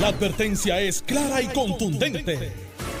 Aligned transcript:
La 0.00 0.08
advertencia 0.08 0.80
es 0.80 1.02
clara 1.02 1.40
y 1.40 1.46
contundente. 1.48 2.52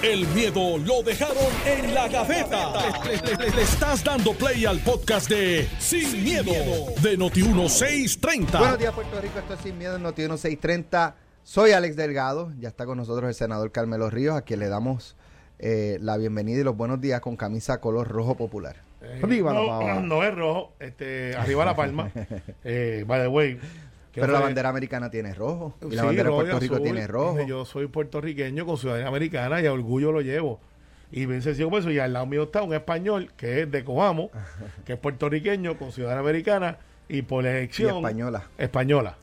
El 0.02 0.26
miedo 0.28 0.78
lo 0.78 1.02
dejaron 1.02 1.36
en 1.66 1.94
la 1.94 2.08
gaveta. 2.08 2.72
Le, 3.04 3.36
le- 3.36 3.50
le 3.56 3.62
estás 3.62 4.04
dando 4.04 4.32
play 4.34 4.64
al 4.66 4.78
podcast 4.80 5.28
de 5.28 5.66
Sin, 5.78 6.22
miedo, 6.22 6.52
de 7.02 7.18
Noti1630. 7.18 8.58
Buenos 8.58 8.78
días, 8.78 8.92
Puerto 8.94 9.20
Rico. 9.20 9.38
Esto 9.38 9.54
es 9.54 9.60
Sin 9.60 9.78
Miedo 9.78 9.96
en 9.96 10.02
Noti 10.02 10.22
1630. 10.22 11.16
Soy 11.42 11.72
Alex 11.72 11.96
Delgado. 11.96 12.52
Ya 12.58 12.68
está 12.68 12.86
con 12.86 12.98
nosotros 12.98 13.28
el 13.28 13.34
senador 13.34 13.72
Carmelo 13.72 14.10
Ríos, 14.10 14.36
a 14.36 14.42
quien 14.42 14.60
le 14.60 14.68
damos 14.68 15.16
eh, 15.58 15.98
la 16.00 16.16
bienvenida 16.16 16.60
y 16.60 16.64
los 16.64 16.76
buenos 16.76 17.00
días 17.00 17.20
con 17.20 17.36
camisa 17.36 17.80
color 17.80 18.08
rojo 18.08 18.36
popular. 18.36 18.76
Arriba 19.22 19.52
la 19.52 19.60
no, 19.60 19.66
pava. 19.66 20.00
no 20.00 20.24
es 20.24 20.34
rojo, 20.34 20.72
este, 20.80 21.34
arriba 21.36 21.64
la 21.66 21.76
palma. 21.76 22.10
eh, 22.64 23.04
by 23.06 23.20
the 23.20 23.28
way. 23.28 23.58
Pero 24.14 24.32
la 24.32 24.40
bandera 24.40 24.68
americana 24.68 25.10
tiene 25.10 25.34
rojo. 25.34 25.74
Y 25.90 25.94
la 25.94 26.04
bandera 26.04 26.30
de 26.30 26.34
Puerto 26.34 26.60
Rico 26.60 26.74
azul. 26.74 26.84
tiene 26.84 27.06
rojo. 27.06 27.42
Yo 27.46 27.64
soy 27.64 27.86
puertorriqueño 27.88 28.64
con 28.66 28.76
ciudadanía 28.78 29.08
americana 29.08 29.60
y 29.60 29.66
a 29.66 29.72
orgullo 29.72 30.12
lo 30.12 30.20
llevo. 30.20 30.60
Y 31.10 31.26
bien 31.26 31.42
sencillo 31.42 31.70
por 31.70 31.80
eso. 31.80 31.90
Y 31.90 31.98
al 31.98 32.12
lado 32.12 32.26
mío 32.26 32.44
está 32.44 32.62
un 32.62 32.74
español 32.74 33.30
que 33.36 33.62
es 33.62 33.70
de 33.70 33.84
Coamo, 33.84 34.30
que 34.84 34.94
es 34.94 34.98
puertorriqueño 34.98 35.76
con 35.78 35.92
ciudadanía 35.92 36.20
americana 36.20 36.78
y 37.08 37.22
por 37.22 37.44
Y 37.44 37.48
elección 37.48 37.96
española. 37.96 38.44
española. 38.58 39.16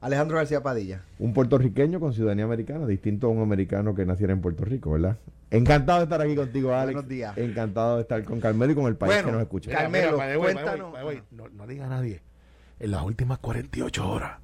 Alejandro 0.00 0.36
García 0.36 0.62
Padilla. 0.62 1.02
Un 1.18 1.32
puertorriqueño 1.32 1.98
con 1.98 2.12
ciudadanía 2.12 2.44
americana, 2.44 2.86
distinto 2.86 3.26
a 3.28 3.30
un 3.30 3.40
americano 3.40 3.94
que 3.94 4.04
naciera 4.04 4.34
en 4.34 4.40
Puerto 4.42 4.64
Rico, 4.64 4.90
¿verdad? 4.92 5.16
Encantado 5.50 6.00
de 6.00 6.04
estar 6.04 6.20
aquí 6.20 6.34
contigo, 6.34 6.74
Alex. 6.74 6.92
Buenos 6.94 7.08
días. 7.08 7.38
Encantado 7.38 7.96
de 7.96 8.02
estar 8.02 8.22
con 8.24 8.38
Carmelo 8.40 8.72
y 8.72 8.74
con 8.74 8.86
el 8.86 8.96
país 8.96 9.12
Bueno, 9.14 9.26
que 9.28 9.32
nos 9.32 9.42
escucha. 9.42 9.70
Car- 9.70 9.82
Carmelo, 9.82 10.18
cuéntanos. 10.38 10.92
no 11.54 11.66
diga 11.66 11.86
a 11.86 11.88
nadie. 11.88 12.20
En 12.80 12.90
las 12.90 13.02
últimas 13.02 13.38
48 13.38 14.08
horas 14.10 14.38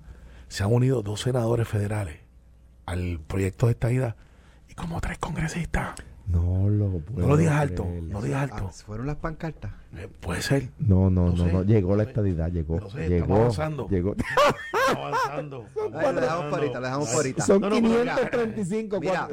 se 0.48 0.62
han 0.62 0.72
unido 0.72 1.02
dos 1.02 1.20
senadores 1.20 1.68
federales 1.68 2.18
al 2.86 3.20
proyecto 3.26 3.66
de 3.66 3.72
esta 3.72 3.92
ida 3.92 4.16
y 4.68 4.74
como 4.74 5.00
tres 5.00 5.18
congresistas. 5.18 5.94
No 6.26 6.68
lo 6.68 7.00
puedo 7.00 7.22
No 7.22 7.26
lo 7.28 7.36
digas 7.36 7.56
alto, 7.60 7.82
creer. 7.84 8.02
no 8.04 8.22
digas 8.22 8.42
alto. 8.52 8.66
Ah, 8.70 8.72
¿Fueron 8.86 9.06
las 9.08 9.16
pancartas? 9.16 9.72
Eh, 9.96 10.08
puede 10.20 10.42
ser. 10.42 10.68
No, 10.78 11.10
no, 11.10 11.26
No 11.26 11.32
no, 11.32 11.44
sé, 11.44 11.52
no. 11.52 11.62
Llegó 11.64 11.96
la 11.96 12.04
sé. 12.04 12.10
estadidad, 12.10 12.52
llegó. 12.52 12.78
No 12.78 12.88
sé, 12.90 13.02
estamos 13.04 13.10
llegó. 13.28 13.34
avanzando. 13.36 13.88
Llegó. 13.88 14.14
avanzando. 14.96 15.64
Ay, 15.94 16.14
lo 16.14 16.20
dejamos 16.20 16.44
por 16.46 16.58
ahorita, 16.60 16.78
lo 16.80 16.86
dejamos 16.86 17.08
por 17.08 17.16
ahorita. 17.16 17.44
Son 17.46 17.60
No, 17.60 17.68
no, 17.70 17.76
pero 17.76 17.88
mira, 17.88 18.14
535. 18.16 19.00
mira, 19.00 19.28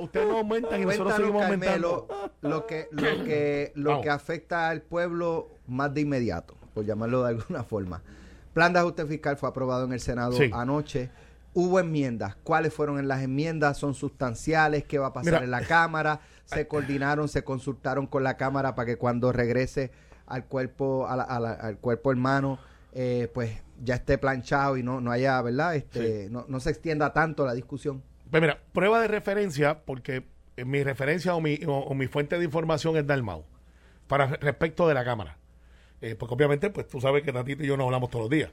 ustedes 0.00 0.28
no 0.28 0.38
aumentan 0.38 0.80
y 0.80 0.84
nosotros 0.84 1.14
seguimos 1.16 1.42
Carmelo, 1.42 2.06
aumentando. 2.08 2.32
lo 2.42 2.66
que, 2.66 2.88
lo 2.92 3.24
que, 3.24 3.72
lo 3.74 3.90
Vamos. 3.90 4.04
que 4.04 4.10
afecta 4.10 4.68
al 4.68 4.82
pueblo 4.82 5.48
más 5.66 5.92
de 5.92 6.02
inmediato, 6.02 6.54
por 6.72 6.84
llamarlo 6.84 7.24
de 7.24 7.30
alguna 7.30 7.64
forma. 7.64 8.00
Plan 8.58 8.72
de 8.72 8.80
ajuste 8.80 9.06
fiscal 9.06 9.36
fue 9.36 9.48
aprobado 9.48 9.84
en 9.84 9.92
el 9.92 10.00
Senado 10.00 10.32
Sí. 10.32 10.50
anoche. 10.52 11.10
Hubo 11.54 11.78
enmiendas. 11.78 12.34
¿Cuáles 12.42 12.74
fueron 12.74 12.98
en 12.98 13.06
las 13.06 13.22
enmiendas? 13.22 13.76
¿Son 13.78 13.94
sustanciales? 13.94 14.82
¿Qué 14.82 14.98
va 14.98 15.06
a 15.06 15.12
pasar 15.12 15.34
Mira. 15.34 15.44
en 15.44 15.52
la 15.52 15.60
Cámara? 15.60 16.18
Se 16.44 16.66
coordinaron, 16.66 17.28
se 17.28 17.44
consultaron 17.44 18.08
con 18.08 18.24
la 18.24 18.36
Cámara 18.36 18.74
para 18.74 18.86
que 18.86 18.96
cuando 18.96 19.30
regrese 19.30 19.92
al 20.26 20.46
cuerpo, 20.46 21.06
a 21.06 21.14
la- 21.14 21.22
a 21.22 21.38
la- 21.38 21.52
al 21.52 21.78
cuerpo 21.78 22.10
hermano, 22.10 22.58
eh, 22.94 23.30
pues 23.32 23.52
ya 23.80 23.94
esté 23.94 24.18
planchado 24.18 24.76
y 24.76 24.82
no, 24.82 25.00
no 25.00 25.12
haya, 25.12 25.40
¿verdad? 25.40 25.76
Este, 25.76 26.26
no, 26.28 26.44
no 26.48 26.58
se 26.58 26.70
extienda 26.70 27.12
tanto 27.12 27.46
la 27.46 27.54
discusión. 27.54 28.02
Pues 28.28 28.40
mira, 28.42 28.58
prueba 28.72 29.00
de 29.00 29.06
referencia, 29.06 29.84
porque 29.84 30.26
eh, 30.56 30.64
mi 30.64 30.82
referencia 30.82 31.32
o 31.36 31.40
mi, 31.40 31.60
o, 31.64 31.74
o 31.74 31.94
mi 31.94 32.08
fuente 32.08 32.36
de 32.38 32.44
información 32.44 32.96
es 32.96 33.06
Dalmau, 33.06 33.44
para 34.08 34.26
respecto 34.26 34.88
de 34.88 34.94
la 34.94 35.04
Cámara. 35.04 35.36
Eh, 36.00 36.14
porque 36.18 36.34
obviamente, 36.34 36.70
pues 36.70 36.86
tú 36.88 37.00
sabes 37.00 37.22
que 37.22 37.32
Tatito 37.32 37.62
y 37.64 37.66
yo 37.66 37.76
no 37.76 37.84
hablamos 37.84 38.10
todos 38.10 38.24
los 38.24 38.30
días. 38.30 38.50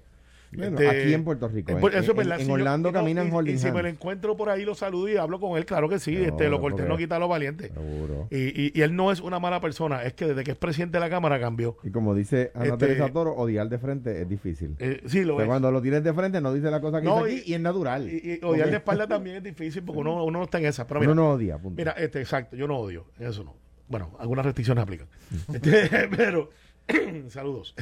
Bueno, 0.55 0.79
Este, 0.79 0.87
aquí 0.87 1.13
en 1.13 1.23
Puerto 1.25 1.47
Rico. 1.49 1.71
eh, 1.71 1.73
En, 1.73 1.87
eso 1.99 2.11
es 2.13 2.17
en- 2.19 2.31
en 2.31 2.45
Si 2.45 2.51
Orlando 2.51 2.89
y 2.89 2.91
no, 2.93 2.99
caminan 2.99 3.27
y- 3.47 3.49
Y 3.51 3.57
si 3.57 3.71
me 3.71 3.81
lo 3.81 3.89
encuentro 3.89 4.37
por 4.37 4.47
ahí, 4.49 4.63
lo 4.63 4.73
saludo 4.73 5.09
y 5.09 5.17
hablo 5.17 5.39
con 5.39 5.57
él, 5.57 5.65
claro 5.65 5.89
que 5.89 5.99
sí. 5.99 6.15
Este, 6.15 6.49
lo 6.49 6.61
porque- 6.61 6.83
no 6.83 6.95
quita 6.97 7.19
lo 7.19 7.27
valiente. 7.27 7.69
Seguro. 7.73 8.27
Y, 8.31 8.37
y- 8.67 8.71
y 8.73 8.81
él 8.81 8.95
no 8.95 9.11
es 9.11 9.19
una 9.21 9.39
mala 9.39 9.59
persona, 9.59 10.03
es 10.03 10.13
que 10.13 10.27
desde 10.27 10.43
que 10.43 10.51
es 10.51 10.57
presidente 10.57 10.97
de 10.97 11.01
la 11.01 11.09
Cámara 11.09 11.39
cambió. 11.39 11.77
Y 11.83 11.89
como 11.89 12.13
dice 12.15 12.51
Ana 12.53 12.65
Este- 12.65 12.77
Teresa 12.87 13.11
Toro, 13.11 13.33
odiar 13.33 13.67
de 13.67 13.79
frente 13.79 14.21
es 14.21 14.29
difícil. 14.29 14.75
Eh, 14.79 15.01
sí, 15.07 15.25
lo 15.25 15.41
es. 15.41 15.47
cuando 15.47 15.71
lo 15.71 15.81
tienes 15.81 16.03
de 16.03 16.13
frente 16.13 16.39
no 16.39 16.53
dice 16.53 16.71
la 16.71 16.79
cosa 16.79 17.01
que 17.01 17.05
No, 17.07 17.25
dice 17.25 17.41
aquí 17.41 17.51
y, 17.51 17.53
es 17.55 17.59
natural. 17.61 18.07
Y, 18.09 18.39
y 18.41 18.45
odiar 18.45 18.69
de 18.69 18.77
espalda 18.77 19.07
también 19.07 19.37
es 19.37 19.43
difícil 19.43 19.83
porque 19.83 19.99
uno, 19.99 20.23
uno 20.23 20.39
no 20.39 20.45
está 20.45 20.59
en 20.59 20.67
esa. 20.67 20.87
Pero 20.87 21.01
mira, 21.01 21.11
Uno 21.11 21.23
no 21.23 21.29
odia, 21.31 21.57
punto. 21.57 21.77
Mira, 21.81 21.91
este, 21.93 22.21
exacto, 22.21 22.55
yo 22.55 22.67
no 22.67 22.77
odio, 22.77 23.05
eso 23.19 23.43
no. 23.43 23.55
Bueno, 23.89 24.15
algunas 24.19 24.45
restricciones 24.45 24.83
aplican. 24.83 25.07
Este, 25.53 25.89
pero, 26.15 26.49
saludos. 27.29 27.75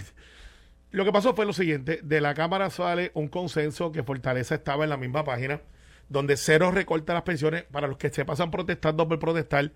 Lo 0.92 1.06
que 1.06 1.12
pasó 1.12 1.34
fue 1.34 1.46
lo 1.46 1.54
siguiente, 1.54 2.00
de 2.04 2.22
la 2.22 2.34
Cámara 2.34 2.70
sale 2.70 3.12
un 3.16 3.28
consenso 3.28 3.92
que 3.92 4.04
Fortaleza 4.04 4.56
estaba 4.56 4.84
en 4.84 4.92
la 4.92 4.98
misma 4.98 5.24
página, 5.24 5.62
donde 6.10 6.38
cero 6.38 6.72
recorta 6.72 7.14
las 7.14 7.24
pensiones, 7.24 7.64
para 7.64 7.88
los 7.88 7.98
que 7.98 8.10
se 8.10 8.26
pasan 8.26 8.52
protestando 8.52 9.08
por 9.08 9.20
protestar, 9.20 9.72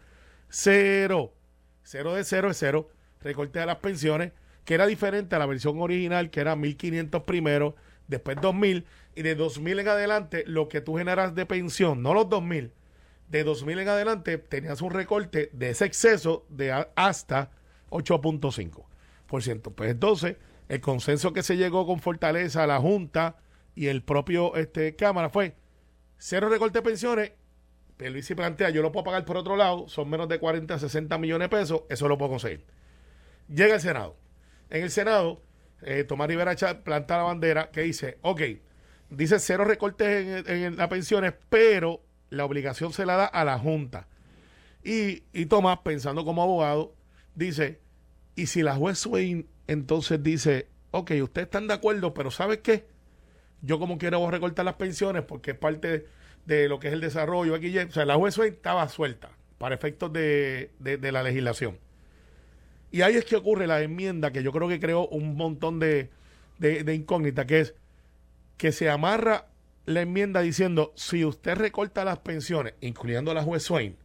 cero, 0.49 1.33
cero 1.83 2.13
de 2.13 2.23
cero 2.23 2.51
es 2.51 2.57
cero, 2.57 2.89
recorte 3.21 3.59
de 3.59 3.65
las 3.65 3.77
pensiones, 3.77 4.33
que 4.63 4.75
era 4.75 4.85
diferente 4.85 5.35
a 5.35 5.39
la 5.39 5.45
versión 5.45 5.79
original, 5.81 6.29
que 6.29 6.41
era 6.41 6.55
1.500 6.55 7.25
primero, 7.25 7.75
después 8.07 8.37
2.000, 8.37 8.83
y 9.15 9.21
de 9.23 9.37
2.000 9.37 9.79
en 9.79 9.87
adelante, 9.87 10.43
lo 10.45 10.67
que 10.67 10.81
tú 10.81 10.97
generas 10.97 11.33
de 11.33 11.45
pensión, 11.47 12.03
no 12.03 12.13
los 12.13 12.27
2.000, 12.27 12.71
de 13.29 13.43
2000 13.43 13.79
en 13.79 13.89
adelante 13.89 14.37
tenías 14.37 14.81
un 14.81 14.91
recorte 14.91 15.49
de 15.53 15.71
ese 15.71 15.85
exceso 15.85 16.45
de 16.49 16.71
hasta 16.95 17.51
8.5%. 17.89 18.83
Pues 19.27 19.47
entonces, 19.47 20.37
el 20.69 20.81
consenso 20.81 21.33
que 21.33 21.43
se 21.43 21.57
llegó 21.57 21.85
con 21.85 21.99
Fortaleza, 21.99 22.65
la 22.65 22.79
Junta 22.79 23.37
y 23.75 23.87
el 23.87 24.03
propio 24.03 24.55
este, 24.55 24.95
Cámara 24.95 25.29
fue 25.29 25.55
cero 26.17 26.49
recorte 26.49 26.79
de 26.79 26.83
pensiones. 26.83 27.31
Luis 27.99 28.31
plantea, 28.35 28.69
yo 28.69 28.81
lo 28.81 28.91
puedo 28.91 29.05
pagar 29.05 29.25
por 29.25 29.37
otro 29.37 29.55
lado, 29.55 29.87
son 29.87 30.09
menos 30.09 30.29
de 30.29 30.39
40 30.39 30.73
a 30.73 30.79
60 30.79 31.17
millones 31.17 31.49
de 31.49 31.57
pesos, 31.57 31.81
eso 31.89 32.07
lo 32.07 32.17
puedo 32.17 32.31
conseguir. 32.31 32.65
Llega 33.47 33.75
el 33.75 33.81
Senado. 33.81 34.15
En 34.69 34.83
el 34.83 34.91
Senado, 34.91 35.41
eh, 35.81 36.03
Tomás 36.03 36.27
Rivera 36.27 36.55
planta 36.83 37.17
la 37.17 37.23
bandera 37.23 37.71
que 37.71 37.81
dice, 37.81 38.17
ok, 38.21 38.41
dice 39.09 39.39
cero 39.39 39.63
recortes 39.63 40.45
en, 40.47 40.63
en 40.63 40.77
las 40.77 40.89
pensiones, 40.89 41.33
pero 41.49 42.01
la 42.29 42.45
obligación 42.45 42.93
se 42.93 43.05
la 43.05 43.15
da 43.15 43.25
a 43.25 43.43
la 43.45 43.57
Junta. 43.57 44.07
Y, 44.83 45.23
y 45.33 45.47
Tomás, 45.47 45.79
pensando 45.79 46.23
como 46.23 46.43
abogado, 46.43 46.93
dice, 47.33 47.79
y 48.37 48.45
si 48.45 48.61
la 48.61 48.75
juez 48.75 48.99
Swain 48.99 49.47
entonces 49.65 50.21
dice, 50.21 50.67
ok, 50.91 51.11
ustedes 51.23 51.47
están 51.47 51.67
de 51.67 51.73
acuerdo, 51.73 52.13
pero 52.13 52.29
¿sabes 52.29 52.59
qué? 52.59 52.85
Yo 53.63 53.79
como 53.79 53.97
quiero 53.97 54.19
voy 54.19 54.27
a 54.27 54.31
recortar 54.31 54.63
las 54.63 54.75
pensiones 54.75 55.23
porque 55.23 55.51
es 55.51 55.57
parte 55.57 56.05
de 56.45 56.69
lo 56.69 56.79
que 56.79 56.87
es 56.87 56.93
el 56.93 57.01
desarrollo 57.01 57.55
aquí. 57.55 57.75
O 57.75 57.91
sea, 57.91 58.05
la 58.05 58.15
juez 58.15 58.35
Swain 58.35 58.53
estaba 58.53 58.87
suelta 58.89 59.31
para 59.57 59.73
efectos 59.73 60.13
de, 60.13 60.69
la 60.79 61.23
legislación. 61.23 61.79
Y 62.91 63.01
ahí 63.01 63.15
es 63.15 63.25
que 63.25 63.35
ocurre 63.35 63.65
la 63.65 63.81
enmienda 63.81 64.31
que 64.31 64.43
yo 64.43 64.51
creo 64.51 64.67
que 64.67 64.79
creó 64.79 65.07
un 65.07 65.35
montón 65.35 65.79
de, 65.79 66.11
de, 66.59 66.93
incógnita, 66.93 67.47
que 67.47 67.61
es 67.61 67.73
que 68.57 68.71
se 68.71 68.87
amarra 68.87 69.47
la 69.87 70.01
enmienda 70.01 70.41
diciendo, 70.41 70.93
si 70.95 71.25
usted 71.25 71.55
recorta 71.55 72.05
las 72.05 72.19
pensiones, 72.19 72.75
incluyendo 72.81 73.33
la 73.33 73.41
juez 73.41 73.63
Swain, 73.63 73.97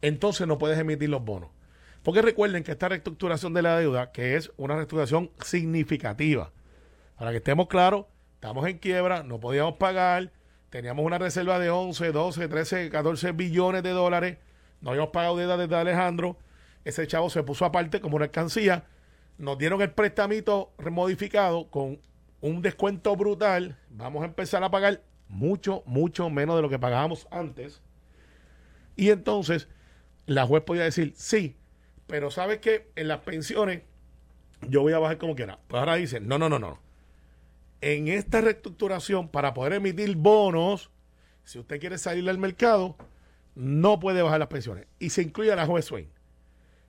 entonces 0.00 0.46
no 0.46 0.58
puedes 0.58 0.78
emitir 0.78 1.08
los 1.08 1.24
bonos. 1.24 1.50
Porque 2.02 2.22
recuerden 2.22 2.62
que 2.62 2.72
esta 2.72 2.88
reestructuración 2.88 3.52
de 3.54 3.62
la 3.62 3.78
deuda, 3.78 4.12
que 4.12 4.36
es 4.36 4.52
una 4.56 4.74
reestructuración 4.74 5.30
significativa, 5.44 6.52
para 7.16 7.32
que 7.32 7.38
estemos 7.38 7.66
claros, 7.68 8.06
estamos 8.34 8.66
en 8.66 8.78
quiebra, 8.78 9.22
no 9.22 9.40
podíamos 9.40 9.74
pagar, 9.74 10.32
teníamos 10.70 11.04
una 11.04 11.18
reserva 11.18 11.58
de 11.58 11.70
11, 11.70 12.12
12, 12.12 12.48
13, 12.48 12.90
14 12.90 13.32
billones 13.32 13.82
de 13.82 13.90
dólares, 13.90 14.38
no 14.80 14.90
habíamos 14.90 15.10
pagado 15.10 15.36
deuda 15.36 15.56
desde 15.56 15.74
Alejandro, 15.74 16.38
ese 16.84 17.06
chavo 17.06 17.30
se 17.30 17.42
puso 17.42 17.64
aparte 17.64 18.00
como 18.00 18.16
una 18.16 18.26
alcancía, 18.26 18.84
nos 19.36 19.58
dieron 19.58 19.82
el 19.82 19.90
prestamito 19.90 20.72
remodificado 20.78 21.68
con 21.70 22.00
un 22.40 22.62
descuento 22.62 23.16
brutal, 23.16 23.76
vamos 23.90 24.22
a 24.22 24.26
empezar 24.26 24.62
a 24.62 24.70
pagar 24.70 25.02
mucho, 25.28 25.82
mucho 25.86 26.30
menos 26.30 26.56
de 26.56 26.62
lo 26.62 26.68
que 26.68 26.78
pagábamos 26.78 27.26
antes. 27.30 27.82
Y 28.96 29.10
entonces 29.10 29.68
la 30.26 30.46
juez 30.46 30.62
podía 30.62 30.84
decir, 30.84 31.12
sí, 31.16 31.56
pero 32.08 32.32
¿sabes 32.32 32.58
qué? 32.58 32.88
En 32.96 33.06
las 33.06 33.20
pensiones 33.20 33.82
yo 34.66 34.82
voy 34.82 34.94
a 34.94 34.98
bajar 34.98 35.18
como 35.18 35.36
quiera. 35.36 35.60
Pues 35.68 35.78
ahora 35.78 35.94
dicen, 35.94 36.26
no, 36.26 36.38
no, 36.38 36.48
no, 36.48 36.58
no. 36.58 36.80
En 37.80 38.08
esta 38.08 38.40
reestructuración, 38.40 39.28
para 39.28 39.54
poder 39.54 39.74
emitir 39.74 40.16
bonos, 40.16 40.90
si 41.44 41.60
usted 41.60 41.78
quiere 41.78 41.96
salir 41.98 42.28
al 42.28 42.38
mercado, 42.38 42.96
no 43.54 44.00
puede 44.00 44.22
bajar 44.22 44.40
las 44.40 44.48
pensiones. 44.48 44.86
Y 44.98 45.10
se 45.10 45.22
incluye 45.22 45.52
a 45.52 45.56
la 45.56 45.66
juez 45.66 45.84
Swain. 45.84 46.08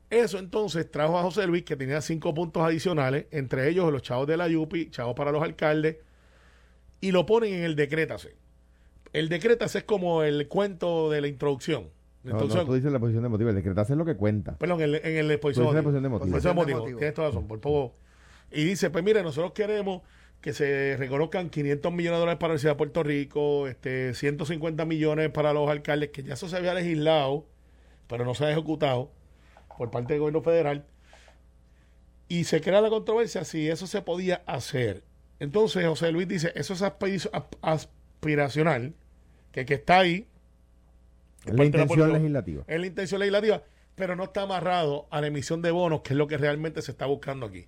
Eso 0.10 0.39
entonces 0.39 0.89
trajo 0.89 1.19
a 1.19 1.21
José 1.21 1.45
Luis, 1.45 1.63
que 1.63 1.75
tenía 1.75 2.01
cinco 2.01 2.33
puntos 2.33 2.63
adicionales, 2.63 3.27
entre 3.30 3.69
ellos 3.69 3.92
los 3.92 4.01
chavos 4.01 4.25
de 4.25 4.38
la 4.38 4.48
Yupi, 4.48 4.89
chavos 4.89 5.16
para 5.16 5.31
los 5.31 5.44
alcaldes, 5.44 5.98
y 7.01 7.12
lo 7.12 7.25
ponen 7.25 7.54
en 7.54 7.63
el 7.63 7.75
decrétase. 7.75 8.36
El 9.13 9.30
decrétase 9.30 9.80
es 9.80 9.83
como 9.83 10.24
el 10.24 10.48
cuento 10.48 11.12
de 11.12 11.21
la 11.21 11.27
introducción. 11.27 11.89
No, 12.24 12.31
Entonces, 12.31 12.57
no, 12.57 12.66
tú 12.66 12.74
dices 12.74 12.92
la 12.92 13.00
posición 13.00 13.24
de 13.24 13.30
motivo. 13.30 13.50
El 13.50 13.56
decretarse 13.56 13.94
es 13.94 13.98
lo 13.98 14.04
que 14.06 14.16
cuenta. 14.16 14.57
perdón, 14.57 14.81
en, 14.81 14.89
el- 14.95 15.01
en 15.06 15.18
el 15.18 15.31
exposición 15.31 15.68
Tú 15.68 15.71
dices 15.74 15.86
la 15.94 16.01
de 16.01 16.10
motivos. 16.10 16.30
posición 16.31 16.56
de 16.56 16.62
motivo. 16.75 16.98
Tienes 16.98 17.13
toda 17.13 17.27
razón, 17.30 17.48
por 17.48 17.60
poco. 17.62 17.95
Y 18.51 18.63
dice, 18.66 18.89
pues 18.89 19.04
mire, 19.04 19.24
nosotros 19.24 19.54
queremos 19.54 20.01
que 20.42 20.54
se 20.54 20.95
reconozcan 20.98 21.50
500 21.50 21.92
millones 21.92 22.18
de 22.18 22.19
dólares 22.19 22.38
para 22.39 22.50
la 22.50 22.54
Universidad 22.54 22.71
de 22.74 22.77
Puerto 22.77 23.04
Rico, 23.04 23.68
este, 23.68 24.13
150 24.13 24.86
millones 24.86 25.30
para 25.30 25.54
los 25.54 25.69
alcaldes, 25.69 26.10
que 26.10 26.24
ya 26.24 26.33
eso 26.33 26.48
se 26.50 26.56
había 26.57 26.74
legislado, 26.74 27.45
pero 28.07 28.25
no 28.25 28.33
se 28.36 28.45
ha 28.45 28.51
ejecutado 28.51 29.12
por 29.77 29.92
parte 29.92 30.13
del 30.13 30.21
gobierno 30.21 30.42
federal. 30.42 30.86
Y 32.27 32.44
se 32.45 32.62
crea 32.62 32.80
la 32.81 32.89
controversia 32.89 33.44
si 33.44 33.69
eso 33.69 33.88
se 33.88 34.01
podía 34.01 34.42
hacer. 34.45 35.04
Entonces 35.39 35.86
José 35.86 36.12
Luis 36.12 36.27
dice, 36.27 36.51
eso 36.56 36.74
es 36.74 36.81
aspiracional, 37.62 38.94
que, 39.51 39.66
que 39.66 39.74
está 39.75 40.00
ahí. 40.00 40.27
Es 41.45 41.53
la 41.53 41.65
intención 41.65 42.13
legislativa. 42.13 42.63
Es 42.68 42.80
la 42.80 42.88
intención 42.88 43.19
legislativa, 43.19 43.63
pero 43.95 44.15
no 44.15 44.25
está 44.25 44.44
amarrado 44.44 45.07
a 45.12 45.21
la 45.21 45.27
emisión 45.27 45.62
de 45.62 45.71
bonos, 45.71 46.01
que 46.01 46.13
es 46.13 46.18
lo 46.18 46.27
que 46.27 46.38
realmente 46.38 46.81
se 46.81 46.91
está 46.91 47.06
buscando 47.06 47.45
aquí. 47.45 47.68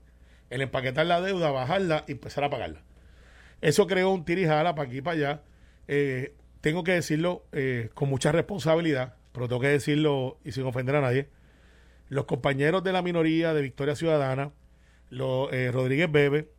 El 0.50 0.62
empaquetar 0.62 1.06
la 1.06 1.22
deuda, 1.22 1.52
bajarla 1.52 2.04
y 2.08 2.14
empezar 2.14 2.44
a 2.44 2.50
pagarla. 2.50 2.82
Eso 3.62 3.88
creó 3.88 4.12
un 4.12 4.26
tirijala 4.26 4.76
para 4.76 4.88
aquí 4.88 4.98
y 4.98 5.02
para 5.02 5.18
allá. 5.18 5.42
Eh, 5.88 6.36
tengo 6.62 6.84
que 6.84 6.94
decirlo 6.94 7.46
eh, 7.52 7.90
con 7.94 8.10
mucha 8.10 8.32
responsabilidad, 8.32 9.16
pero 9.32 9.48
tengo 9.48 9.62
que 9.62 9.68
decirlo 9.68 10.40
y 10.44 10.52
sin 10.52 10.66
ofender 10.66 10.96
a 10.96 11.02
nadie. 11.02 11.30
Los 12.10 12.26
compañeros 12.26 12.84
de 12.84 12.92
la 12.92 13.02
minoría 13.02 13.54
de 13.54 13.62
Victoria 13.62 13.96
Ciudadana, 13.96 14.52
los, 15.10 15.52
eh, 15.54 15.72
Rodríguez 15.72 16.12
Bebe, 16.12 16.50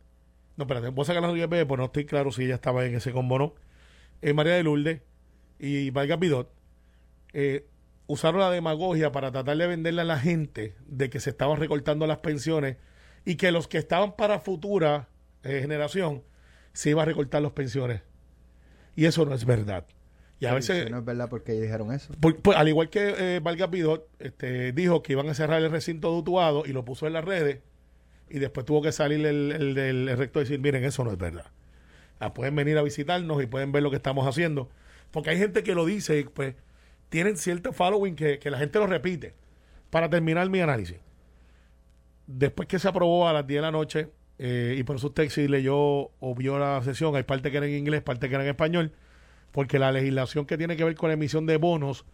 no, 0.55 0.63
espérate, 0.63 0.89
voy 0.89 1.03
a 1.03 1.05
sacar 1.05 1.23
a 1.23 1.27
Rodríguez 1.27 1.49
Bebe, 1.49 1.65
pues 1.65 1.79
no 1.79 1.85
estoy 1.85 2.05
claro 2.05 2.31
si 2.31 2.45
ella 2.45 2.55
estaba 2.55 2.85
en 2.85 2.95
ese 2.95 3.11
combo 3.11 3.37
no. 3.37 3.55
María 4.33 4.53
de 4.53 4.63
Lourdes 4.63 5.01
y 5.59 5.89
Valga 5.89 6.17
Pidot, 7.33 7.65
usaron 8.07 8.41
la 8.41 8.51
demagogia 8.51 9.11
para 9.11 9.31
tratar 9.31 9.57
de 9.57 9.67
venderle 9.67 10.01
a 10.01 10.05
la 10.05 10.19
gente 10.19 10.75
de 10.87 11.09
que 11.09 11.19
se 11.19 11.31
estaban 11.31 11.59
recortando 11.59 12.07
las 12.07 12.19
pensiones 12.19 12.77
y 13.25 13.35
que 13.35 13.51
los 13.51 13.67
que 13.67 13.77
estaban 13.77 14.15
para 14.15 14.39
futura 14.39 15.09
eh, 15.43 15.59
generación 15.61 16.23
se 16.73 16.91
iba 16.91 17.03
a 17.03 17.05
recortar 17.05 17.41
las 17.41 17.51
pensiones. 17.51 18.01
Y 18.95 19.05
eso 19.05 19.25
no 19.25 19.33
es 19.33 19.45
verdad. 19.45 19.85
Y 20.39 20.45
a 20.45 20.53
veces... 20.53 20.91
no 20.91 20.99
es 20.99 21.05
verdad 21.05 21.29
porque 21.29 21.53
dijeron 21.53 21.93
eso. 21.93 22.13
al 22.55 22.67
igual 22.67 22.89
que 22.89 23.15
eh, 23.17 23.39
Valga 23.39 23.69
Pidot 23.71 24.09
este, 24.19 24.73
dijo 24.73 25.01
que 25.01 25.13
iban 25.13 25.29
a 25.29 25.33
cerrar 25.33 25.61
el 25.61 25.71
recinto 25.71 26.11
de 26.11 26.17
Utuado 26.17 26.63
y 26.65 26.73
lo 26.73 26.83
puso 26.83 27.07
en 27.07 27.13
las 27.13 27.23
redes 27.23 27.61
y 28.29 28.39
después 28.39 28.65
tuvo 28.65 28.81
que 28.81 28.91
salir 28.91 29.25
el, 29.25 29.51
el, 29.51 29.77
el, 29.77 30.17
rector 30.17 30.41
y 30.41 30.45
decir, 30.45 30.59
miren, 30.59 30.83
eso 30.83 31.03
no 31.03 31.11
es 31.11 31.17
verdad. 31.17 31.45
Ah, 32.19 32.33
pueden 32.33 32.55
venir 32.55 32.77
a 32.77 32.81
visitarnos 32.81 33.41
y 33.41 33.45
pueden 33.45 33.71
ver 33.71 33.83
lo 33.83 33.89
que 33.89 33.97
estamos 33.97 34.27
haciendo. 34.27 34.69
Porque 35.11 35.29
hay 35.29 35.37
gente 35.37 35.63
que 35.63 35.75
lo 35.75 35.85
dice 35.85 36.19
y 36.19 36.23
pues 36.23 36.55
tienen 37.09 37.37
cierto 37.37 37.73
following 37.73 38.15
que, 38.15 38.39
que 38.39 38.49
la 38.49 38.57
gente 38.57 38.79
lo 38.79 38.87
repite. 38.87 39.33
Para 39.89 40.09
terminar 40.09 40.49
mi 40.49 40.59
análisis 40.59 40.97
después 42.27 42.67
que 42.67 42.79
se 42.79 42.87
aprobó 42.87 43.27
a 43.27 43.33
las 43.33 43.45
10 43.45 43.57
de 43.57 43.61
la 43.61 43.71
noche, 43.71 44.09
eh, 44.39 44.75
y 44.77 44.83
por 44.83 44.95
eso 44.95 45.07
usted 45.07 45.29
si 45.29 45.47
leyó 45.47 45.77
o 45.77 46.35
vio 46.35 46.57
la 46.57 46.81
sesión, 46.83 47.15
hay 47.15 47.23
parte 47.23 47.51
que 47.51 47.57
era 47.57 47.65
en 47.65 47.73
inglés, 47.73 48.01
parte 48.01 48.29
que 48.29 48.35
era 48.35 48.43
en 48.43 48.49
español, 48.49 48.93
porque 49.51 49.79
la 49.79 49.91
legislación 49.91 50.45
que 50.45 50.57
tiene 50.57 50.75
que 50.75 50.83
ver 50.83 50.95
con 50.95 51.09
la 51.09 51.13
emisión 51.13 51.45
de 51.45 51.57
bonos 51.57 52.05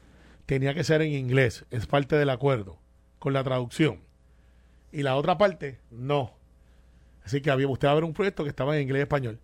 tenía 0.46 0.74
que 0.74 0.84
ser 0.84 1.02
en 1.02 1.14
inglés, 1.14 1.66
es 1.72 1.86
parte 1.88 2.16
del 2.16 2.30
acuerdo, 2.30 2.80
con 3.20 3.34
la 3.34 3.44
traducción. 3.44 4.02
Y 4.92 5.04
la 5.04 5.16
otra 5.16 5.38
parte, 5.38 5.80
no. 5.92 6.34
Así 7.24 7.42
que 7.42 7.52
había, 7.52 7.68
usted 7.68 7.88
va 7.88 7.92
a 7.92 7.96
ver 7.96 8.04
un 8.04 8.14
proyecto 8.14 8.44
que 8.44 8.50
estaba 8.50 8.76
en 8.76 8.84
inglés 8.84 9.02
y 9.02 9.04
español. 9.04 9.40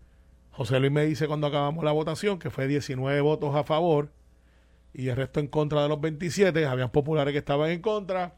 José 0.51 0.79
Luis 0.79 0.91
me 0.91 1.05
dice 1.05 1.27
cuando 1.27 1.47
acabamos 1.47 1.83
la 1.83 1.91
votación 1.91 2.39
que 2.39 2.49
fue 2.49 2.67
19 2.67 3.19
votos 3.21 3.53
a 3.55 3.63
favor 3.63 4.09
y 4.97 5.09
el 5.09 5.15
resto 5.15 5.39
en 5.39 5.47
contra 5.47 5.83
de 5.83 5.89
los 5.89 5.99
27. 5.99 6.65
Habían 6.65 6.89
populares 6.89 7.31
que 7.33 7.39
estaban 7.39 7.69
en 7.69 7.81
contra. 7.81 8.35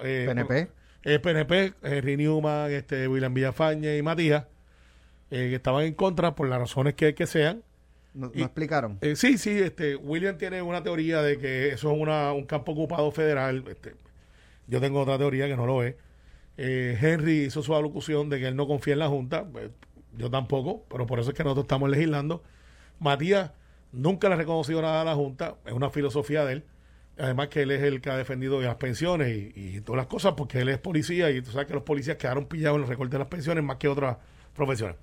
Eh, 0.00 0.24
PNP. 0.28 0.68
El 1.02 1.20
PNP, 1.20 1.74
Henry 1.82 2.16
Newman, 2.16 2.70
este, 2.72 3.08
William 3.08 3.32
Villafañe 3.32 3.96
y 3.96 4.02
Matías, 4.02 4.44
eh, 5.30 5.48
que 5.50 5.54
estaban 5.54 5.84
en 5.84 5.94
contra 5.94 6.34
por 6.34 6.48
las 6.48 6.58
razones 6.58 6.94
que, 6.94 7.14
que 7.14 7.26
sean. 7.26 7.62
¿No, 8.12 8.30
explicaron? 8.34 8.98
Eh, 9.02 9.14
sí, 9.14 9.38
sí, 9.38 9.50
este, 9.50 9.94
William 9.94 10.36
tiene 10.36 10.62
una 10.62 10.82
teoría 10.82 11.22
de 11.22 11.38
que 11.38 11.68
eso 11.68 11.92
es 11.92 12.00
una, 12.00 12.32
un 12.32 12.44
campo 12.44 12.72
ocupado 12.72 13.10
federal. 13.12 13.64
Este, 13.68 13.94
yo 14.66 14.80
tengo 14.80 15.00
otra 15.00 15.16
teoría 15.16 15.46
que 15.46 15.56
no 15.56 15.66
lo 15.66 15.82
es. 15.82 15.94
Eh, 16.56 16.98
Henry 17.00 17.44
hizo 17.44 17.62
su 17.62 17.74
alocución 17.74 18.28
de 18.28 18.40
que 18.40 18.48
él 18.48 18.56
no 18.56 18.66
confía 18.66 18.94
en 18.94 18.98
la 19.00 19.08
Junta. 19.08 19.46
Yo 20.16 20.30
tampoco, 20.30 20.84
pero 20.88 21.06
por 21.06 21.20
eso 21.20 21.30
es 21.30 21.36
que 21.36 21.44
nosotros 21.44 21.64
estamos 21.64 21.88
legislando. 21.88 22.42
Matías 22.98 23.52
nunca 23.96 24.28
le 24.28 24.34
ha 24.34 24.38
reconocido 24.38 24.82
nada 24.82 25.02
a 25.02 25.04
la 25.04 25.14
Junta, 25.14 25.56
es 25.64 25.72
una 25.72 25.90
filosofía 25.90 26.44
de 26.44 26.52
él. 26.54 26.64
Además 27.18 27.48
que 27.48 27.62
él 27.62 27.70
es 27.70 27.82
el 27.82 28.02
que 28.02 28.10
ha 28.10 28.16
defendido 28.16 28.60
las 28.60 28.76
pensiones 28.76 29.34
y, 29.56 29.80
todas 29.80 29.96
las 29.96 30.06
cosas 30.06 30.34
porque 30.36 30.60
él 30.60 30.68
es 30.68 30.78
policía 30.78 31.30
y 31.30 31.40
tú 31.40 31.50
sabes 31.50 31.66
que 31.66 31.72
los 31.72 31.82
policías 31.82 32.18
quedaron 32.18 32.44
pillados 32.44 32.76
en 32.76 32.82
el 32.82 32.88
recorte 32.88 33.12
de 33.12 33.20
las 33.20 33.28
pensiones 33.28 33.64
más 33.64 33.78
que 33.78 33.88
otras 33.88 34.18
profesiones. 34.54 34.96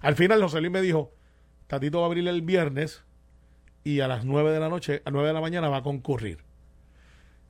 Al 0.00 0.16
final 0.16 0.42
José 0.42 0.60
Luis 0.60 0.70
me 0.70 0.82
dijo, 0.82 1.14
Tatito 1.66 2.00
va 2.00 2.04
a 2.04 2.06
abrir 2.08 2.28
el 2.28 2.42
viernes 2.42 3.04
y 3.84 4.00
a 4.00 4.08
las 4.08 4.26
9 4.26 4.52
de 4.52 4.60
la 4.60 4.68
noche, 4.68 5.00
a 5.04 5.10
9 5.10 5.28
de 5.28 5.34
la 5.34 5.40
mañana 5.40 5.70
va 5.70 5.78
a 5.78 5.82
concurrir. 5.82 6.38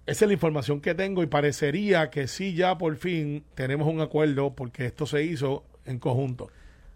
Esa 0.06 0.24
es 0.24 0.28
la 0.28 0.34
información 0.34 0.80
que 0.80 0.94
tengo 0.94 1.24
y 1.24 1.26
parecería 1.26 2.10
que 2.10 2.28
sí 2.28 2.54
ya 2.54 2.78
por 2.78 2.96
fin 2.96 3.44
tenemos 3.54 3.88
un 3.88 4.00
acuerdo 4.00 4.54
porque 4.54 4.86
esto 4.86 5.04
se 5.04 5.24
hizo 5.24 5.64
en 5.84 5.98
conjunto. 5.98 6.48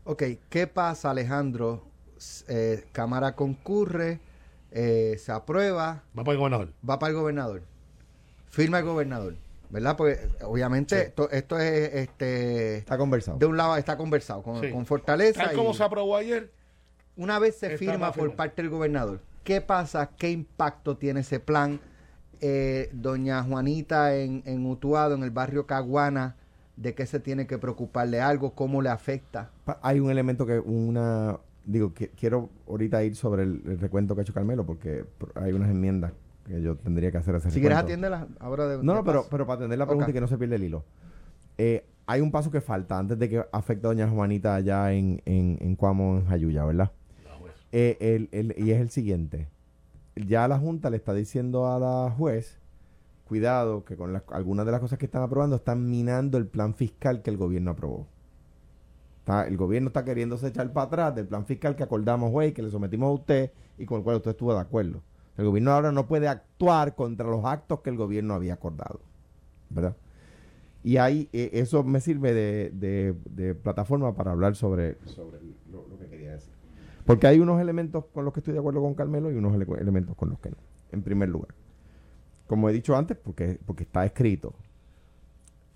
Ok, 0.04 0.22
¿qué 0.48 0.66
pasa 0.68 1.10
Alejandro? 1.10 1.93
Eh, 2.48 2.84
cámara 2.92 3.34
concurre 3.34 4.20
eh, 4.74 5.16
se 5.18 5.30
aprueba. 5.30 6.02
Va 6.18 6.24
para 6.24 6.32
el 6.32 6.38
gobernador. 6.38 6.72
Va 6.88 6.98
para 6.98 7.10
el 7.10 7.16
gobernador. 7.16 7.62
Firma 8.50 8.80
el 8.80 8.84
gobernador. 8.84 9.36
¿Verdad? 9.70 9.96
Porque 9.96 10.28
obviamente 10.42 11.02
esto, 11.02 11.28
es 11.30 11.44
este 11.94 12.76
está 12.76 12.98
conversado. 12.98 13.38
De 13.38 13.46
un 13.46 13.56
lado 13.56 13.76
está 13.76 13.96
conversado 13.96 14.42
con, 14.42 14.86
Fortaleza. 14.86 15.44
Tal 15.44 15.56
como 15.56 15.74
se 15.74 15.82
aprobó 15.82 16.16
ayer. 16.16 16.52
Una 17.16 17.38
vez 17.38 17.56
se 17.56 17.78
firma 17.78 18.12
por 18.12 18.34
parte 18.34 18.62
del 18.62 18.70
gobernador, 18.70 19.20
¿qué 19.44 19.60
pasa? 19.60 20.10
¿Qué 20.16 20.30
impacto 20.30 20.96
tiene 20.96 21.20
ese 21.20 21.38
plan? 21.38 21.80
Eh, 22.40 22.90
doña 22.92 23.42
Juanita 23.42 24.16
en, 24.16 24.42
en 24.46 24.66
Utuado, 24.66 25.14
en 25.14 25.22
el 25.22 25.30
barrio 25.30 25.66
Caguana, 25.66 26.36
¿de 26.76 26.94
qué 26.94 27.06
se 27.06 27.20
tiene 27.20 27.46
que 27.46 27.58
preocuparle 27.58 28.20
algo? 28.20 28.54
¿Cómo 28.54 28.82
le 28.82 28.90
afecta? 28.90 29.50
Hay 29.80 30.00
un 30.00 30.10
elemento 30.10 30.44
que 30.44 30.58
una 30.58 31.38
digo, 31.64 31.92
quiero 32.16 32.50
ahorita 32.68 33.02
ir 33.04 33.16
sobre 33.16 33.42
el, 33.42 33.78
recuento 33.80 34.14
que 34.14 34.20
ha 34.20 34.22
hecho 34.22 34.34
Carmelo, 34.34 34.64
porque 34.66 35.04
hay 35.34 35.52
unas 35.52 35.70
enmiendas 35.70 36.12
que 36.44 36.60
yo 36.60 36.76
tendría 36.76 37.10
que 37.10 37.18
hacer. 37.18 37.34
Ese 37.36 37.50
si 37.50 37.60
quieres 37.60 37.78
atiéndelas 37.78 38.26
ahora 38.38 38.66
de 38.66 38.82
No, 38.82 38.94
no, 38.94 39.04
pero, 39.04 39.26
pero 39.30 39.46
para 39.46 39.58
atender 39.58 39.78
la 39.78 39.86
pregunta 39.86 40.10
y 40.10 40.12
que 40.12 40.20
no 40.20 40.28
se 40.28 40.38
pierda 40.38 40.56
el 40.56 40.64
hilo. 40.64 40.84
Eh, 41.56 41.86
hay 42.06 42.20
un 42.20 42.30
paso 42.30 42.50
que 42.50 42.60
falta 42.60 42.98
antes 42.98 43.18
de 43.18 43.28
que 43.28 43.44
afecte 43.52 43.86
a 43.86 43.88
doña 43.88 44.08
Juanita 44.08 44.54
allá 44.54 44.92
en, 44.92 45.22
en, 45.24 45.58
en 45.60 45.76
Cuamo, 45.76 46.18
en 46.18 46.26
Jayuya, 46.26 46.64
¿verdad? 46.64 46.90
Eh, 47.72 47.96
el, 48.00 48.28
el, 48.30 48.54
y 48.58 48.70
es 48.70 48.80
el 48.80 48.90
siguiente. 48.90 49.48
Ya 50.14 50.46
la 50.46 50.58
Junta 50.58 50.90
le 50.90 50.96
está 50.96 51.12
diciendo 51.12 51.66
a 51.66 51.78
la 51.80 52.10
juez, 52.16 52.60
cuidado, 53.26 53.84
que 53.84 53.96
con 53.96 54.22
algunas 54.30 54.66
de 54.66 54.72
las 54.72 54.80
cosas 54.80 54.98
que 54.98 55.06
están 55.06 55.22
aprobando 55.22 55.56
están 55.56 55.88
minando 55.90 56.38
el 56.38 56.46
plan 56.46 56.74
fiscal 56.74 57.22
que 57.22 57.30
el 57.30 57.36
gobierno 57.36 57.72
aprobó 57.72 58.06
el 59.26 59.56
gobierno 59.56 59.88
está 59.88 60.04
queriéndose 60.04 60.48
echar 60.48 60.72
para 60.72 60.86
atrás 60.86 61.14
del 61.14 61.26
plan 61.26 61.46
fiscal 61.46 61.76
que 61.76 61.82
acordamos 61.82 62.30
hoy, 62.32 62.52
que 62.52 62.62
le 62.62 62.70
sometimos 62.70 63.08
a 63.08 63.12
usted 63.12 63.52
y 63.78 63.86
con 63.86 63.98
el 63.98 64.04
cual 64.04 64.16
usted 64.16 64.32
estuvo 64.32 64.52
de 64.52 64.60
acuerdo. 64.60 65.02
El 65.36 65.46
gobierno 65.46 65.72
ahora 65.72 65.92
no 65.92 66.06
puede 66.06 66.28
actuar 66.28 66.94
contra 66.94 67.26
los 67.26 67.44
actos 67.44 67.80
que 67.80 67.90
el 67.90 67.96
gobierno 67.96 68.34
había 68.34 68.54
acordado. 68.54 69.00
¿Verdad? 69.70 69.96
Y 70.82 70.98
ahí 70.98 71.28
e, 71.32 71.50
eso 71.54 71.82
me 71.82 72.00
sirve 72.00 72.34
de, 72.34 73.54
plataforma 73.62 74.14
para 74.14 74.32
hablar 74.32 74.54
sobre, 74.54 74.98
sobre 75.06 75.38
lo, 75.72 75.98
que 75.98 76.06
quería 76.06 76.32
decir. 76.32 76.52
Porque 77.06 77.26
hay 77.26 77.40
unos 77.40 77.60
elementos 77.60 78.04
con 78.12 78.24
los 78.24 78.34
que 78.34 78.40
estoy 78.40 78.52
de 78.52 78.60
acuerdo 78.60 78.82
con 78.82 78.94
Carmelo 78.94 79.32
y 79.32 79.36
unos 79.36 79.54
elementos 79.54 80.14
con 80.14 80.28
los 80.28 80.38
que 80.38 80.50
no. 80.50 80.56
En 80.92 81.02
primer 81.02 81.30
lugar, 81.30 81.54
como 82.46 82.68
he 82.68 82.72
dicho 82.72 82.94
antes, 82.94 83.16
porque, 83.16 83.58
porque 83.64 83.84
está 83.84 84.04
escrito, 84.04 84.54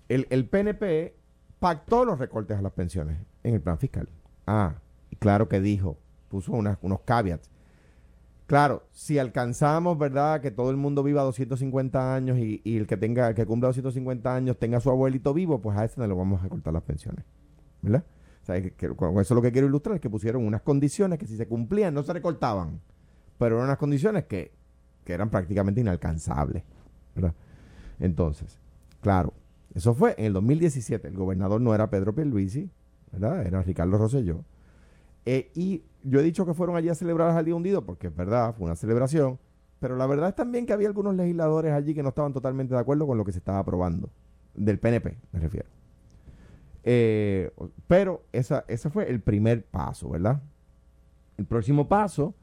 el, 0.07 0.27
el 0.29 0.47
PNP 0.47 1.15
pactó 1.59 2.05
los 2.05 2.19
recortes 2.19 2.57
a 2.57 2.61
las 2.61 2.71
pensiones 2.71 3.17
en 3.43 3.55
el 3.55 3.61
plan 3.61 3.77
fiscal. 3.77 4.09
Ah, 4.45 4.75
claro 5.19 5.47
que 5.49 5.59
dijo, 5.59 5.97
puso 6.29 6.51
unos 6.51 7.01
caveats. 7.05 7.49
Claro, 8.49 8.87
si 8.91 9.19
alcanzamos, 9.19 9.97
¿verdad?, 9.99 10.41
que 10.41 10.49
todo 10.49 10.71
el 10.71 10.77
mundo 10.77 11.03
viva 11.03 11.21
250 11.21 12.15
años 12.15 12.39
y, 12.39 12.61
el 12.65 12.87
que 12.87 12.97
tenga, 12.97 13.35
que 13.35 13.45
cumpla 13.45 13.67
250 13.67 14.33
años 14.33 14.57
tenga 14.57 14.79
su 14.79 14.89
abuelito 14.89 15.35
vivo, 15.35 15.61
pues 15.61 15.77
a 15.77 15.85
ese 15.85 16.01
no 16.01 16.07
le 16.07 16.15
vamos 16.15 16.43
a 16.43 16.49
cortar 16.49 16.73
las 16.73 16.81
pensiones. 16.81 17.25
¿Verdad? 17.83 18.03
O 18.41 18.45
sea, 18.45 18.59
que, 18.59 18.73
eso 19.21 19.35
lo 19.35 19.41
que 19.43 19.51
quiero 19.51 19.67
ilustrar 19.67 19.97
es 19.97 20.01
que 20.01 20.09
pusieron 20.09 20.47
unas 20.47 20.63
condiciones 20.63 21.19
que 21.19 21.27
si 21.27 21.37
se 21.37 21.47
cumplían 21.47 21.93
no 21.93 22.01
se 22.01 22.11
recortaban, 22.11 22.81
pero 23.37 23.57
eran 23.57 23.67
unas 23.67 23.77
condiciones 23.77 24.25
que, 24.25 24.51
que 25.05 25.13
eran 25.13 25.29
prácticamente 25.29 25.81
inalcanzables. 25.81 26.63
¿verdad? 27.13 27.35
Entonces, 27.99 28.59
claro, 29.01 29.33
eso 29.75 29.93
fue 29.93 30.15
en 30.17 30.25
el 30.25 30.33
2017. 30.33 31.07
El 31.07 31.17
gobernador 31.17 31.61
no 31.61 31.75
era 31.75 31.91
Pedro 31.91 32.15
Pierluisi, 32.15 32.71
¿verdad? 33.11 33.45
Era 33.45 33.61
Ricardo 33.61 33.97
Rosselló. 33.97 34.43
Eh, 35.25 35.51
y 35.55 35.83
yo 36.03 36.19
he 36.19 36.23
dicho 36.23 36.45
que 36.45 36.53
fueron 36.53 36.75
allí 36.75 36.89
a 36.89 36.95
celebrar 36.95 37.31
al 37.31 37.45
Día 37.45 37.55
Hundido, 37.55 37.85
porque 37.85 38.07
es 38.07 38.15
verdad, 38.15 38.53
fue 38.55 38.65
una 38.65 38.75
celebración. 38.75 39.37
Pero 39.79 39.95
la 39.95 40.07
verdad 40.07 40.29
es 40.29 40.35
también 40.35 40.65
que 40.65 40.73
había 40.73 40.87
algunos 40.87 41.15
legisladores 41.15 41.71
allí 41.71 41.93
que 41.93 42.03
no 42.03 42.09
estaban 42.09 42.33
totalmente 42.33 42.73
de 42.73 42.79
acuerdo 42.79 43.07
con 43.07 43.17
lo 43.17 43.23
que 43.25 43.31
se 43.31 43.37
estaba 43.39 43.59
aprobando. 43.59 44.09
Del 44.55 44.79
PNP, 44.79 45.17
me 45.31 45.39
refiero. 45.39 45.67
Eh, 46.83 47.51
pero 47.87 48.23
esa, 48.31 48.65
ese 48.67 48.89
fue 48.89 49.09
el 49.09 49.21
primer 49.21 49.63
paso, 49.65 50.09
¿verdad? 50.09 50.41
El 51.37 51.45
próximo 51.45 51.87
paso 51.87 52.33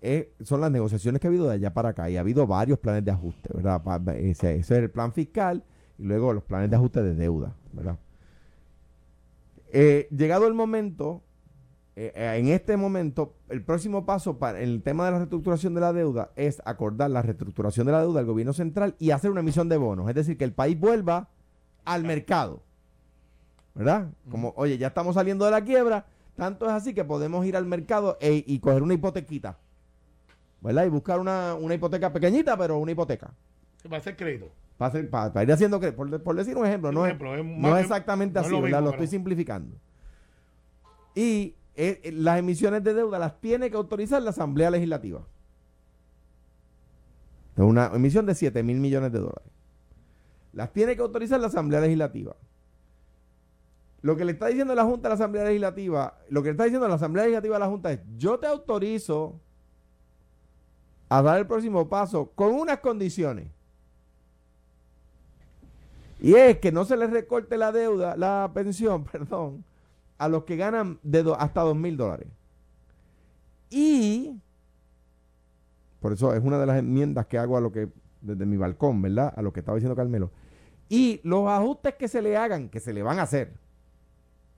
es- 0.00 0.26
son 0.42 0.60
las 0.60 0.70
negociaciones 0.70 1.20
que 1.20 1.26
ha 1.26 1.30
habido 1.30 1.46
de 1.48 1.54
allá 1.54 1.72
para 1.72 1.90
acá 1.90 2.10
y 2.10 2.16
ha 2.16 2.20
habido 2.20 2.46
varios 2.46 2.78
planes 2.78 3.04
de 3.04 3.10
ajuste, 3.12 3.50
¿verdad? 3.54 3.82
Ese, 4.16 4.56
ese 4.56 4.74
es 4.76 4.82
el 4.82 4.90
plan 4.90 5.12
fiscal 5.12 5.64
y 5.98 6.04
luego 6.04 6.32
los 6.32 6.44
planes 6.44 6.70
de 6.70 6.76
ajuste 6.76 7.02
de 7.02 7.14
deuda, 7.14 7.54
¿verdad? 7.72 7.96
Eh, 9.76 10.06
llegado 10.16 10.46
el 10.46 10.54
momento, 10.54 11.24
eh, 11.96 12.12
eh, 12.14 12.36
en 12.38 12.46
este 12.46 12.76
momento, 12.76 13.34
el 13.48 13.64
próximo 13.64 14.06
paso 14.06 14.38
para 14.38 14.60
el 14.60 14.84
tema 14.84 15.04
de 15.04 15.10
la 15.10 15.18
reestructuración 15.18 15.74
de 15.74 15.80
la 15.80 15.92
deuda 15.92 16.30
es 16.36 16.62
acordar 16.64 17.10
la 17.10 17.22
reestructuración 17.22 17.84
de 17.86 17.92
la 17.92 18.00
deuda 18.00 18.20
del 18.20 18.26
gobierno 18.28 18.52
central 18.52 18.94
y 19.00 19.10
hacer 19.10 19.32
una 19.32 19.40
emisión 19.40 19.68
de 19.68 19.76
bonos, 19.76 20.08
es 20.08 20.14
decir, 20.14 20.38
que 20.38 20.44
el 20.44 20.52
país 20.52 20.78
vuelva 20.78 21.28
al 21.84 22.04
mercado, 22.04 22.62
¿verdad? 23.74 24.12
Como, 24.30 24.54
oye, 24.56 24.78
ya 24.78 24.86
estamos 24.86 25.16
saliendo 25.16 25.44
de 25.44 25.50
la 25.50 25.64
quiebra, 25.64 26.06
tanto 26.36 26.66
es 26.66 26.72
así 26.72 26.94
que 26.94 27.04
podemos 27.04 27.44
ir 27.44 27.56
al 27.56 27.66
mercado 27.66 28.16
e- 28.20 28.44
y 28.46 28.60
coger 28.60 28.80
una 28.80 28.94
hipotequita, 28.94 29.58
¿verdad? 30.60 30.86
Y 30.86 30.88
buscar 30.88 31.18
una, 31.18 31.54
una 31.54 31.74
hipoteca 31.74 32.12
pequeñita, 32.12 32.56
pero 32.56 32.78
una 32.78 32.92
hipoteca. 32.92 33.34
Va 33.92 33.96
a 33.96 34.00
ser 34.00 34.14
crédito. 34.16 34.52
Para, 34.78 34.88
hacer- 34.90 35.08
para- 35.10 35.32
para 35.32 35.44
ir 35.44 35.52
haciendo, 35.52 35.80
por, 35.80 36.22
por 36.22 36.36
decir 36.36 36.56
un 36.56 36.66
ejemplo, 36.66 36.90
no, 36.92 37.06
ejemplo, 37.06 37.34
es, 37.36 37.44
no 37.44 37.76
exactamente 37.78 38.34
no 38.34 38.40
así, 38.40 38.50
lo 38.80 38.90
estoy 38.90 39.06
simplificando. 39.06 39.76
Y 41.14 41.54
eh, 41.76 42.00
eh, 42.04 42.12
las 42.12 42.38
emisiones 42.38 42.82
de 42.82 42.92
deuda 42.94 43.18
las 43.18 43.40
tiene 43.40 43.70
que 43.70 43.76
autorizar 43.76 44.20
la 44.22 44.30
Asamblea 44.30 44.70
Legislativa. 44.70 45.22
Es 47.56 47.62
una 47.62 47.86
emisión 47.94 48.26
de 48.26 48.34
7 48.34 48.62
mil 48.64 48.78
millones 48.80 49.12
de 49.12 49.20
dólares. 49.20 49.48
Las 50.52 50.72
tiene 50.72 50.96
que 50.96 51.02
autorizar 51.02 51.38
la 51.40 51.46
Asamblea 51.48 51.80
Legislativa. 51.80 52.34
Lo 54.02 54.16
que 54.16 54.24
le 54.24 54.32
está 54.32 54.48
diciendo 54.48 54.74
la 54.74 54.84
Junta 54.84 55.08
a 55.08 55.10
la 55.10 55.14
Asamblea 55.14 55.44
Legislativa, 55.44 56.18
lo 56.28 56.42
que 56.42 56.48
le 56.48 56.52
está 56.52 56.64
diciendo 56.64 56.86
la 56.88 56.96
Asamblea 56.96 57.24
Legislativa 57.24 57.56
a 57.56 57.60
la 57.60 57.66
Junta 57.68 57.92
es, 57.92 58.00
yo 58.18 58.38
te 58.38 58.46
autorizo 58.46 59.40
a 61.08 61.22
dar 61.22 61.38
el 61.38 61.46
próximo 61.46 61.88
paso 61.88 62.30
con 62.34 62.52
unas 62.54 62.78
condiciones. 62.80 63.48
Y 66.24 66.36
es 66.36 66.58
que 66.58 66.72
no 66.72 66.86
se 66.86 66.96
les 66.96 67.10
recorte 67.10 67.58
la 67.58 67.70
deuda, 67.70 68.16
la 68.16 68.50
pensión, 68.54 69.04
perdón, 69.12 69.62
a 70.16 70.26
los 70.26 70.44
que 70.44 70.56
ganan 70.56 70.98
de 71.02 71.22
hasta 71.38 71.60
dos 71.60 71.76
mil 71.76 71.98
dólares. 71.98 72.28
Y, 73.68 74.40
por 76.00 76.14
eso 76.14 76.32
es 76.32 76.42
una 76.42 76.58
de 76.58 76.64
las 76.64 76.78
enmiendas 76.78 77.26
que 77.26 77.36
hago 77.36 77.58
a 77.58 77.60
lo 77.60 77.70
que, 77.70 77.90
desde 78.22 78.46
mi 78.46 78.56
balcón, 78.56 79.02
¿verdad? 79.02 79.34
A 79.36 79.42
lo 79.42 79.52
que 79.52 79.60
estaba 79.60 79.76
diciendo 79.76 79.94
Carmelo. 79.94 80.30
Y 80.88 81.20
los 81.24 81.46
ajustes 81.46 81.96
que 81.96 82.08
se 82.08 82.22
le 82.22 82.38
hagan, 82.38 82.70
que 82.70 82.80
se 82.80 82.94
le 82.94 83.02
van 83.02 83.18
a 83.18 83.24
hacer, 83.24 83.52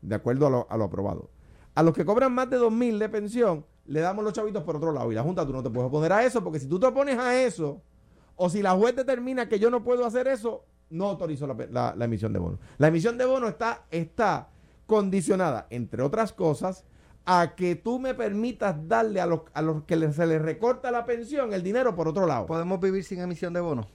de 0.02 0.14
acuerdo 0.14 0.46
a 0.46 0.50
lo, 0.50 0.66
a 0.70 0.76
lo 0.76 0.85
aprobado. 0.85 1.30
A 1.75 1.82
los 1.82 1.94
que 1.94 2.04
cobran 2.04 2.32
más 2.32 2.49
de 2.49 2.58
dos 2.58 2.70
mil 2.70 2.96
de 3.00 3.08
pensión, 3.08 3.66
le 3.87 3.99
damos 3.99 4.23
los 4.23 4.35
chavitos 4.35 4.62
por 4.62 4.76
otro 4.76 4.92
lado. 4.92 5.11
Y 5.11 5.16
la 5.16 5.25
Junta, 5.25 5.44
tú 5.44 5.52
no 5.52 5.64
te 5.64 5.70
puedes 5.70 5.88
oponer 5.88 6.12
a 6.12 6.25
eso, 6.25 6.44
porque 6.44 6.61
si 6.61 6.68
tú 6.68 6.78
te 6.78 6.87
opones 6.87 7.18
a 7.18 7.42
eso, 7.42 7.82
o 8.37 8.49
si 8.49 8.62
la 8.62 8.70
juez 8.76 8.94
determina 8.94 9.49
que 9.49 9.58
yo 9.58 9.68
no 9.68 9.82
puedo 9.82 10.06
hacer 10.06 10.28
eso, 10.28 10.64
no 10.90 11.07
autorizo 11.09 11.47
la, 11.47 11.57
pe- 11.57 11.69
la- 11.71 11.95
la 11.97 12.05
emisión 12.05 12.33
de 12.33 12.38
bonos. 12.38 12.61
La 12.78 12.88
emisión 12.88 13.19
de 13.19 13.25
bonos 13.25 13.50
está, 13.50 13.85
está 13.90 14.49
condicionada, 14.87 15.66
entre 15.71 16.02
otras 16.02 16.33
cosas, 16.33 16.85
a 17.25 17.55
que 17.57 17.75
tú 17.75 17.99
me 17.99 18.14
permitas 18.14 18.76
darle 18.88 19.21
a 19.21 19.26
los, 19.26 19.40
a 19.52 19.61
los 19.62 19.83
que 19.85 20.12
se 20.12 20.26
les 20.26 20.40
recorta 20.40 20.90
la 20.93 21.05
pensión 21.05 21.52
el 21.52 21.62
dinero 21.62 21.95
por 21.97 22.07
otro 22.07 22.25
lado. 22.26 22.47
¿Podemos 22.47 22.78
vivir 22.81 23.02
sin 23.02 23.21
emisión 23.21 23.52
de 23.52 23.61
bonos? 23.61 23.87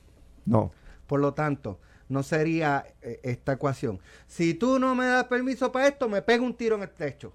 No. 0.46 0.72
Por 1.08 1.22
lo 1.22 1.34
tanto, 1.34 1.80
no 2.10 2.24
sería 2.24 2.86
eh, 3.02 3.22
esta 3.24 3.54
ecuación. 3.54 4.00
Si 4.28 4.54
tú 4.54 4.80
no 4.80 4.96
me 4.96 5.06
das 5.06 5.26
permiso 5.26 5.72
para 5.72 5.88
esto, 5.88 6.10
me 6.10 6.22
pego 6.22 6.44
un 6.46 6.56
tiro 6.56 6.76
en 6.76 6.82
el 6.84 6.90
techo. 6.90 7.32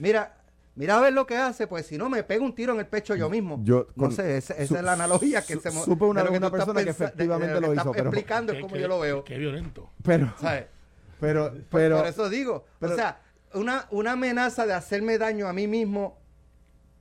Mira, 0.00 0.36
mira 0.76 0.96
a 0.96 1.00
ver 1.00 1.12
lo 1.12 1.26
que 1.26 1.36
hace, 1.36 1.66
pues 1.66 1.86
si 1.86 1.98
no, 1.98 2.08
me 2.08 2.22
pego 2.22 2.44
un 2.44 2.54
tiro 2.54 2.72
en 2.74 2.78
el 2.78 2.86
pecho 2.86 3.14
yo 3.16 3.28
mismo. 3.28 3.58
Yo, 3.64 3.88
no 3.96 4.10
sé, 4.10 4.36
esa, 4.36 4.54
esa 4.54 4.66
su- 4.66 4.76
es 4.76 4.82
la 4.82 4.92
analogía 4.92 5.42
que 5.42 5.54
su- 5.54 5.60
se 5.60 5.70
supe 5.72 6.04
una 6.04 6.20
de 6.20 6.26
lo 6.26 6.30
vez 6.30 6.38
que 6.40 6.46
una 6.46 6.50
persona 6.52 6.78
que 6.80 6.84
de- 6.84 6.90
efectivamente 6.92 7.54
de 7.54 7.60
lo 7.60 7.68
que 7.70 7.74
hizo, 7.76 7.92
pero- 7.92 8.04
explicando 8.10 8.52
es 8.52 8.56
Qué- 8.58 8.62
como 8.62 8.74
qué- 8.74 8.80
yo 8.80 8.88
lo 8.88 9.00
veo. 9.00 9.24
Qué 9.24 9.38
violento. 9.38 9.90
Pero, 10.02 10.32
¿sabes? 10.40 10.66
pero, 11.18 11.50
Por- 11.50 11.64
pero, 11.80 11.96
por 11.98 12.06
eso 12.06 12.28
digo, 12.28 12.64
pero- 12.78 12.92
o 12.92 12.96
sea, 12.96 13.20
una, 13.54 13.86
una 13.90 14.12
amenaza 14.12 14.66
de 14.66 14.74
hacerme 14.74 15.18
daño 15.18 15.48
a 15.48 15.52
mí 15.52 15.66
mismo, 15.66 16.18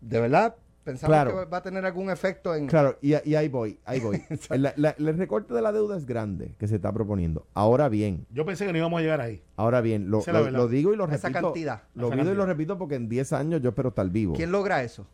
de 0.01 0.21
verdad, 0.21 0.55
pensamos 0.85 1.09
Claro. 1.13 1.31
que 1.43 1.45
va 1.49 1.57
a 1.57 1.61
tener 1.61 1.83
algún 1.85 2.09
efecto 2.09 2.55
en... 2.55 2.67
Claro, 2.67 2.97
y, 3.01 3.15
y 3.29 3.35
ahí 3.35 3.49
voy, 3.49 3.77
ahí 3.83 3.99
voy. 3.99 4.21
La- 4.49 4.73
la- 4.77 4.95
el 4.97 5.17
recorte 5.17 5.53
de 5.53 5.61
la 5.61 5.73
deuda 5.73 5.97
es 5.97 6.05
grande 6.05 6.55
que 6.57 6.67
se 6.69 6.75
está 6.75 6.93
proponiendo. 6.93 7.45
Ahora 7.53 7.89
bien, 7.89 8.25
Yo 8.31 8.45
pensé 8.45 8.65
que 8.65 8.71
no 8.71 8.77
íbamos 8.77 8.99
a 8.99 9.01
llegar 9.01 9.19
ahí. 9.19 9.41
ahora 9.57 9.81
bien, 9.81 10.09
lo, 10.09 10.19
Esa 10.19 10.31
lo- 10.31 10.67
digo 10.69 10.93
y 10.93 10.95
lo 10.95 11.03
Esa 11.09 11.27
repito. 11.27 11.47
cantidad. 11.47 11.81
Lo 11.95 12.07
Esa 12.07 12.15
digo 12.15 12.31
y 12.31 12.35
lo 12.35 12.45
repito 12.45 12.77
porque 12.77 12.95
en 12.95 13.09
10 13.09 13.33
años 13.33 13.61
yo 13.61 13.69
espero 13.69 13.89
estar 13.89 14.09
vivo. 14.09 14.35
¿Quién 14.35 14.51
logra 14.53 14.81
eso? 14.83 15.05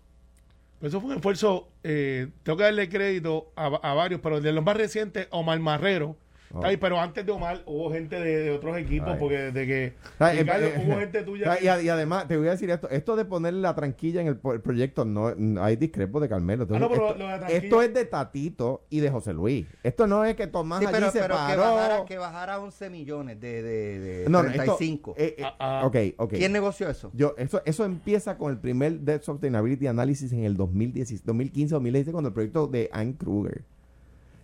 Pero 0.80 0.90
eso 0.90 1.00
fue 1.02 1.12
un 1.12 1.16
esfuerzo, 1.18 1.70
eh, 1.84 2.28
tengo 2.44 2.58
que 2.58 2.64
darle 2.64 2.90
crédito 2.90 3.52
a, 3.56 3.66
a 3.68 3.94
varios, 3.94 4.20
pero 4.22 4.42
de 4.42 4.52
los 4.52 4.64
más 4.64 4.76
recientes, 4.78 5.28
Omar 5.32 5.60
Marrero. 5.60 6.16
Oh. 6.54 6.58
Está 6.58 6.68
ahí, 6.68 6.78
pero 6.78 7.00
antes 7.00 7.26
de 7.26 7.32
Omar 7.32 7.62
hubo 7.66 7.92
gente 7.92 8.20
de, 8.20 8.40
de 8.44 8.52
otros 8.52 8.78
equipos, 8.78 9.10
Ay. 9.14 9.18
porque 9.20 9.38
desde 9.38 9.66
que 9.68 9.84
eh, 9.86 9.94
Ricardo, 10.40 10.66
eh, 10.68 10.84
hubo 10.86 11.00
gente 11.00 11.24
tuya. 11.24 11.58
y, 11.62 11.68
a- 11.68 11.82
y 11.82 11.90
además, 11.90 12.28
te 12.28 12.38
voy 12.38 12.48
a 12.48 12.52
decir 12.52 12.70
esto, 12.70 12.90
esto 12.90 13.16
de 13.16 13.26
ponerle 13.26 13.62
la 13.62 13.74
tranquilla 13.76 14.22
en 14.22 14.28
el, 14.28 14.38
proyecto, 14.38 15.06
no 15.06 15.34
no 15.36 15.64
hay 15.64 15.76
discrepo 15.76 16.20
de 16.20 16.28
Carmelo. 16.30 16.68
Ah, 16.70 16.80
no, 16.80 16.90
pero 16.90 17.08
esto, 17.08 17.18
lo 17.20 17.26
de 17.26 17.32
la 17.32 17.40
tranquilla- 17.40 17.64
esto 17.64 17.82
es 17.82 17.94
de 17.94 18.06
Tatito 18.06 18.86
y 18.90 19.00
de 19.00 19.10
José 19.10 19.34
Luis. 19.34 19.66
Esto 19.84 20.08
no 20.08 20.26
es 20.26 20.36
que 20.36 20.48
Tomás 20.48 20.80
Sí, 20.80 20.86
allí 20.86 20.96
pero, 20.96 21.12
se 21.12 21.20
pero 21.20 21.36
que, 21.36 21.40
paró. 21.42 21.62
bajara, 21.76 22.06
que 22.06 22.18
bajara 22.18 22.60
11 22.60 22.90
millones 22.90 23.40
de, 23.40 23.62
de, 23.64 24.00
de 24.00 24.30
No, 24.30 24.44
no, 24.44 24.50
esto- 24.50 24.64
35. 24.78 25.16
eh, 25.18 25.36
eh, 25.38 25.44
Ah, 25.44 25.56
ah. 25.60 25.86
ok, 25.86 25.96
ok. 26.18 26.34
¿Quién 26.34 26.52
negoció 26.52 26.90
eso? 26.90 27.12
Yo, 27.14 27.34
eso, 27.38 27.62
eso 27.66 27.86
empieza 27.86 28.38
con 28.38 28.52
el 28.52 28.58
primer 28.60 29.00
Debt 29.00 29.24
Sustainability 29.24 29.88
Analysis 29.88 30.32
en 30.34 30.44
el 30.44 30.58
2015-2016, 30.58 32.12
cuando 32.12 32.28
el 32.30 32.34
proyecto 32.34 32.68
de 32.68 32.90
Ann 32.92 33.14
Kruger. 33.14 33.64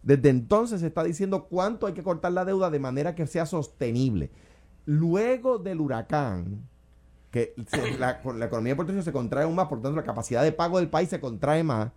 Desde 0.04 0.30
entonces 0.30 0.82
se 0.82 0.88
está 0.88 1.04
diciendo 1.04 1.46
cuánto 1.50 1.88
hay 1.88 1.94
que 1.94 2.04
cortar 2.04 2.32
la 2.32 2.46
deuda 2.46 2.70
de 2.70 2.80
manera 2.80 3.16
que 3.16 3.28
sea 3.28 3.46
sostenible. 3.46 4.32
Luego 4.86 5.58
del 5.60 5.82
huracán, 5.82 6.68
que 7.32 7.54
se- 7.68 7.98
la, 8.00 8.22
la 8.36 8.46
economía 8.46 8.72
de 8.72 8.76
Puerto 8.76 8.94
Rico 8.94 9.04
se 9.04 9.12
contrae 9.12 9.44
aún 9.44 9.56
más, 9.56 9.68
por 9.68 9.82
tanto 9.82 9.96
la 9.98 10.04
capacidad 10.04 10.44
de 10.44 10.52
pago 10.52 10.78
del 10.80 10.90
país 10.90 11.10
se 11.10 11.20
contrae 11.20 11.64
más, 11.64 11.92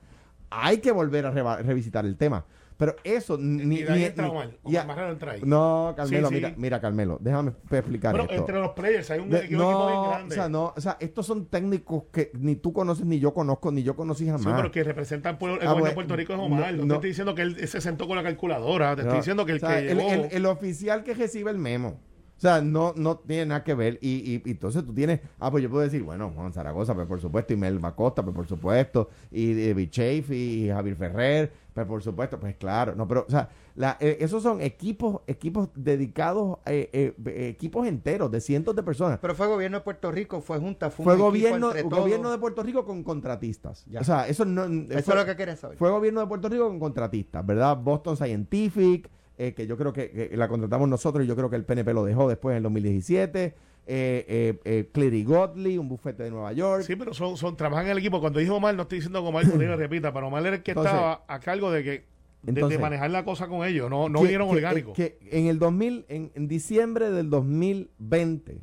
hay 0.51 0.79
que 0.79 0.91
volver 0.93 1.27
a 1.27 1.31
revisitar 1.63 2.05
el 2.05 2.17
tema. 2.17 2.45
Pero 2.81 2.97
eso 3.05 3.37
ni... 3.37 3.65
ni 3.67 3.83
de 3.83 3.93
ahí 3.93 3.99
ni- 4.01 4.05
entra 4.07 4.31
ya- 4.65 4.85
Marrero 4.85 5.13
entra 5.13 5.33
ahí. 5.33 5.43
no, 5.45 5.93
Carmelo, 5.97 6.29
Sí, 6.31 6.35
sí. 6.35 6.41
mira, 6.41 6.55
mira, 6.57 6.81
Carmelo, 6.81 7.19
déjame 7.21 7.53
explicar 7.71 8.13
bueno, 8.13 8.25
esto. 8.31 8.41
entre 8.41 8.59
los 8.59 8.71
players 8.71 9.11
hay 9.11 9.21
un 9.21 9.29
De- 9.29 9.39
equipo, 9.41 9.63
equipo 9.63 9.87
bien 9.87 9.97
no, 10.01 10.09
grande. 10.09 10.35
o 10.35 10.35
sea, 10.35 10.49
no, 10.49 10.73
o 10.75 10.81
sea, 10.81 10.97
estos 10.99 11.27
son 11.27 11.45
técnicos 11.45 12.05
que 12.11 12.31
ni 12.39 12.57
tú 12.57 12.73
conoces, 12.73 13.05
ni 13.05 13.21
yo 13.21 13.35
conozco, 13.35 13.71
ni 13.71 13.83
yo 13.83 13.95
conocí 13.95 14.25
jamás. 14.25 14.41
Sí, 14.43 14.49
pero 14.57 14.71
que 14.73 14.83
representan 14.83 15.39
pueblo- 15.39 15.61
el 15.61 15.67
Ah, 15.69 15.73
gobierno 15.73 15.89
de 15.91 15.95
Puerto 15.95 16.17
Rico 16.17 16.33
es 16.33 16.39
no, 16.39 16.45
Omar. 16.47 16.73
No, 16.73 16.81
te 16.81 16.87
no. 16.87 16.95
estoy 16.95 17.11
diciendo 17.11 17.35
que 17.35 17.43
él 17.43 17.69
se 17.69 17.81
sentó 17.83 18.09
con 18.09 18.17
la 18.17 18.23
calculadora. 18.23 18.97
Te 18.97 19.03
No, 19.03 19.09
estoy 19.09 19.19
diciendo 19.19 19.45
que 19.45 19.53
el 19.53 19.57
o 19.59 19.61
sea, 19.61 19.69
que 19.81 19.91
el, 19.93 19.99
llegó... 19.99 20.11
el- 20.11 20.29
el 20.33 20.47
oficial 20.47 21.05
que 21.05 21.13
recibe 21.13 21.51
el 21.51 21.59
memo. 21.59 22.01
O 22.37 22.41
sea, 22.41 22.63
no, 22.63 22.95
no 22.97 23.19
tiene 23.19 23.45
nada 23.45 23.63
que 23.63 23.75
ver. 23.75 23.99
Y, 24.01 24.09
y- 24.37 24.43
y 24.47 24.53
entonces 24.53 24.83
tú 24.87 24.95
tienes, 24.95 25.21
ah, 25.39 25.51
pues 25.51 25.63
yo 25.63 25.69
puedo 25.69 25.83
decir, 25.83 26.03
bueno, 26.03 26.33
Juan 26.35 26.55
Zaragoza, 26.55 26.95
pues 26.95 27.07
por 27.07 27.21
supuesto, 27.21 27.53
y 27.53 27.57
Melba 27.59 27.95
Costa, 27.95 28.23
pues 28.23 28.35
por 28.35 28.47
supuesto, 28.47 29.11
y 29.31 29.53
David 29.69 29.91
Chafe, 29.91 30.35
y 30.35 30.69
Javier 30.71 30.97
Ferrer, 30.97 31.53
pues 31.87 31.97
por 31.97 32.03
supuesto, 32.03 32.39
pues 32.41 32.57
claro, 32.57 32.95
no, 32.95 33.07
pero, 33.09 33.25
o 33.27 33.31
sea, 33.31 33.49
la- 33.75 33.97
eh, 34.01 34.19
esos 34.21 34.43
son 34.43 34.61
equipos, 34.61 35.21
equipos 35.27 35.69
dedicados, 35.75 36.59
eh, 36.67 36.89
eh, 36.93 37.49
equipos 37.49 37.87
enteros 37.87 38.31
de 38.31 38.41
cientos 38.41 38.75
de 38.77 38.83
personas. 38.83 39.19
Pero 39.21 39.35
fue 39.35 39.47
gobierno 39.47 39.79
de 39.79 39.85
Puerto 39.85 40.11
Rico, 40.11 40.41
fue 40.41 40.59
junta, 40.59 40.91
fue, 40.91 41.05
Fue 41.05 41.15
un 41.15 41.21
equipo 41.21 41.27
gobierno, 41.31 41.73
gobierno 41.91 42.31
de 42.31 42.39
Puerto 42.39 42.63
Rico 42.63 42.85
con 42.85 43.03
contratistas. 43.05 43.85
Ya. 43.87 44.01
O 44.01 44.05
sea, 44.05 44.27
eso 44.29 44.45
no. 44.45 44.65
Eso 44.65 45.03
fue- 45.03 45.15
es 45.15 45.21
lo 45.21 45.27
que 45.27 45.37
quería 45.37 45.57
saber. 45.57 45.77
Fue 45.79 45.91
gobierno 45.91 46.21
de 46.21 46.27
Puerto 46.27 46.49
Rico 46.49 46.69
con 46.69 46.79
contratistas, 46.81 47.45
¿verdad? 47.47 47.77
Boston 47.77 48.17
Scientific, 48.17 49.09
eh, 49.39 49.55
que 49.55 49.67
yo 49.67 49.77
creo 49.77 49.93
que, 49.93 50.11
que 50.11 50.37
la 50.37 50.49
contratamos 50.49 50.89
nosotros 50.89 51.25
y 51.25 51.29
yo 51.29 51.37
creo 51.37 51.49
que 51.49 51.57
el 51.57 51.65
PNP 51.65 51.95
lo 51.95 52.05
dejó 52.05 52.29
después 52.29 52.53
en 52.53 52.59
el 52.59 52.63
2017. 52.65 53.55
Eh, 53.87 54.55
eh, 54.65 54.85
eh, 54.95 55.25
Godley, 55.25 55.77
un 55.79 55.89
bufete 55.89 56.23
de 56.23 56.31
Nueva 56.31 56.53
York. 56.53 56.85
Sí, 56.85 56.95
pero 56.97 57.13
son, 57.13 57.37
son, 57.37 57.57
trabajan 57.57 57.87
en 57.87 57.93
el 57.93 57.99
equipo. 57.99 58.21
Cuando 58.21 58.39
dijo 58.39 58.55
Omar, 58.55 58.75
no 58.75 58.83
estoy 58.83 58.99
diciendo 58.99 59.21
que 59.23 59.29
Omar 59.29 59.45
diga, 59.59 59.75
repita, 59.77 60.13
pero 60.13 60.29
Omar 60.29 60.47
era 60.47 60.57
el 60.57 60.63
que 60.63 60.73
Entonces- 60.73 60.93
estaba 60.93 61.25
a 61.27 61.41
cargo 61.41 61.71
de 61.73 61.83
que 61.83 61.91
de- 61.91 62.05
de, 62.43 62.61
Entonces- 62.61 62.81
manejar 62.81 63.11
la 63.11 63.25
cosa 63.25 63.49
con 63.49 63.67
ellos. 63.67 63.91
No, 63.91 64.09
no 64.09 64.19
que- 64.21 64.25
vinieron 64.25 64.49
que- 64.49 64.57
orgánicos. 64.57 64.95
Que, 64.95 65.19
en 65.31 65.47
el 65.47 65.59
2000, 65.59 66.05
en, 66.09 66.31
en 66.35 66.49
diciembre 66.49 67.11
del 67.11 67.29
2020, 67.31 68.61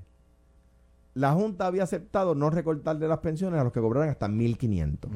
la 1.14 1.34
Junta 1.34 1.68
había 1.68 1.84
aceptado 1.84 2.34
no 2.36 2.50
recortarle 2.50 3.08
las 3.08 3.20
pensiones 3.20 3.60
a 3.60 3.64
los 3.64 3.74
que 3.74 3.80
cobraran 3.82 4.10
hasta 4.10 4.28
1.500. 4.28 5.10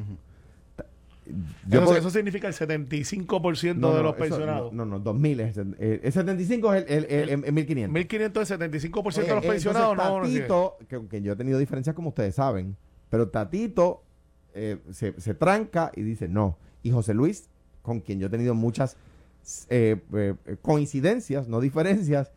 Yo 1.68 1.84
eso, 1.84 1.96
eso 1.98 2.10
signica 2.10 2.48
el 2.48 2.54
75% 2.54 3.76
no, 3.76 3.94
de 3.96 4.04
los 4.04 4.14
eso- 4.14 4.20
pensionados. 4.20 4.74
No, 4.74 4.86
no, 4.86 5.00
2.000 5.04 5.40
es 5.42 5.58
el, 5.58 5.76
eh, 5.80 6.00
el 6.04 6.12
75 6.12 6.74
es 6.74 6.86
el, 6.90 7.06
el, 7.06 7.30
el- 7.30 7.30
el 7.46 7.54
1.500. 7.54 7.90
1.500 7.92 8.42
es 8.42 8.52
75% 8.52 9.28
de 9.28 9.36
los 9.36 9.44
Eh, 9.44 9.48
eh, 9.48 9.50
pensionados. 9.50 9.92
entonces, 9.94 10.48
no. 10.48 10.48
Tatito, 10.48 10.78
que, 10.88 11.08
que 11.08 11.22
yo 11.22 11.34
he 11.34 11.36
tenido 11.36 11.60
diferencias 11.60 11.96
como 11.96 12.10
ustedes 12.10 12.36
saben, 12.36 12.76
pero 13.10 13.30
Tatito 13.30 14.04
eh, 14.54 14.78
se, 14.92 15.20
se 15.20 15.34
tranca 15.34 15.92
y 15.96 16.02
dice 16.02 16.28
no. 16.28 16.58
Y 16.84 16.92
José 16.92 17.14
Luis, 17.14 17.50
con 17.82 18.00
quien 18.02 18.20
yo 18.20 18.28
he 18.28 18.30
tenido 18.30 18.54
muchas 18.56 18.98
eh, 19.70 20.02
eh, 20.14 20.36
coincidencias, 20.62 21.48
no 21.48 21.60
diferencias, 21.62 22.32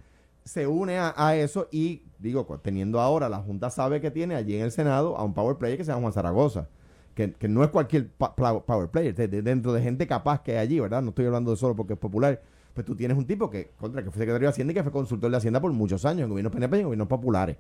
se 0.45 0.67
une 0.67 0.99
a, 0.99 1.37
eso 1.37 1.69
y, 1.73 2.03
digo, 2.19 2.45
teniendo 2.63 3.01
ahora, 3.01 3.29
la 3.31 3.39
Junta 3.39 3.71
sabe 3.71 4.01
que 4.03 4.11
tiene 4.11 4.35
allí 4.35 4.55
en 4.57 4.63
el 4.63 4.71
Senado 4.73 5.17
a 5.17 5.25
un 5.25 5.33
power 5.33 5.57
player 5.57 5.79
que 5.79 5.85
se 5.85 5.91
llama 5.91 6.03
Juan 6.03 6.13
Zaragoza. 6.13 6.69
Que, 7.15 7.49
no 7.49 7.63
es 7.63 7.71
cualquier 7.71 8.09
power 8.09 8.89
player, 8.91 9.15
dentro 9.15 9.73
de 9.73 9.83
gente 9.83 10.07
capaz 10.07 10.43
que 10.43 10.53
hay 10.53 10.59
allí, 10.59 10.81
¿verdad? 10.81 11.01
No 11.01 11.11
estoy 11.11 11.27
hablando 11.27 11.53
de 11.53 11.57
solo 11.57 11.77
porque 11.77 11.93
es 11.93 11.99
popular. 11.99 12.43
Pues 12.73 12.85
tú 12.85 12.97
tienes 12.97 13.17
un 13.17 13.25
tipo 13.25 13.49
que, 13.49 13.71
contra 13.79 14.03
que 14.03 14.11
fue 14.11 14.19
secretario 14.19 14.49
de 14.49 14.51
Hacienda 14.51 14.73
y 14.73 14.75
que 14.75 14.83
fue 14.83 14.91
consultor 14.91 15.31
de 15.31 15.37
Hacienda 15.37 15.61
por 15.61 15.73
muchos 15.73 16.05
años 16.05 16.25
en 16.25 16.31
gobiernos 16.31 16.53
PNP 16.53 16.77
y 16.77 16.81
en 16.81 16.87
gobiernos 16.87 17.09
populares. 17.09 17.57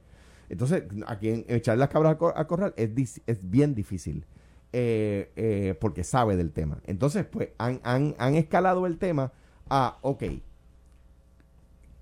Entonces, 0.48 0.82
aquí 1.06 1.44
echar 1.48 1.78
las 1.78 1.88
cabras 1.88 2.16
al, 2.34 2.46
corral 2.48 2.74
es, 2.76 3.22
es 3.26 3.50
bien 3.50 3.74
difícil. 3.74 4.26
Eh, 4.76 5.30
eh, 5.36 5.76
porque 5.80 6.02
sabe 6.02 6.36
del 6.36 6.50
tema. 6.50 6.80
Entonces, 6.84 7.24
pues 7.24 7.50
han, 7.58 7.80
han, 7.84 8.16
han 8.18 8.34
escalado 8.34 8.86
el 8.86 8.98
tema 8.98 9.30
a, 9.70 9.98
ok, 10.02 10.24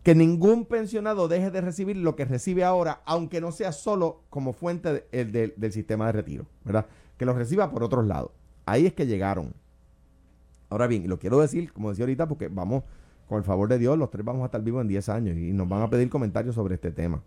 que 0.03 0.15
ningún 0.15 0.65
pensionado 0.65 1.29
deje 1.29 1.51
de 1.51 1.61
recibir 1.61 1.97
lo 1.97 2.17
que 2.17 2.25
recibe 2.25 2.65
ahora, 2.65 3.03
aunque 3.05 3.41
no 3.41 3.53
sea 3.53 3.73
solo 3.73 4.23
como 4.31 4.53
fuente 4.53 5.07
del 5.13 5.73
sistema 5.73 6.07
de 6.07 6.13
retiro, 6.13 6.47
¿verdad? 6.65 6.87
Que 7.17 7.25
lo 7.25 7.35
reciba 7.35 7.71
por 7.71 7.83
otros 7.83 8.07
lados. 8.07 8.31
Ahí 8.67 8.87
es 8.87 8.93
que 8.93 9.07
llegaron. 9.07 9.53
Ahora 10.71 10.87
bien, 10.87 11.09
lo 11.09 11.19
quiero 11.19 11.41
decir, 11.41 11.73
como 11.73 11.91
decía 11.91 12.05
ahorita, 12.05 12.27
porque 12.29 12.49
vamos, 12.49 12.85
con 13.29 13.39
el 13.39 13.45
favor 13.45 13.69
de 13.69 13.79
Dios, 13.79 13.99
los 13.99 14.11
tres 14.11 14.25
vamos 14.25 14.43
a 14.43 14.47
estar 14.47 14.63
vivos 14.63 14.83
en 14.83 14.89
10 14.89 15.09
años 15.09 15.37
y 15.37 15.53
nos 15.53 15.69
van 15.69 15.83
a 15.83 15.91
pedir 15.91 16.09
comentarios 16.09 16.55
sobre 16.55 16.75
este 16.75 16.91
tema. 16.91 17.23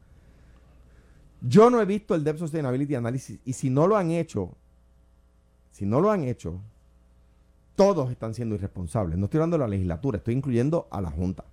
Yo 1.42 1.70
no 1.70 1.80
he 1.80 1.86
visto 1.86 2.16
el 2.16 2.24
Debt 2.24 2.38
Sustainability 2.38 2.96
Analysis 2.96 3.40
y 3.46 3.54
si 3.54 3.70
no 3.70 3.88
lo 3.88 3.98
han 3.98 4.12
hecho, 4.12 4.52
si 5.72 5.86
no 5.86 6.02
lo 6.02 6.10
han 6.10 6.24
hecho, 6.24 6.60
todos 7.76 8.10
están 8.10 8.34
siendo 8.34 8.56
irresponsables. 8.56 9.18
No 9.18 9.26
estoy 9.26 9.40
hablando 9.40 9.58
de 9.58 9.64
la 9.64 9.68
legislatura, 9.68 10.18
estoy 10.18 10.34
incluyendo 10.34 10.88
a 10.90 11.02
la 11.02 11.12
Junta. 11.12 11.44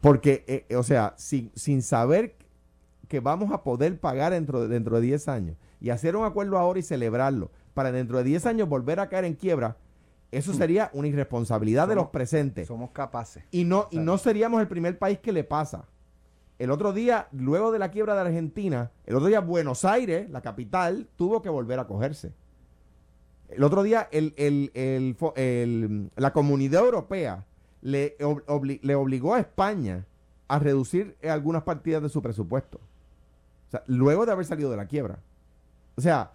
Porque, 0.00 0.44
eh, 0.46 0.76
o 0.76 0.82
sea, 0.82 1.14
sin, 1.16 1.50
sin 1.54 1.82
saber 1.82 2.36
que 3.08 3.20
vamos 3.20 3.52
a 3.52 3.62
poder 3.62 3.98
pagar 3.98 4.32
dentro 4.32 4.62
de, 4.62 4.68
dentro 4.68 4.96
de 4.96 5.02
10 5.02 5.28
años 5.28 5.56
y 5.80 5.90
hacer 5.90 6.16
un 6.16 6.24
acuerdo 6.24 6.58
ahora 6.58 6.78
y 6.78 6.82
celebrarlo 6.82 7.50
para 7.74 7.92
dentro 7.92 8.18
de 8.18 8.24
10 8.24 8.46
años 8.46 8.68
volver 8.68 9.00
a 9.00 9.08
caer 9.08 9.24
en 9.24 9.34
quiebra, 9.34 9.76
eso 10.32 10.52
hmm. 10.52 10.56
sería 10.56 10.90
una 10.92 11.08
irresponsabilidad 11.08 11.88
de 11.88 11.94
los 11.94 12.08
presentes. 12.08 12.68
Somos 12.68 12.90
capaces. 12.90 13.44
Y 13.50 13.64
no, 13.64 13.88
y 13.90 13.98
no 13.98 14.18
seríamos 14.18 14.60
el 14.60 14.68
primer 14.68 14.98
país 14.98 15.18
que 15.18 15.32
le 15.32 15.44
pasa. 15.44 15.84
El 16.58 16.70
otro 16.70 16.92
día, 16.92 17.28
luego 17.32 17.70
de 17.70 17.78
la 17.78 17.90
quiebra 17.90 18.14
de 18.14 18.22
Argentina, 18.22 18.90
el 19.04 19.16
otro 19.16 19.28
día 19.28 19.40
Buenos 19.40 19.84
Aires, 19.84 20.30
la 20.30 20.40
capital, 20.40 21.06
tuvo 21.16 21.42
que 21.42 21.50
volver 21.50 21.78
a 21.78 21.86
cogerse. 21.86 22.32
El 23.48 23.62
otro 23.62 23.82
día 23.82 24.08
el, 24.10 24.34
el, 24.36 26.10
la 26.16 26.32
comunidad 26.32 26.84
europea 26.84 27.44
le, 27.82 28.16
le 28.82 28.94
obligó 28.94 29.34
a 29.34 29.40
España 29.40 30.06
a 30.48 30.58
reducir 30.58 31.16
algunas 31.22 31.62
partidas 31.62 32.02
de 32.02 32.08
su 32.08 32.22
presupuesto. 32.22 32.80
O 33.68 33.70
sea, 33.70 33.82
luego 33.86 34.26
de 34.26 34.32
haber 34.32 34.46
salido 34.46 34.70
de 34.70 34.76
la 34.76 34.86
quiebra. 34.86 35.18
O 35.96 36.00
sea, 36.00 36.32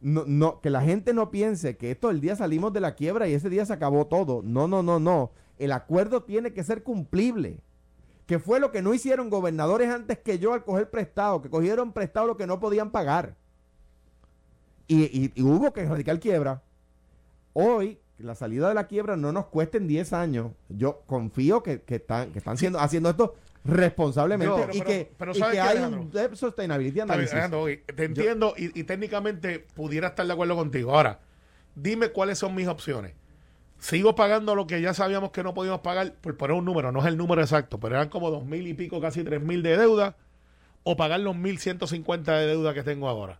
no, 0.00 0.24
no, 0.26 0.60
que 0.60 0.70
la 0.70 0.82
gente 0.82 1.12
no 1.12 1.30
piense 1.30 1.76
que 1.76 1.90
esto 1.90 2.10
el 2.10 2.20
día 2.20 2.36
salimos 2.36 2.72
de 2.72 2.80
la 2.80 2.94
quiebra 2.94 3.28
y 3.28 3.34
ese 3.34 3.50
día 3.50 3.66
se 3.66 3.72
acabó 3.72 4.06
todo. 4.06 4.42
No, 4.42 4.68
no, 4.68 4.82
no, 4.82 4.98
no. 4.98 5.30
El 5.58 5.72
acuerdo 5.72 6.22
tiene 6.22 6.52
que 6.52 6.64
ser 6.64 6.82
cumplible. 6.82 7.60
Que 8.26 8.38
fue 8.38 8.60
lo 8.60 8.70
que 8.70 8.80
no 8.80 8.94
hicieron 8.94 9.28
gobernadores 9.28 9.90
antes 9.90 10.18
que 10.18 10.38
yo 10.38 10.54
al 10.54 10.64
coger 10.64 10.88
prestado, 10.88 11.42
que 11.42 11.50
cogieron 11.50 11.92
prestado 11.92 12.28
lo 12.28 12.36
que 12.36 12.46
no 12.46 12.60
podían 12.60 12.90
pagar. 12.90 13.36
Y, 14.86 15.32
y 15.34 15.42
hubo 15.42 15.72
que 15.72 15.84
radical 15.84 16.20
quiebra. 16.20 16.62
Hoy 17.52 17.98
la 18.22 18.34
salida 18.34 18.68
de 18.68 18.74
la 18.74 18.86
quiebra 18.86 19.16
no 19.16 19.32
nos 19.32 19.46
cueste 19.46 19.78
en 19.78 19.86
10 19.86 20.12
años. 20.12 20.52
Yo 20.68 21.02
confío 21.06 21.62
que, 21.62 21.82
están, 21.86 22.32
que 22.32 22.38
están 22.38 22.56
siendo, 22.56 22.78
haciendo 22.78 23.10
esto 23.10 23.34
responsablemente 23.64 24.68
y, 24.72 24.80
que, 24.80 25.12
hay 25.60 25.78
un 25.78 26.10
sustainability 26.34 27.00
te 27.94 28.04
entiendo 28.04 28.54
y, 28.56 28.84
técnicamente 28.84 29.58
pudiera 29.74 30.08
estar 30.08 30.26
de 30.26 30.32
acuerdo 30.32 30.56
contigo. 30.56 30.94
Ahora, 30.94 31.20
dime 31.74 32.08
cuáles 32.08 32.38
son 32.38 32.54
mis 32.54 32.68
opciones. 32.68 33.14
Sigo 33.78 34.14
pagando 34.14 34.54
lo 34.54 34.66
que 34.66 34.80
ya 34.80 34.92
sabíamos 34.92 35.30
que 35.30 35.42
no 35.42 35.54
podíamos 35.54 35.80
pagar, 35.80 36.12
por 36.14 36.36
poner 36.36 36.56
un 36.56 36.64
número, 36.64 36.92
no 36.92 37.00
es 37.00 37.06
el 37.06 37.16
número 37.16 37.40
exacto, 37.40 37.80
pero 37.80 37.96
eran 37.96 38.10
como 38.10 38.30
dos 38.30 38.44
mil 38.44 38.66
y 38.66 38.74
pico, 38.74 39.00
casi 39.00 39.24
tres 39.24 39.40
mil 39.40 39.62
de 39.62 39.76
deuda, 39.76 40.16
o 40.82 40.96
pagar 40.96 41.20
los 41.20 41.34
mil 41.34 41.58
ciento 41.58 41.86
cincuenta 41.86 42.36
de 42.36 42.46
deuda 42.46 42.74
que 42.74 42.82
tengo 42.82 43.08
ahora. 43.08 43.38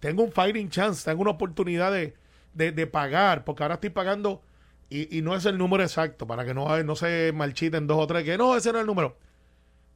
Tengo 0.00 0.22
un 0.22 0.32
fighting 0.32 0.68
chance, 0.68 1.02
tengo 1.10 1.22
una 1.22 1.30
oportunidad 1.30 1.92
de, 1.92 2.14
de, 2.52 2.86
pagar, 2.86 3.44
porque 3.44 3.62
ahora 3.62 3.76
estoy 3.76 3.88
pagando 3.88 4.42
y, 4.90 5.16
y, 5.16 5.22
no 5.22 5.34
es 5.34 5.46
el 5.46 5.56
número 5.56 5.82
exacto, 5.82 6.26
para 6.26 6.44
que 6.44 6.52
no, 6.52 6.82
no 6.82 6.94
se 6.94 7.32
marchiten 7.34 7.86
dos 7.86 7.96
o 7.98 8.06
tres, 8.06 8.22
que 8.22 8.36
no, 8.36 8.54
ese 8.56 8.70
no 8.70 8.78
es 8.78 8.82
el 8.82 8.86
número. 8.86 9.16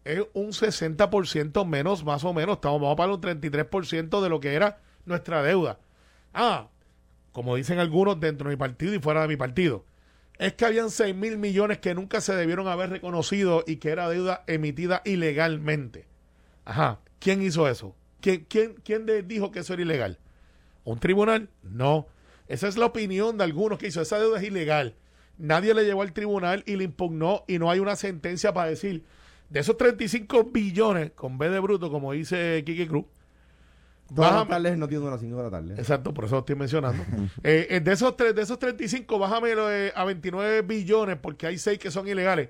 Es 0.05 0.23
un 0.33 0.49
60% 0.49 1.67
menos, 1.67 2.05
más 2.05 2.25
o 2.25 2.33
menos, 2.33 2.57
estamos, 2.57 2.81
vamos 2.81 2.95
a 2.95 2.97
pagar 2.97 3.15
un 3.15 3.21
33% 3.21 4.23
de 4.23 4.29
lo 4.29 4.41
que 4.41 4.55
era 4.55 4.81
nuestra 5.05 5.43
deuda. 5.43 5.79
Ah, 6.33 6.69
como 7.33 7.57
dicen 7.57 7.79
algunos 7.79 8.19
dentro 8.19 8.49
de 8.49 8.57
mi 8.57 8.59
partido 8.59 8.95
y 8.95 8.99
fuera 8.99 9.23
de 9.23 9.29
mi 9.29 9.37
partido, 9.37 9.85
es 10.39 10.55
que 10.55 10.65
habían 10.65 10.91
6 10.91 11.15
mil 11.15 11.37
millones 11.37 11.79
que 11.79 11.95
nunca 11.95 12.21
se 12.21 12.35
debieron 12.35 12.69
haber 12.69 12.91
reconocido 12.91 13.65
y 13.67 13.77
que 13.77 13.91
era 13.91 14.09
deuda 14.09 14.45
emitida 14.47 15.03
ilegalmente. 15.05 16.07
Ajá, 16.65 17.01
¿quién 17.19 17.43
hizo 17.43 17.69
eso? 17.69 17.95
¿Quién, 18.21 18.47
quién, 18.49 18.75
quién 18.85 19.07
dijo 19.27 19.51
que 19.51 19.61
eso 19.61 19.75
era 19.75 19.83
ilegal? 19.83 20.19
¿Un 20.85 20.99
tribunal? 21.01 21.49
No. 21.63 22.07
Esa 22.47 22.69
es 22.69 22.77
la 22.77 22.87
opinión 22.87 23.37
de 23.37 23.45
algunos 23.45 23.79
que 23.79 23.89
hizo. 23.89 24.01
Esa 24.01 24.19
deuda 24.19 24.39
es 24.39 24.45
ilegal. 24.45 24.95
Nadie 25.37 25.75
le 25.75 25.85
llevó 25.85 26.03
al 26.03 26.13
tribunal 26.13 26.63
y 26.67 26.77
le 26.77 26.85
impugnó 26.85 27.45
y 27.47 27.59
no 27.59 27.71
hay 27.71 27.79
una 27.79 27.95
sentencia 27.95 28.53
para 28.53 28.71
decir 28.71 29.05
de 29.49 29.61
esos 29.61 29.77
35 29.77 30.45
billones 30.45 31.13
con 31.13 31.39
B 31.39 31.49
de 31.49 31.59
bruto, 31.61 31.91
como 31.91 32.13
dice 32.13 32.63
Kiki 32.65 32.87
Cruz. 32.87 33.07
Todas 34.15 34.49
las 34.49 34.79
no 34.79 34.89
tiene 34.89 35.11
las 35.11 35.21
5 35.21 35.37
de 35.37 35.43
la 35.43 35.51
tarde. 35.51 35.75
Exacto, 35.75 36.15
por 36.15 36.25
eso 36.25 36.37
lo 36.37 36.41
estoy 36.41 36.57
mencionando. 36.57 37.03
Eh, 37.43 37.67
eh, 37.71 37.81
de, 37.81 37.93
esos 37.93 38.17
de 38.17 38.41
esos 38.41 38.59
35, 38.59 39.19
bájame 39.19 39.53
a 39.95 40.05
29 40.05 40.63
billones 40.63 41.17
porque 41.17 41.47
hay 41.47 41.59
6 41.59 41.79
que 41.79 41.91
son 41.91 42.09
ilegales. 42.09 42.49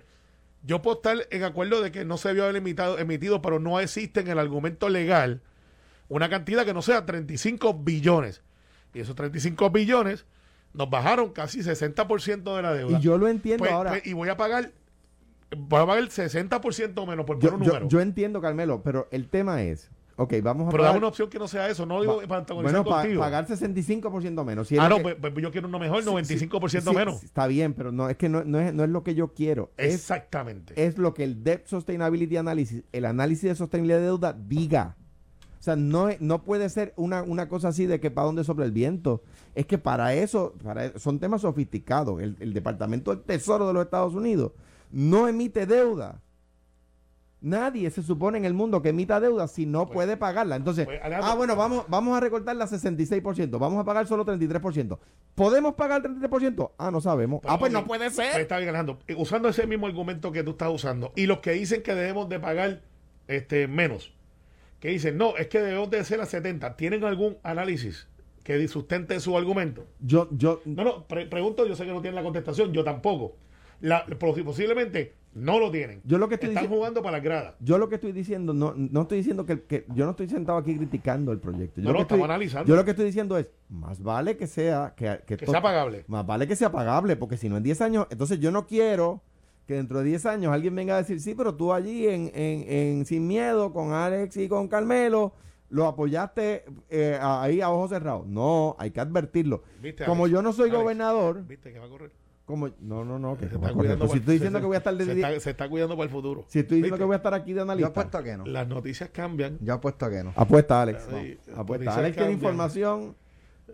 Yo 0.63 0.83
puedo 0.83 0.97
estar 0.97 1.17
en 1.31 1.45
acuerdo 1.45 1.81
de 1.83 1.93
que 1.93 2.05
no 2.05 2.17
se 2.17 2.31
había 2.31 2.49
emitido, 2.49 2.99
emitido, 2.99 3.43
pero 3.43 3.59
no 3.59 3.81
existe 3.81 4.21
en 4.21 4.29
el 4.29 4.39
argumento 4.39 4.89
legal 4.89 5.41
una 6.09 6.29
cantidad 6.29 6.65
que 6.65 6.75
no 6.75 6.83
sea 6.83 7.07
35 7.07 7.75
billones. 7.75 8.43
Y 8.95 9.01
esos 9.01 9.15
35 9.15 9.71
billones 9.71 10.27
nos 10.73 10.89
bajaron 10.91 11.33
casi 11.33 11.61
60% 11.61 12.57
de 12.57 12.63
la 12.63 12.73
deuda. 12.73 12.99
Y 12.99 13.03
yo 13.03 13.19
lo 13.19 13.29
entiendo 13.29 13.65
pues, 13.65 13.73
ahora. 13.73 13.91
Pues, 13.91 14.07
y 14.07 14.13
voy 14.13 14.29
a 14.29 14.37
pagar 14.37 14.73
voy 15.57 15.83
a 15.83 15.87
pagar 15.87 16.03
el 16.03 16.11
60% 16.11 17.07
menos 17.07 17.25
por 17.25 17.39
yo, 17.39 17.55
un 17.55 17.61
número. 17.61 17.89
Yo 17.89 18.01
entiendo, 18.01 18.41
Carmelo, 18.41 18.83
pero 18.83 19.09
el 19.11 19.29
tema 19.29 19.63
es, 19.63 19.91
ok, 20.17 20.35
vamos 20.43 20.69
a 20.69 20.71
Pero 20.71 20.85
dame 20.85 20.99
una 20.99 21.09
opción 21.09 21.31
que 21.31 21.39
no 21.39 21.49
sea 21.49 21.69
eso, 21.69 21.87
no 21.87 22.01
digo 22.01 22.21
para 22.29 22.41
antagonizar 22.41 22.83
bueno, 22.83 22.97
contigo. 22.97 23.21
pagar 23.21 23.47
65% 23.47 24.45
menos. 24.45 24.71
ah, 24.79 24.89
no, 24.89 25.01
pues, 25.01 25.17
pues, 25.21 25.35
yo 25.37 25.51
quiero 25.51 25.69
uno 25.69 25.79
mejor, 25.79 26.05
95% 26.05 26.95
menos. 26.95 27.23
Está 27.23 27.47
bien, 27.47 27.75
pero 27.75 27.93
no 27.93 28.09
es 28.09 28.17
que 28.17 28.29
no, 28.29 28.45
no, 28.45 28.61
es, 28.61 28.75
no 28.75 28.85
es 28.85 28.91
lo 28.91 29.03
que 29.03 29.15
yo 29.15 29.33
quiero. 29.33 29.71
Exactamente. 29.77 30.75
Es, 30.77 30.99
lo 30.99 31.15
que 31.15 31.25
el 31.25 31.43
Debt 31.43 31.67
Sustainability 31.67 32.37
Analysis, 32.37 32.83
el 32.93 33.05
análisis 33.05 33.45
de 33.45 33.55
sostenibilidad 33.55 33.99
de 33.99 34.05
deuda 34.05 34.33
diga. 34.33 34.97
O 35.59 35.63
sea, 35.63 35.75
no, 35.75 36.09
no 36.21 36.45
puede 36.45 36.69
ser 36.69 36.93
una, 36.97 37.23
una 37.25 37.49
cosa 37.49 37.69
así 37.69 37.87
de 37.87 37.99
que 37.99 38.13
para 38.13 38.27
dónde 38.27 38.45
sobre 38.45 38.65
el 38.65 38.71
viento. 38.71 39.25
Es 39.57 39.67
que 39.67 39.77
para 39.77 40.15
eso, 40.15 40.55
para 40.63 40.97
son 41.01 41.19
temas 41.19 41.41
sofisticados. 41.41 42.23
El, 42.23 42.37
el 42.39 42.55
Departamento 42.55 43.13
del 43.13 43.25
Tesoro 43.25 43.67
de 43.67 43.73
los 43.73 43.85
Estados 43.85 44.15
Unidos 44.15 44.53
no 44.91 45.29
emite 45.29 45.67
deuda. 45.67 46.23
Nadie 47.41 47.89
se 47.91 48.03
supone 48.03 48.39
en 48.39 48.45
el 48.45 48.53
mundo 48.53 48.83
que 48.83 48.89
emita 48.89 49.21
deuda 49.21 49.47
si 49.47 49.65
no 49.65 49.87
pues, 49.87 49.95
puede 49.95 50.17
pagarla. 50.17 50.57
Entonces, 50.57 50.87
pues, 50.87 51.01
ah, 51.03 51.35
bueno, 51.37 51.55
vamos, 51.55 51.85
vamos 51.89 52.17
a 52.17 52.21
recortar 52.21 52.57
la 52.57 52.67
66%, 52.67 53.59
vamos 53.59 53.81
a 53.81 53.85
pagar 53.85 54.09
solo 54.09 54.27
33%. 54.27 54.99
¿Podemos 55.37 55.75
pagar 55.75 56.05
el 56.05 56.21
33%? 56.21 56.73
Ah, 56.79 56.91
no 56.91 57.01
sabemos. 57.01 57.41
ah, 57.45 57.59
pues 57.59 57.73
no 57.73 57.85
puede 57.85 58.11
ser. 58.11 58.33
Pues, 58.33 58.43
está 58.43 58.57
bien, 58.59 58.71
Alejandro. 58.71 58.99
Usando 59.17 59.49
ese 59.49 59.69
mismo 59.69 59.87
argumento 59.87 60.33
que 60.33 60.43
tú 60.43 60.53
estás 60.53 60.71
usando, 60.73 61.13
y 61.15 61.27
los 61.27 61.39
que 61.39 61.53
dicen 61.53 61.83
que 61.83 61.95
debemos 61.95 62.29
de 62.29 62.41
pagar 62.41 62.83
este 63.29 63.69
menos, 63.69 64.13
que 64.81 64.89
dicen, 64.89 65.17
no, 65.17 65.37
es 65.37 65.47
que 65.47 65.61
debemos 65.61 65.91
de 65.91 66.03
ser 66.05 66.21
a 66.21 66.27
70, 66.27 66.77
¿tienen 66.77 67.05
algún 67.05 67.39
análisis 67.45 68.09
que 68.43 68.67
sustente 68.67 69.21
su 69.21 69.37
argumento? 69.37 69.87
Yo, 70.01 70.29
yo... 70.33 70.61
No, 70.65 70.83
no, 70.83 71.07
pregunto, 71.07 71.67
yo 71.67 71.77
sé 71.77 71.85
que 71.85 71.93
no 71.93 72.01
tienen 72.01 72.17
la 72.17 72.23
contestación, 72.23 72.73
yo 72.73 72.83
tampoco. 72.83 73.37
La, 73.81 74.05
posiblemente 74.07 75.15
no 75.35 75.61
lo 75.61 75.71
tienen. 75.71 76.01
Yo 76.05 76.19
lo 76.19 76.29
que 76.29 76.35
estoy 76.35 76.51
Están 76.51 76.69
jugando 76.69 77.03
para 77.03 77.19
la 77.19 77.23
grada. 77.23 77.57
Yo 77.61 77.79
lo 77.79 77.89
que 77.89 77.97
estoy 77.97 78.13
diciendo, 78.13 78.53
no, 78.53 78.75
no 78.77 79.03
estoy 79.03 79.19
diciendo 79.19 79.47
que, 79.47 79.63
que 79.63 79.87
yo 79.95 80.05
no 80.05 80.13
estoy 80.13 80.29
sentado 80.29 80.59
aquí 80.59 80.77
criticando 80.77 81.33
el 81.33 81.39
proyecto. 81.39 81.81
Yo 81.81 81.89
no, 81.89 81.95
lo 81.95 82.01
estamos 82.01 82.25
analizando. 82.25 82.69
Yo 82.69 82.77
lo 82.77 82.85
que 82.85 82.91
estoy 82.91 83.07
diciendo 83.07 83.39
es, 83.39 83.53
más 83.69 84.03
vale 84.03 84.37
que 84.37 84.47
sea 84.47 84.95
que, 84.97 85.21
que, 85.27 85.47
sea 85.47 85.63
pagable. 85.63 86.05
Más 86.09 86.27
vale 86.27 86.47
que 86.49 86.57
sea 86.57 86.73
pagable, 86.73 87.17
porque 87.17 87.37
si 87.37 87.49
no 87.49 87.57
en 87.57 87.63
10 87.63 87.81
años, 87.83 88.07
entonces 88.11 88.41
yo 88.41 88.51
no 88.51 88.67
quiero 88.67 89.23
que 89.67 89.75
dentro 89.75 89.99
de 89.99 90.07
10 90.07 90.27
años 90.27 90.53
alguien 90.53 90.75
venga 90.75 90.95
a 90.95 90.99
decir, 90.99 91.21
sí, 91.21 91.35
pero 91.35 91.55
tú 91.55 91.73
allí 91.73 92.09
en, 92.09 92.33
en, 92.35 93.05
Sin 93.05 93.27
Miedo, 93.27 93.73
con 93.73 93.93
Alex 93.93 94.37
y 94.39 94.49
con 94.49 94.67
Carmelo, 94.67 95.35
lo 95.69 95.87
apoyaste 95.87 96.65
eh, 96.89 97.19
ahí 97.21 97.61
a 97.61 97.71
ojos 97.71 97.91
cerrados. 97.91 98.27
No, 98.27 98.75
hay 98.79 98.91
que 98.91 99.01
advertirlo. 99.01 99.63
Como 100.07 100.27
yo 100.27 100.41
no 100.41 100.55
soy 100.55 100.71
gobernador. 100.71 101.47
¿Viste 101.47 101.71
que 101.71 101.79
va 101.79 101.85
a 101.85 101.91
correr? 101.91 102.11
Como 102.49 102.69
no, 102.81 103.05
no, 103.05 103.19
no, 103.19 103.37
que 103.37 103.45
Se 103.47 103.53
como 103.53 103.67
está 103.67 103.69
a 103.69 103.73
correr. 103.75 103.75
cuidando 103.77 103.99
Pues 104.07 104.13
si 104.13 104.19
estoy 104.19 104.35
diciendo 104.35 104.59
se- 104.59 104.63
que 104.63 104.67
voy 104.67 104.75
a 104.75 104.79
estar 104.79 104.97
de 104.97 105.05
se 105.05 105.13
está, 105.13 105.41
se 105.41 105.51
está 105.51 105.69
cuidando 105.69 105.95
para 105.97 106.05
el 106.07 106.11
futuro. 106.11 106.45
si 106.49 106.59
estoy 106.59 106.79
diciendo 106.79 106.95
¿Viste? 106.97 106.99
que 106.99 107.05
voy 107.07 107.13
a 107.15 107.17
estar 107.19 107.35
aquí 107.35 107.53
de 107.53 107.57
Yo 107.59 107.63
analista. 107.63 107.89
apuesto 107.91 108.23
que 108.25 108.37
no. 108.37 108.47
Las 108.47 108.67
noticias 108.67 109.11
cambian. 109.11 109.59
Yo 109.61 109.75
apuesto 109.75 110.09
que 110.11 110.25
no. 110.25 110.33
Apuesta, 110.35 110.83
Alex. 110.83 111.07
Sí, 111.09 111.39
No, 111.47 111.61
Apuesta. 111.61 111.95
Alex 111.95 112.17
tiene 112.17 112.33
información 112.33 113.15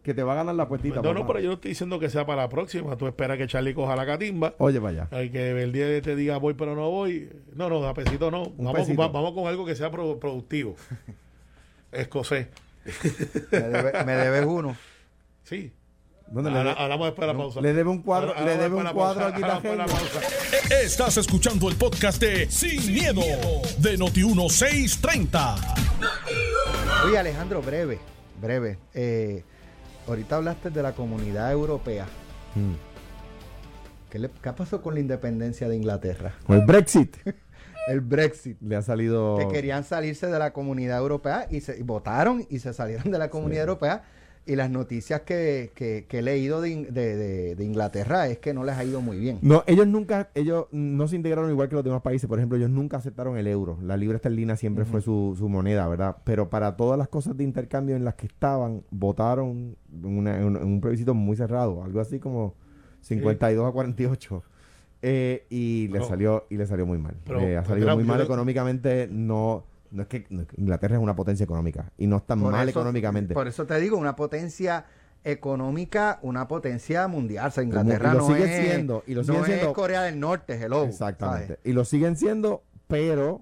que 0.03 0.13
te 0.13 0.23
va 0.25 0.33
a 0.33 0.37
ganar 0.37 0.55
la 0.57 0.65
apuestita. 0.65 1.01
no, 1.01 1.15
no, 1.15 1.27
pero 1.27 1.39
yo 1.39 1.47
no 1.49 1.55
estoy 1.55 1.71
diciendo 1.71 1.99
que 2.01 2.11
sea 2.11 2.27
para 2.27 2.43
la 2.43 2.49
próxima. 2.49 2.97
Tú 2.97 3.07
esperas 3.07 3.39
que 3.39 3.47
Charlie 3.47 3.73
coja 3.75 3.95
la 3.97 4.05
catimba. 4.05 4.55
Oye, 4.59 4.79
vaya. 4.81 5.07
Hay 5.13 5.31
que 5.31 5.63
el 5.63 5.73
día 5.73 6.03
te 6.03 6.17
diga 6.17 6.37
voy 6.39 6.55
pero 6.55 6.75
no 6.75 6.91
voy. 6.91 7.31
No, 7.55 7.69
no, 7.71 7.83
a 7.87 7.95
pesito 7.95 8.31
no. 8.31 8.51
Vamos, 8.59 8.75
pesito. 8.75 9.01
va- 9.01 9.09
vamos 9.09 9.33
con 9.33 9.47
algo 9.47 9.65
que 9.65 9.77
sea 9.77 9.91
pro- 9.91 10.19
productivo. 10.19 10.75
Escocés. 11.93 12.49
Me, 13.53 13.59
debe- 13.61 14.05
me 14.05 14.13
debes 14.17 14.45
uno. 14.47 14.77
Sí. 15.45 15.73
¿Dónde 16.35 16.51
le, 16.51 16.59
Ahora- 16.59 16.75
de- 16.75 16.81
Hablamos 16.83 17.07
después 17.07 17.27
de 17.29 17.33
la 17.33 17.39
pausa. 17.39 17.61
le 17.61 17.73
debe 17.73 17.91
un 17.91 18.03
cuadro, 18.03 18.29
Ahora- 18.31 18.41
le 18.45 18.51
ahora 18.53 18.63
debe 18.65 18.65
después 18.65 18.79
un 18.79 18.79
de 18.79 18.85
la 18.85 18.93
cuadro 18.93 19.21
pausa. 19.21 19.35
aquí 19.37 19.43
Ahora 19.43 19.55
después 19.55 19.73
de 19.73 19.79
la 19.79 19.87
Tajeño. 19.87 20.11
pausa. 20.61 20.81
Estás 20.83 21.17
escuchando 21.17 21.69
el 21.69 21.77
podcast 21.77 22.21
de 22.21 22.51
Sin, 22.51 22.93
miedo, 22.93 23.23
de 23.79 23.97
Noti1630. 23.99 25.57
Oye, 27.07 27.19
Alejandro, 27.19 27.63
breve, 27.63 27.99
breve. 28.41 28.79
Eh, 28.95 29.45
ahorita 30.09 30.37
hablaste 30.37 30.71
de 30.71 30.83
la 30.83 30.93
comunidad 30.93 31.53
europea. 31.53 32.07
Mm. 32.55 32.73
¿Qué, 34.11 34.19
le, 34.19 34.31
qué 34.43 34.53
pasó 34.53 34.81
con 34.83 34.95
la 34.95 35.01
independencia 35.01 35.69
de 35.69 35.77
Inglaterra? 35.77 36.35
Con 36.47 36.59
el 36.59 36.67
Brexit 36.67 37.17
El 37.89 38.01
Brexit. 38.01 38.57
le 38.63 38.77
ha 38.77 38.83
salido. 38.83 39.37
Que 39.39 39.49
querían 39.49 39.85
salirse 39.85 40.27
de 40.29 40.39
la 40.39 40.53
comunidad 40.53 40.99
europea 40.99 41.47
y, 41.51 41.61
se, 41.61 41.79
y 41.79 41.83
votaron 41.83 42.47
y 42.49 42.59
se 42.61 42.73
salieron 42.73 43.11
de 43.13 43.19
la 43.19 43.29
comunidad 43.29 43.63
europea. 43.63 44.03
Y 44.47 44.57
las 44.57 44.69
noticias 44.71 45.23
que, 45.23 45.73
que- 45.75 46.05
que 46.07 46.19
he 46.19 46.23
leído 46.23 46.61
de, 46.61 46.85
de- 46.91 47.17
de- 47.17 47.55
de 47.57 47.65
Inglaterra 47.65 48.29
es 48.29 48.39
que 48.39 48.53
no 48.53 48.63
les 48.63 48.77
ha 48.77 48.85
ido 48.85 49.01
muy 49.01 49.19
bien. 49.19 49.39
No, 49.41 49.65
ellos 49.67 49.87
nunca, 49.87 50.29
ellos 50.35 50.67
no 50.71 51.09
se 51.09 51.17
integraron 51.17 51.51
igual 51.51 51.71
que 51.71 51.77
los 51.77 51.85
demás 51.85 52.03
países. 52.03 52.29
Por 52.29 52.39
ejemplo, 52.39 52.59
ellos 52.59 52.69
nunca 52.69 52.99
aceptaron 52.99 53.39
el 53.39 53.47
euro. 53.47 53.79
La 53.83 53.97
libra 53.97 54.17
esterlina 54.17 54.57
siempre 54.57 54.85
fue 54.85 55.01
su, 55.01 55.35
su 55.39 55.49
moneda, 55.49 55.89
¿verdad? 55.89 56.17
Pero 56.25 56.51
para 56.51 56.77
todas 56.77 56.99
las 56.99 57.09
cosas 57.09 57.37
de 57.39 57.45
intercambio 57.45 57.97
en 57.97 58.05
las 58.05 58.17
que 58.17 58.27
estaban, 58.27 58.83
votaron 58.91 59.77
en, 59.91 60.05
una- 60.19 60.37
en 60.37 60.45
un, 60.45 60.57
en 60.57 60.65
un 60.65 60.81
plebiscito 60.83 61.15
muy 61.15 61.37
cerrado, 61.39 61.83
algo 61.83 62.01
así 62.01 62.19
como 62.19 62.55
52 63.01 63.67
a 63.67 63.73
48. 63.73 64.43
Eh, 65.07 65.45
y 65.51 65.89
le 65.89 65.99
salió 66.03 66.47
y 66.51 66.57
le 66.57 66.67
salió 66.67 66.87
muy 66.87 66.99
mal. 66.99 67.15
pero, 67.25 67.39
ha 67.61 67.65
salido 67.65 67.87
muy 67.95 68.05
mal 68.05 68.21
económicamente. 68.25 69.09
No, 69.11 69.65
no 69.95 70.03
es 70.03 70.09
que 70.09 70.27
Inglaterra 70.57 70.97
es 70.97 71.03
una 71.03 71.17
potencia 71.17 71.45
económica 71.45 71.91
y 71.97 72.07
no 72.07 72.17
está 72.19 72.37
Por 72.37 72.53
mal 72.53 72.69
eso- 72.69 72.79
económicamente. 72.81 73.33
Por 73.35 73.49
eso 73.49 73.65
te 73.67 73.79
digo, 73.81 73.97
una 73.97 74.17
potencia 74.17 74.85
económica, 75.23 76.19
una 76.23 76.47
potencia 76.49 77.09
mundial. 77.09 77.49
O 77.49 77.51
sea, 77.51 77.65
Inglaterra 77.65 78.11
y 78.11 78.13
lo 78.15 78.19
no, 78.21 78.27
sigue 78.27 78.45
es, 78.45 78.67
siendo, 78.69 79.03
y 79.07 79.15
lo 79.15 79.23
no 79.23 79.27
sigue 79.27 79.39
es 79.41 79.45
siendo- 79.47 79.73
Corea 79.73 80.03
del 80.03 80.21
Norte, 80.21 80.55
hello. 80.63 80.85
Exactamente. 80.85 81.47
¿sabes? 81.47 81.61
Y 81.65 81.73
lo 81.73 81.85
siguen 81.85 82.17
siendo, 82.17 82.63
pero 82.89 83.41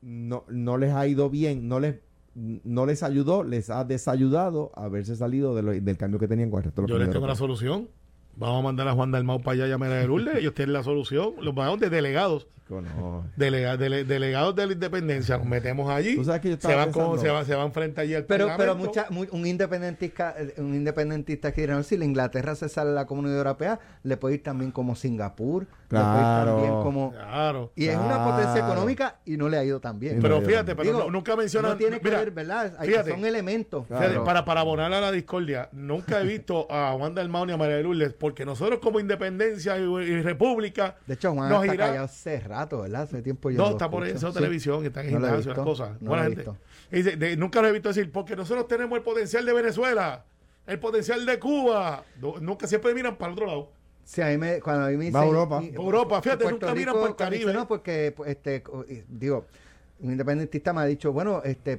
no, 0.00 0.44
no 0.48 0.78
les 0.78 0.92
ha 0.94 1.06
ido 1.06 1.28
bien, 1.30 1.68
no 1.68 1.80
les 1.80 1.96
no 2.34 2.86
les 2.86 3.02
ayudó, 3.02 3.42
les 3.42 3.68
ha 3.68 3.82
desayudado 3.84 4.70
a 4.76 4.84
haberse 4.84 5.16
salido 5.16 5.56
de 5.56 5.62
lo- 5.62 5.72
del 5.72 5.96
cambio 5.96 6.20
que 6.20 6.28
tenían 6.28 6.50
con 6.50 6.58
el 6.58 6.64
resto 6.66 6.82
de 6.82 6.88
los 6.88 6.96
Yo 6.96 7.04
les 7.04 7.10
tengo 7.12 7.26
la 7.26 7.34
solución. 7.34 7.88
Vamos 8.36 8.60
a 8.60 8.62
mandar 8.62 8.86
a 8.86 8.92
Juan 8.92 9.10
Dalmau 9.10 9.40
para 9.42 9.54
allá 9.54 9.66
y 9.66 9.72
a 9.72 9.78
Mera 9.78 9.96
de 9.96 10.06
Lourdes. 10.06 10.36
Ellos 10.36 10.54
tienen 10.54 10.72
la 10.72 10.84
solución. 10.84 11.32
Los 11.42 11.52
mandamos 11.56 11.80
de 11.80 11.90
delegados. 11.90 12.46
Chico, 12.68 12.82
no. 12.82 13.24
Delega- 13.36 13.76
dele- 13.78 14.04
delegados 14.04 14.54
de 14.54 14.66
la 14.66 14.72
independencia. 14.74 15.38
Nos 15.38 15.46
metemos 15.46 15.90
allí. 15.90 16.16
Tú 16.16 16.24
sabes 16.24 16.40
que 16.42 16.50
yo 16.50 16.56
se, 16.60 16.74
van 16.74 16.92
con- 16.92 17.18
se, 17.18 17.30
van, 17.30 17.46
se 17.46 17.54
van 17.54 17.72
frente 17.72 18.00
allí 18.02 18.14
al 18.14 18.24
Pero, 18.24 18.48
pero 18.58 18.76
mucha, 18.76 19.06
mu- 19.10 19.24
un 19.32 19.46
independentista, 19.46 20.34
un 20.58 20.74
independentista 20.74 21.52
que 21.52 21.62
dirá, 21.62 21.76
no, 21.76 21.82
si 21.82 21.96
la 21.96 22.04
Inglaterra 22.04 22.54
se 22.54 22.68
sale 22.68 22.90
de 22.90 22.96
la 22.96 23.06
comunidad 23.06 23.38
europea, 23.38 23.80
le 24.02 24.16
puede 24.18 24.36
ir 24.36 24.42
también 24.42 24.70
como 24.70 24.94
Singapur, 24.96 25.62
le 25.62 25.68
puede 25.88 26.02
ir 26.02 26.10
Claro. 26.10 26.52
también 26.56 26.72
como... 26.82 27.12
Claro. 27.12 27.72
Y 27.74 27.86
es 27.86 27.96
una 27.96 28.16
Claro. 28.16 28.30
potencia 28.32 28.58
económica 28.66 29.16
y 29.24 29.36
no 29.38 29.48
le 29.48 29.56
ha 29.56 29.64
ido 29.64 29.80
tan 29.80 29.98
bien. 29.98 30.18
Pero 30.20 30.42
fíjate, 30.42 30.76
pero 30.76 30.82
Digo, 30.90 30.98
no- 31.04 31.10
nunca 31.10 31.36
menciona. 31.36 31.68
No 31.70 31.76
tiene 31.76 31.98
que 32.00 32.04
mira, 32.04 32.18
ver, 32.18 32.30
¿verdad? 32.32 32.74
Hay- 32.78 32.88
fíjate, 32.88 33.10
son 33.12 33.24
elementos. 33.24 33.86
Claro. 33.86 34.02
Fíjate, 34.06 34.24
para, 34.24 34.44
para 34.44 34.60
abonar 34.60 34.92
a 34.92 35.00
la 35.00 35.10
discordia, 35.10 35.68
nunca 35.72 36.20
he 36.20 36.24
visto 36.24 36.66
a 36.70 36.92
Juan 36.98 37.14
Dalmau 37.14 37.46
ni 37.46 37.52
a 37.52 37.56
María 37.56 37.76
de 37.76 37.82
Lourdes, 37.82 38.12
porque 38.12 38.44
nosotros 38.44 38.78
como 38.80 39.00
independencia 39.00 39.78
y, 39.78 39.82
y 39.82 40.20
república, 40.22 40.96
De 41.06 41.14
hecho, 41.14 41.32
Juan 41.32 41.48
nos 41.48 41.62
está 41.62 41.74
irá- 41.74 41.86
callado 41.86 42.04
hace 42.04 42.40
rato, 42.58 42.82
¿verdad? 42.82 43.02
Hace 43.02 43.22
tiempo 43.22 43.50
yo 43.50 43.58
no, 43.58 43.64
lo 43.66 43.70
está 43.70 43.90
por 43.90 44.06
eso 44.06 44.28
Sí. 44.28 44.34
televisión, 44.34 44.80
que 44.80 44.88
está 44.88 45.02
en 45.02 45.10
gimnasio, 45.10 45.54
las 45.54 45.58
cosas. 45.64 45.90
no 46.00 46.08
Buena 46.10 46.24
lo 46.24 46.32
he 46.32 46.34
gente. 46.36 46.50
visto. 46.50 46.56
Y 46.90 46.96
dice, 46.96 47.16
de- 47.16 47.36
nunca 47.36 47.62
lo 47.62 47.68
he 47.68 47.72
visto 47.72 47.88
decir, 47.88 48.10
porque 48.12 48.36
nosotros 48.36 48.66
tenemos 48.68 48.96
el 48.96 49.02
potencial 49.04 49.44
de 49.46 49.52
Venezuela, 49.52 50.24
el 50.66 50.78
potencial 50.78 51.24
de 51.24 51.38
Cuba. 51.38 52.04
No- 52.20 52.34
nunca 52.40 52.66
siempre 52.66 52.94
miran 52.94 53.16
para 53.16 53.32
el 53.32 53.38
otro 53.38 53.46
lado. 53.46 53.70
Sí, 54.04 54.22
a 54.22 54.26
mí 54.28 54.38
me, 54.38 54.60
cuando 54.60 54.86
a 54.86 54.88
mí 54.88 54.96
me 54.96 55.10
Va 55.10 55.20
a 55.20 55.22
dicen- 55.24 55.34
Europa. 55.36 55.60
y- 55.62 55.74
Europa, 55.74 56.22
fíjate, 56.22 56.44
Puerto 56.44 56.66
nunca 56.66 56.74
miran 56.74 56.94
por 56.94 57.02
el 57.04 57.08
dice, 57.08 57.16
Caribe. 57.24 57.52
No, 57.52 57.68
porque, 57.68 58.14
este, 58.26 58.62
digo, 59.08 59.44
un 60.00 60.10
independentista 60.12 60.72
me 60.72 60.80
ha 60.80 60.84
dicho, 60.86 61.12
bueno, 61.12 61.42
este, 61.44 61.78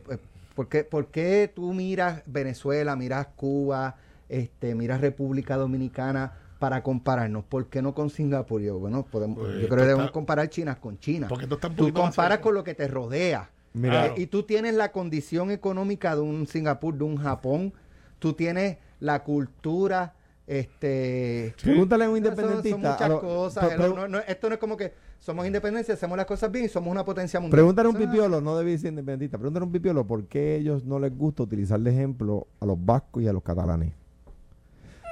¿por 0.55 0.67
qué, 0.69 0.83
por 0.83 1.07
qué 1.07 1.51
tú 1.53 1.73
miras 1.73 2.21
Venezuela, 2.27 2.95
miras 2.95 3.27
Cuba, 3.35 3.95
este, 4.27 4.75
miras 4.75 5.01
República 5.01 5.57
Dominicana 5.57 6.33
para 6.59 6.83
compararnos? 6.83 7.45
¿Por 7.45 7.67
qué 7.67 7.81
no 7.81 7.95
con 7.95 8.09
Singapur? 8.09 8.61
Yo, 8.61 8.77
bueno, 8.79 9.03
podemos, 9.03 9.37
Pues, 9.39 9.51
yo 9.53 9.55
esto 9.61 9.67
creo 9.69 9.77
que 9.77 9.83
debemos 9.87 10.05
está- 10.05 10.13
comparar 10.13 10.49
China 10.49 10.79
con 10.79 10.99
China. 10.99 11.27
Porque 11.29 11.47
Tú 11.47 11.57
más 11.87 11.93
comparas 11.93 12.39
con 12.39 12.53
lo 12.53 12.63
que 12.63 12.75
te 12.75 12.87
rodea. 12.87 13.49
Mira. 13.73 14.07
Eh, 14.07 14.13
y 14.17 14.27
tú 14.27 14.43
tienes 14.43 14.73
la 14.75 14.91
condición 14.91 15.51
económica 15.51 16.15
de 16.15 16.21
un 16.21 16.45
Singapur, 16.47 16.95
de 16.97 17.03
un 17.05 17.17
Japón, 17.17 17.73
tú 18.19 18.33
tienes 18.33 18.77
la 18.99 19.23
cultura, 19.23 20.15
este... 20.47 21.53
Pregúntale 21.61 22.05
a 22.05 22.09
un 22.09 22.17
independentista. 22.17 22.69
Son, 22.71 22.81
muchas 22.81 23.01
a 23.01 23.07
lo- 23.09 23.21
cosas. 23.21 23.65
pre- 23.65 23.75
hello, 23.75 23.93
pre- 23.93 24.01
no- 24.01 24.07
no- 24.07 24.19
esto 24.27 24.49
no 24.49 24.55
es 24.55 24.59
como 24.59 24.75
que 24.75 24.93
somos 25.19 25.45
independencia, 25.45 25.93
hacemos 25.93 26.17
las 26.17 26.25
cosas 26.25 26.51
bien 26.51 26.65
y 26.65 26.69
somos 26.69 26.91
una 26.91 27.05
potencia 27.05 27.39
mundial. 27.39 27.57
Pregúntale 27.57 27.87
a 27.87 27.91
un 27.91 27.97
pipiolo, 27.97 28.41
no 28.41 28.57
debe 28.57 28.77
ser 28.77 28.89
independentista. 28.89 29.37
Pregúntale 29.37 29.63
a 29.63 29.67
un 29.67 29.71
pipiolo 29.71 30.05
por 30.07 30.25
qué 30.27 30.55
ellos 30.55 30.83
no 30.83 30.99
les 30.99 31.15
gusta 31.15 31.43
utilizar 31.43 31.79
de 31.79 31.91
ejemplo 31.91 32.47
a 32.59 32.65
los 32.65 32.83
vascos 32.83 33.21
y 33.23 33.27
a 33.27 33.33
los 33.33 33.43
catalanes. 33.43 33.93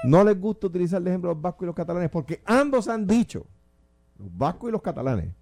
No 0.07 0.23
les 0.23 0.39
gusta 0.39 0.67
utilizar 0.67 1.01
de 1.01 1.09
ejemplo 1.09 1.29
a 1.29 1.33
los 1.33 1.41
vascos 1.41 1.63
y 1.63 1.65
los 1.65 1.75
catalanes 1.75 2.09
porque 2.09 2.41
ambos 2.45 2.87
han 2.87 3.05
dicho, 3.05 3.45
los 4.17 4.35
vascos 4.37 4.69
y 4.69 4.71
los 4.71 4.81
catalanes, 4.81 5.33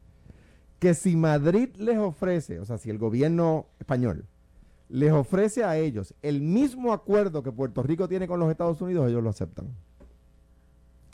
que 0.80 0.96
si 0.96 1.16
Madrid 1.16 1.70
les 1.78 1.98
ofrece, 2.00 2.60
o 2.60 2.66
sea, 2.66 2.80
si 2.80 2.90
el 2.90 2.98
gobierno 2.98 3.68
español 3.80 4.26
les 4.90 5.12
ofrece 5.12 5.64
a 5.64 5.78
ellos 5.78 6.14
el 6.22 6.42
mismo 6.42 6.94
acuerdo 6.94 7.44
que 7.44 7.52
Puerto 7.52 7.84
Rico 7.84 8.08
tiene 8.08 8.28
con 8.28 8.40
los 8.40 8.50
Estados 8.50 8.82
Unidos, 8.82 9.08
ellos 9.08 9.24
lo 9.24 9.30
aceptan. 9.30 9.68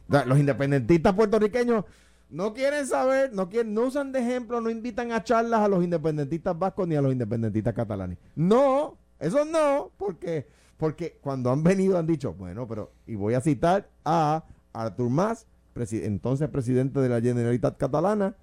Los 0.07 0.39
independentistas 0.39 1.13
puertorriqueños 1.13 1.85
no 2.29 2.53
quieren 2.53 2.87
saber, 2.87 3.33
no 3.33 3.49
quieren, 3.49 3.73
no 3.73 3.83
usan 3.83 4.13
de 4.13 4.19
ejemplo, 4.19 4.61
no 4.61 4.69
invitan 4.69 5.11
a 5.11 5.23
charlas 5.23 5.59
a 5.59 5.67
los 5.67 5.83
independentistas 5.83 6.57
vascos 6.57 6.87
ni 6.87 6.95
a 6.95 7.01
los 7.01 7.11
independentistas 7.11 7.73
catalanes. 7.73 8.17
No, 8.33 8.97
eso 9.19 9.43
no, 9.43 9.91
porque, 9.97 10.47
porque 10.81 11.19
cuando 11.21 11.51
han 11.51 11.61
venido 11.63 11.99
han 11.99 12.07
dicho, 12.07 12.33
bueno, 12.33 12.67
pero, 12.67 12.91
y 13.05 13.13
voy 13.13 13.35
a 13.35 13.41
citar 13.41 13.87
a 14.03 14.43
Artur 14.73 15.11
Mas, 15.11 15.45
presi- 15.75 16.03
entonces 16.05 16.49
presidente 16.49 16.99
de 16.99 17.07
la 17.07 17.21
Generalitat 17.21 17.77
Catalana, 17.77 18.33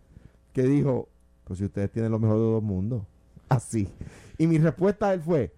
que 0.53 0.63
dijo, 0.63 1.09
pues 1.43 1.59
si 1.59 1.65
ustedes 1.65 1.91
tienen 1.91 2.13
lo 2.13 2.21
mejor 2.21 2.37
de 2.37 2.43
dos 2.45 2.63
mundos, 2.63 3.03
así. 3.49 3.89
Y 4.39 4.47
mi 4.47 4.57
respuesta 4.59 5.09
a 5.09 5.15
él 5.15 5.21
fue, 5.21 5.53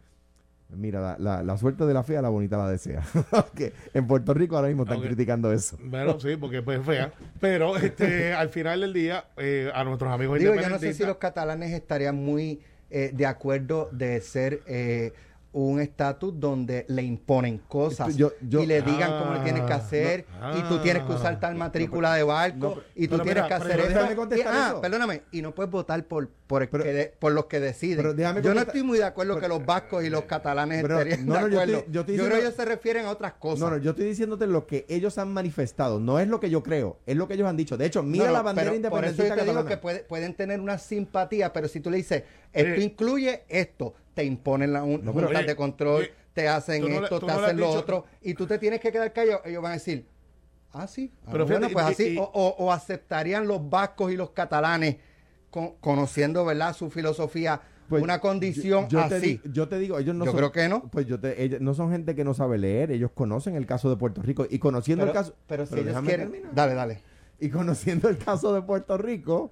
mira, 0.74 1.02
la, 1.02 1.16
la- 1.18 1.42
la 1.42 1.58
suerte 1.58 1.84
de 1.84 1.92
la 1.92 2.02
fea, 2.02 2.22
la 2.22 2.30
bonita 2.30 2.56
la 2.56 2.70
desea. 2.70 3.02
que 3.54 3.74
en 3.92 4.06
Puerto 4.06 4.32
Rico 4.32 4.56
ahora 4.56 4.68
mismo 4.68 4.84
están 4.84 5.02
criticando 5.02 5.52
eso. 5.52 5.76
Bueno, 5.84 6.18
sí, 6.18 6.36
porque 6.36 6.62
pues 6.62 6.80
es 6.80 6.86
fea. 6.86 7.12
Pero 7.40 7.76
este, 7.76 8.32
al 8.32 8.48
final 8.48 8.80
del 8.80 8.94
día, 8.94 9.26
eh, 9.36 9.70
a 9.74 9.84
nuestros 9.84 10.10
amigos 10.10 10.38
Digo, 10.38 10.54
yo 10.54 10.70
no 10.70 10.78
sé 10.78 10.94
si 10.94 11.04
los 11.04 11.18
catalanes 11.18 11.72
estarían 11.72 12.16
muy 12.16 12.60
eh, 12.88 13.10
de 13.14 13.26
acuerdo 13.26 13.90
de 13.92 14.18
ser 14.22 14.62
eh, 14.66 15.12
un 15.52 15.80
estatus 15.80 16.38
donde 16.38 16.84
le 16.88 17.02
imponen 17.02 17.58
cosas 17.66 18.14
Yo- 18.16 18.32
yo- 18.40 18.62
y 18.62 18.66
le 18.66 18.82
digan 18.82 19.18
cómo 19.18 19.34
le 19.34 19.40
tienes 19.40 19.62
que 19.64 19.72
Ah, 19.72 19.76
hacer 19.76 20.24
no, 20.40 20.58
y 20.58 20.62
tú 20.62 20.78
tienes 20.80 21.02
que 21.02 21.12
usar 21.12 21.34
ah, 21.34 21.40
tal 21.40 21.56
matrícula 21.56 22.14
de 22.14 22.22
barco 22.22 22.56
no, 22.58 22.74
pero- 22.74 22.86
y 22.94 23.08
tú 23.08 23.10
pero 23.16 23.24
tienes 23.24 23.44
mira, 23.44 23.48
que 23.48 23.54
hacer 23.64 24.16
contestar 24.16 24.54
Y- 24.54 24.56
ah, 24.56 24.68
eso. 24.70 24.80
perdóname, 24.80 25.22
y 25.32 25.42
no 25.42 25.52
puedes 25.54 25.70
votar 25.72 26.04
por, 26.04 26.28
por, 26.46 26.62
el 26.62 26.68
Pero- 26.68 26.84
que 26.84 26.92
de- 26.92 27.06
por 27.18 27.32
los 27.32 27.46
que 27.46 27.58
deciden. 27.58 27.96
pero 27.96 28.14
déjame 28.14 28.42
yo 28.42 28.54
no 28.54 28.60
estoy 28.60 28.82
muy 28.84 28.98
de 28.98 29.04
acuerdo 29.04 29.34
pero- 29.34 29.42
que 29.42 29.48
los 29.48 29.66
vascos 29.66 30.04
y 30.04 30.10
los 30.10 30.22
catalanes 30.24 30.82
pero- 30.82 30.98
estarían 31.00 31.26
no, 31.26 31.34
no, 31.34 31.46
de 31.46 31.52
yo 31.52 31.60
acuerdo. 31.60 31.78
estoy- 31.78 31.92
yo 31.94 32.00
estoy 32.02 32.16
creo 32.16 32.30
que 32.30 32.38
ellos 32.38 32.54
se 32.54 32.64
refieren 32.64 33.06
a 33.06 33.10
otras 33.10 33.32
cosas. 33.34 33.60
No, 33.60 33.70
no, 33.70 33.76
yo 33.78 33.90
estoy 33.90 34.06
diciéndote 34.06 34.46
lo 34.46 34.66
que 34.66 34.86
ellos 34.88 35.18
han 35.18 35.32
manifestado, 35.32 35.98
no 35.98 36.20
es 36.20 36.28
lo 36.28 36.38
que 36.38 36.48
yo 36.50 36.62
creo, 36.62 36.98
es 37.06 37.16
lo 37.16 37.26
que 37.26 37.34
ellos 37.34 37.48
han 37.48 37.56
dicho. 37.56 37.76
De 37.76 37.86
hecho, 37.86 38.02
mira 38.04 38.26
No, 38.26 38.30
no, 38.30 38.36
la 38.36 38.42
bandera 38.42 38.70
pero 38.70 38.90
Por 38.90 39.04
eso 39.04 39.16
yo 39.16 39.22
te 39.22 39.24
digo 39.24 39.36
catalana. 39.46 39.68
que 39.68 39.76
puede- 39.78 40.00
pueden 40.04 40.34
tener 40.34 40.60
una 40.60 40.78
simpatía, 40.78 41.52
pero 41.52 41.66
si 41.68 41.80
tú 41.80 41.90
le 41.90 41.96
dices, 41.96 42.22
esto 42.52 42.80
incluye 42.80 43.42
esto, 43.48 43.94
te 44.20 44.24
imponen 44.26 44.72
las 44.72 44.82
un- 44.82 45.04
No, 45.04 45.12
pero- 45.12 45.26
juntas 45.26 45.38
Oye, 45.42 45.46
de 45.48 45.56
control, 45.56 46.00
oye, 46.02 46.12
te 46.32 46.48
hacen 46.48 46.82
no 46.82 47.02
esto, 47.04 47.20
te 47.20 47.30
hacen 47.32 47.56
lo 47.58 47.66
dicho- 47.68 47.78
otro, 47.78 48.04
y 48.22 48.34
tú 48.34 48.46
te 48.46 48.58
tienes 48.58 48.80
que 48.80 48.92
quedar 48.92 49.12
callado. 49.12 49.40
Ellos 49.44 49.62
van 49.62 49.72
a 49.72 49.74
decir, 49.74 50.06
ah, 50.72 50.86
sí, 50.86 51.12
ah, 51.24 51.28
Pero 51.32 51.46
bueno, 51.46 51.68
fíjate, 51.68 51.72
pues 51.72 51.86
y- 51.86 51.92
así, 52.04 52.14
y- 52.14 52.18
o, 52.18 52.22
o- 52.24 52.56
o 52.64 52.72
aceptarían 52.72 53.46
los 53.48 53.68
vascos 53.68 54.12
y 54.12 54.16
los 54.16 54.30
catalanes, 54.30 54.96
con- 55.50 55.74
conociendo, 55.80 56.44
¿verdad?, 56.44 56.74
su 56.74 56.90
filosofía, 56.90 57.60
Pues, 57.88 58.02
una 58.04 58.20
condición 58.20 58.88
yo 58.88 59.08
te, 59.08 59.14
así. 59.16 59.26
di- 59.42 59.50
yo 59.52 59.66
te 59.68 59.78
digo, 59.80 59.98
ellos 59.98 60.14
no 60.14 60.24
Yo 60.24 60.30
son, 60.30 60.38
creo 60.38 60.52
que 60.52 60.68
no. 60.68 60.88
Pues 60.90 61.06
yo 61.06 61.18
te, 61.18 61.42
ellos 61.42 61.60
no 61.60 61.74
son 61.74 61.90
gente 61.90 62.14
que 62.14 62.22
no 62.22 62.34
sabe 62.34 62.56
leer, 62.58 62.92
ellos 62.92 63.10
conocen 63.12 63.56
el 63.56 63.66
caso 63.66 63.90
de 63.90 63.96
Puerto 63.96 64.22
Rico 64.22 64.46
y 64.48 64.60
conociendo 64.60 65.04
pero, 65.06 65.18
el 65.18 65.24
caso, 65.24 65.34
pero 65.48 65.66
si 65.66 65.74
ellos 65.80 66.00
quieren. 66.02 66.30
terminar. 66.30 66.54
Dale, 66.54 66.74
dale. 66.74 67.02
y 67.40 67.48
conociendo 67.48 68.08
el 68.10 68.18
caso 68.18 68.52
de 68.54 68.60
Puerto 68.62 68.96
Rico, 68.98 69.50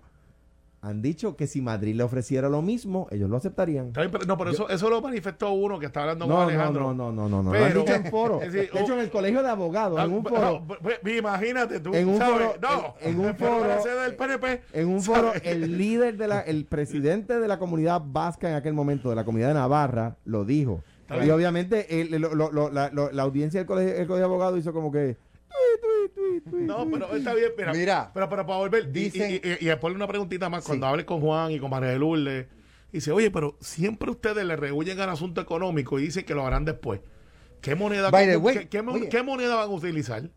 han 0.80 1.02
dicho 1.02 1.34
que 1.36 1.46
si 1.48 1.60
Madrid 1.60 1.94
le 1.96 2.04
ofreciera 2.04 2.48
lo 2.48 2.62
mismo, 2.62 3.08
ellos 3.10 3.28
lo 3.28 3.36
aceptarían. 3.36 3.92
No, 4.26 4.38
pero 4.38 4.50
eso, 4.50 4.68
eso 4.68 4.88
lo 4.88 5.02
manifestó 5.02 5.50
uno 5.52 5.78
que 5.78 5.86
está 5.86 6.02
hablando 6.02 6.26
con 6.26 6.34
No, 6.34 6.42
Alejandro. 6.42 6.94
no, 6.94 7.12
no, 7.12 7.12
no, 7.12 7.28
no, 7.28 7.42
no. 7.42 7.50
Pero- 7.50 7.64
lo 7.74 7.80
han 7.80 7.86
dicho 7.86 7.94
en 7.94 8.04
foro. 8.06 8.42
Es 8.42 8.52
De 8.52 8.62
hecho, 8.72 8.92
en 8.94 9.00
el 9.00 9.10
colegio 9.10 9.42
de 9.42 9.48
abogados, 9.48 9.98
Ah, 10.00 10.04
en 10.04 10.12
un 10.12 10.22
no, 10.22 10.30
foro, 10.30 10.64
pues, 10.66 10.98
pues, 11.02 11.18
imagínate 11.18 11.80
tú, 11.80 11.92
En 11.94 12.08
un 12.08 12.18
¿sabes? 12.18 12.46
foro- 12.48 12.54
no, 12.62 12.94
en- 13.00 13.10
en 13.14 13.20
un 13.20 13.34
foro- 13.36 13.64
del 14.02 14.14
PNP. 14.16 14.62
en 14.72 14.88
un 14.88 15.02
foro, 15.02 15.28
¿sabes? 15.32 15.42
el 15.44 15.76
líder 15.76 16.16
de 16.16 16.28
la, 16.28 16.40
el 16.42 16.64
presidente 16.64 17.40
de 17.40 17.48
la 17.48 17.58
comunidad 17.58 18.00
vasca 18.04 18.48
en 18.48 18.54
aquel 18.54 18.74
momento, 18.74 19.10
de 19.10 19.16
la 19.16 19.24
comunidad 19.24 19.48
de 19.48 19.54
Navarra, 19.54 20.16
lo 20.24 20.44
dijo. 20.44 20.82
Y 21.24 21.30
obviamente 21.30 22.00
el- 22.02 22.10
lo- 22.20 22.70
la, 22.70 22.90
lo- 22.92 23.10
la 23.10 23.22
audiencia 23.22 23.58
del 23.60 23.66
colegio, 23.66 23.92
el 23.94 24.06
colegio 24.06 24.16
de 24.16 24.24
abogados 24.24 24.58
hizo 24.58 24.72
como 24.72 24.92
que... 24.92 25.16
"Tui, 25.48 25.80
tui, 25.80 26.40
tui, 26.40 26.50
tui, 26.50 26.62
No, 26.62 26.84
tui". 26.84 26.92
pero 26.92 27.14
está 27.16 27.34
bien, 27.34 27.50
mira. 27.56 27.72
Mira, 27.72 28.10
pero, 28.14 28.28
pero 28.28 28.46
para 28.46 28.58
volver, 28.58 28.92
di- 28.92 29.10
dicen- 29.10 29.30
y, 29.30 29.34
y, 29.34 29.52
y, 29.52 29.56
y 29.60 29.64
después 29.66 29.94
una 29.94 30.06
preguntita 30.06 30.48
más, 30.48 30.64
Sí. 30.64 30.68
cuando 30.68 30.86
hables 30.86 31.04
con 31.06 31.20
Juan 31.20 31.50
y 31.52 31.58
con 31.58 31.70
María 31.70 31.90
de 31.90 31.98
Lourdes, 31.98 32.46
dice, 32.92 33.12
oye, 33.12 33.30
pero 33.30 33.56
siempre 33.60 34.10
ustedes 34.10 34.44
le 34.44 34.56
rehuyen 34.56 35.00
al 35.00 35.10
asunto 35.10 35.40
económico 35.40 35.98
y 35.98 36.02
dicen 36.02 36.24
que 36.24 36.34
lo 36.34 36.46
harán 36.46 36.64
después. 36.64 37.00
¿Qué 37.60 37.74
moneda, 37.74 38.10
By 38.10 38.36
way, 38.36 38.66
qué, 38.68 38.82
moneda 39.22 39.56
van 39.56 39.68
a 39.70 39.72
utilizar? 39.72 40.30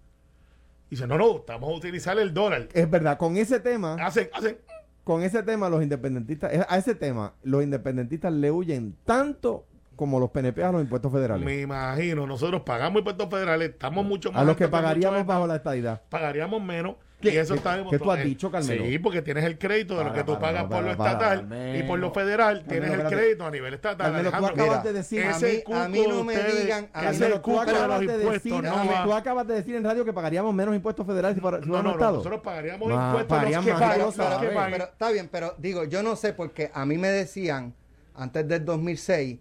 Dice, 0.89 1.07
no, 1.07 1.17
no, 1.17 1.43
vamos 1.47 1.69
a 1.71 1.75
utilizar 1.77 2.17
el 2.19 2.33
dólar. 2.33 2.67
Es 2.73 2.89
verdad, 2.89 3.17
con 3.17 3.37
ese 3.37 3.59
tema... 3.59 3.93
Hacen, 3.95 4.29
hacen, 4.33 4.57
con 5.03 5.21
ese 5.21 5.41
tema 5.43 5.69
los 5.69 5.81
independentistas, 5.83 6.51
a 6.67 6.77
ese 6.77 6.95
tema 6.95 7.33
los 7.43 7.63
independentistas 7.63 8.33
le 8.33 8.51
huyen 8.51 8.95
tanto 9.05 9.65
como 10.01 10.19
los 10.19 10.31
PNP 10.31 10.63
a 10.63 10.71
los 10.71 10.81
impuestos 10.81 11.11
federales. 11.11 11.45
me 11.45 11.59
imagino, 11.61 12.25
nosotros 12.25 12.63
pagamos 12.65 13.01
impuestos 13.01 13.29
federales, 13.29 13.69
estamos 13.69 14.03
mucho 14.03 14.31
más 14.31 14.41
a 14.41 14.45
los 14.45 14.57
que 14.57 14.67
pagaríamos 14.67 15.23
bajo 15.27 15.45
la 15.45 15.57
estadidad. 15.57 16.01
pagaríamos 16.09 16.59
menos 16.59 16.95
¿Qué- 17.21 17.31
y 17.35 17.37
eso 17.37 17.53
qué- 17.53 17.57
está 17.59 17.73
qué 17.73 17.77
demostrado. 17.77 18.03
tú 18.05 18.11
has 18.13 18.19
Eh, 18.21 18.23
dicho, 18.23 18.49
Carmelo? 18.49 18.83
Sí, 18.83 18.97
porque 18.97 19.21
tienes 19.21 19.43
el 19.43 19.59
crédito 19.59 19.95
de 19.95 20.05
lo 20.05 20.11
que 20.11 20.23
tú 20.23 20.39
para, 20.39 20.39
pagas 20.39 20.63
por 20.63 20.83
lo 20.83 20.97
para, 20.97 21.11
estatal 21.35 21.77
y 21.77 21.83
por 21.83 21.99
lo 21.99 22.11
federal 22.11 22.63
tienes 22.67 22.89
Carmelo, 22.89 23.09
el 23.09 23.15
crédito 23.15 23.45
a 23.45 23.51
nivel 23.51 23.73
estatal. 23.75 24.11
Carmelo, 24.11 24.29
tú 24.31 24.35
acabas 24.37 24.57
Mira, 24.57 24.81
de 24.81 24.93
decir, 24.93 25.23
a 25.23 25.37
mí- 25.37 25.73
a 25.75 25.87
mí 25.87 26.03
no 26.09 26.23
me 26.23 26.33
ustedes, 26.35 26.63
digan- 26.65 26.89
a 26.93 26.99
mí 27.01 27.05
Carmelo, 27.05 27.35
tú 27.35 27.41
cuco 27.43 27.59
de 27.65 27.71
los 27.73 27.75
acabas 27.81 27.99
de 27.99 28.17
decir, 28.17 28.53
no 28.63 29.03
tú 29.03 29.13
acabas 29.13 29.47
de 29.47 29.53
decir 29.53 29.75
en 29.75 29.83
radio 29.83 30.03
que 30.03 30.13
pagaríamos 30.13 30.51
menos 30.55 30.73
impuestos 30.75 31.05
federales 31.05 31.35
si, 31.35 31.41
fuéramos 31.41 31.67
no, 31.67 31.83
no, 31.83 31.91
Estado. 31.91 32.17
nosotros 32.17 32.41
pagaríamos 32.43 32.89
Ma- 32.89 33.05
impuestos 33.09 33.27
pagaríamos 33.37 33.65
los 33.67 33.75
que 33.75 33.79
pagan, 34.19 34.41
que 34.41 34.47
pagan. 34.55 34.71
pero 34.71 34.83
está 34.85 35.11
bien, 35.11 35.29
pero 35.31 35.53
digo, 35.59 35.83
yo 35.83 36.01
no 36.01 36.15
sé 36.15 36.33
porque 36.33 36.71
a 36.73 36.87
mí 36.87 36.97
me 36.97 37.09
decían 37.09 37.75
antes 38.15 38.47
del 38.47 38.65
2006 38.65 39.37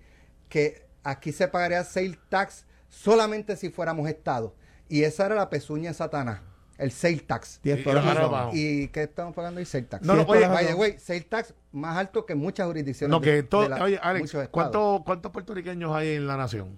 que 0.50 0.86
aquí 1.02 1.32
se 1.32 1.48
pagaría 1.48 1.82
sale 1.84 2.18
tax 2.28 2.66
solamente 2.90 3.56
si 3.56 3.70
fuéramos 3.70 4.06
Estado. 4.08 4.54
Y 4.90 5.04
esa 5.04 5.24
era 5.26 5.34
la 5.36 5.48
pezuña 5.48 5.90
de 5.90 5.94
Satanás, 5.94 6.40
el 6.76 6.90
sale 6.90 7.20
tax. 7.20 7.60
Tienes 7.62 7.80
Y 7.80 7.84
toda 7.84 7.94
la 7.96 8.00
ahora 8.02 8.14
razón. 8.14 8.32
vamos. 8.32 8.54
¿Y 8.56 8.88
qué 8.88 9.04
estamos 9.04 9.34
pagando 9.34 9.60
el 9.60 9.66
sale 9.66 9.84
tax? 9.84 10.04
No, 10.04 10.14
no, 10.14 10.22
oye, 10.24 10.40
razón. 10.66 10.80
way, 10.80 10.98
sale 10.98 11.20
tax 11.22 11.54
más 11.72 11.96
alto 11.96 12.26
que 12.26 12.34
muchas 12.34 12.66
jurisdicciones. 12.66 13.10
No, 13.10 13.20
de- 13.20 13.24
que 13.24 13.32
de 13.36 13.42
todo, 13.44 13.68
la- 13.68 13.82
oye, 13.82 13.98
Alex. 14.02 14.36
¿cuántos, 14.50 15.02
¿cuántos 15.04 15.30
puertorriqueños 15.32 15.94
hay 15.94 16.14
en 16.16 16.26
la 16.26 16.36
nación? 16.36 16.76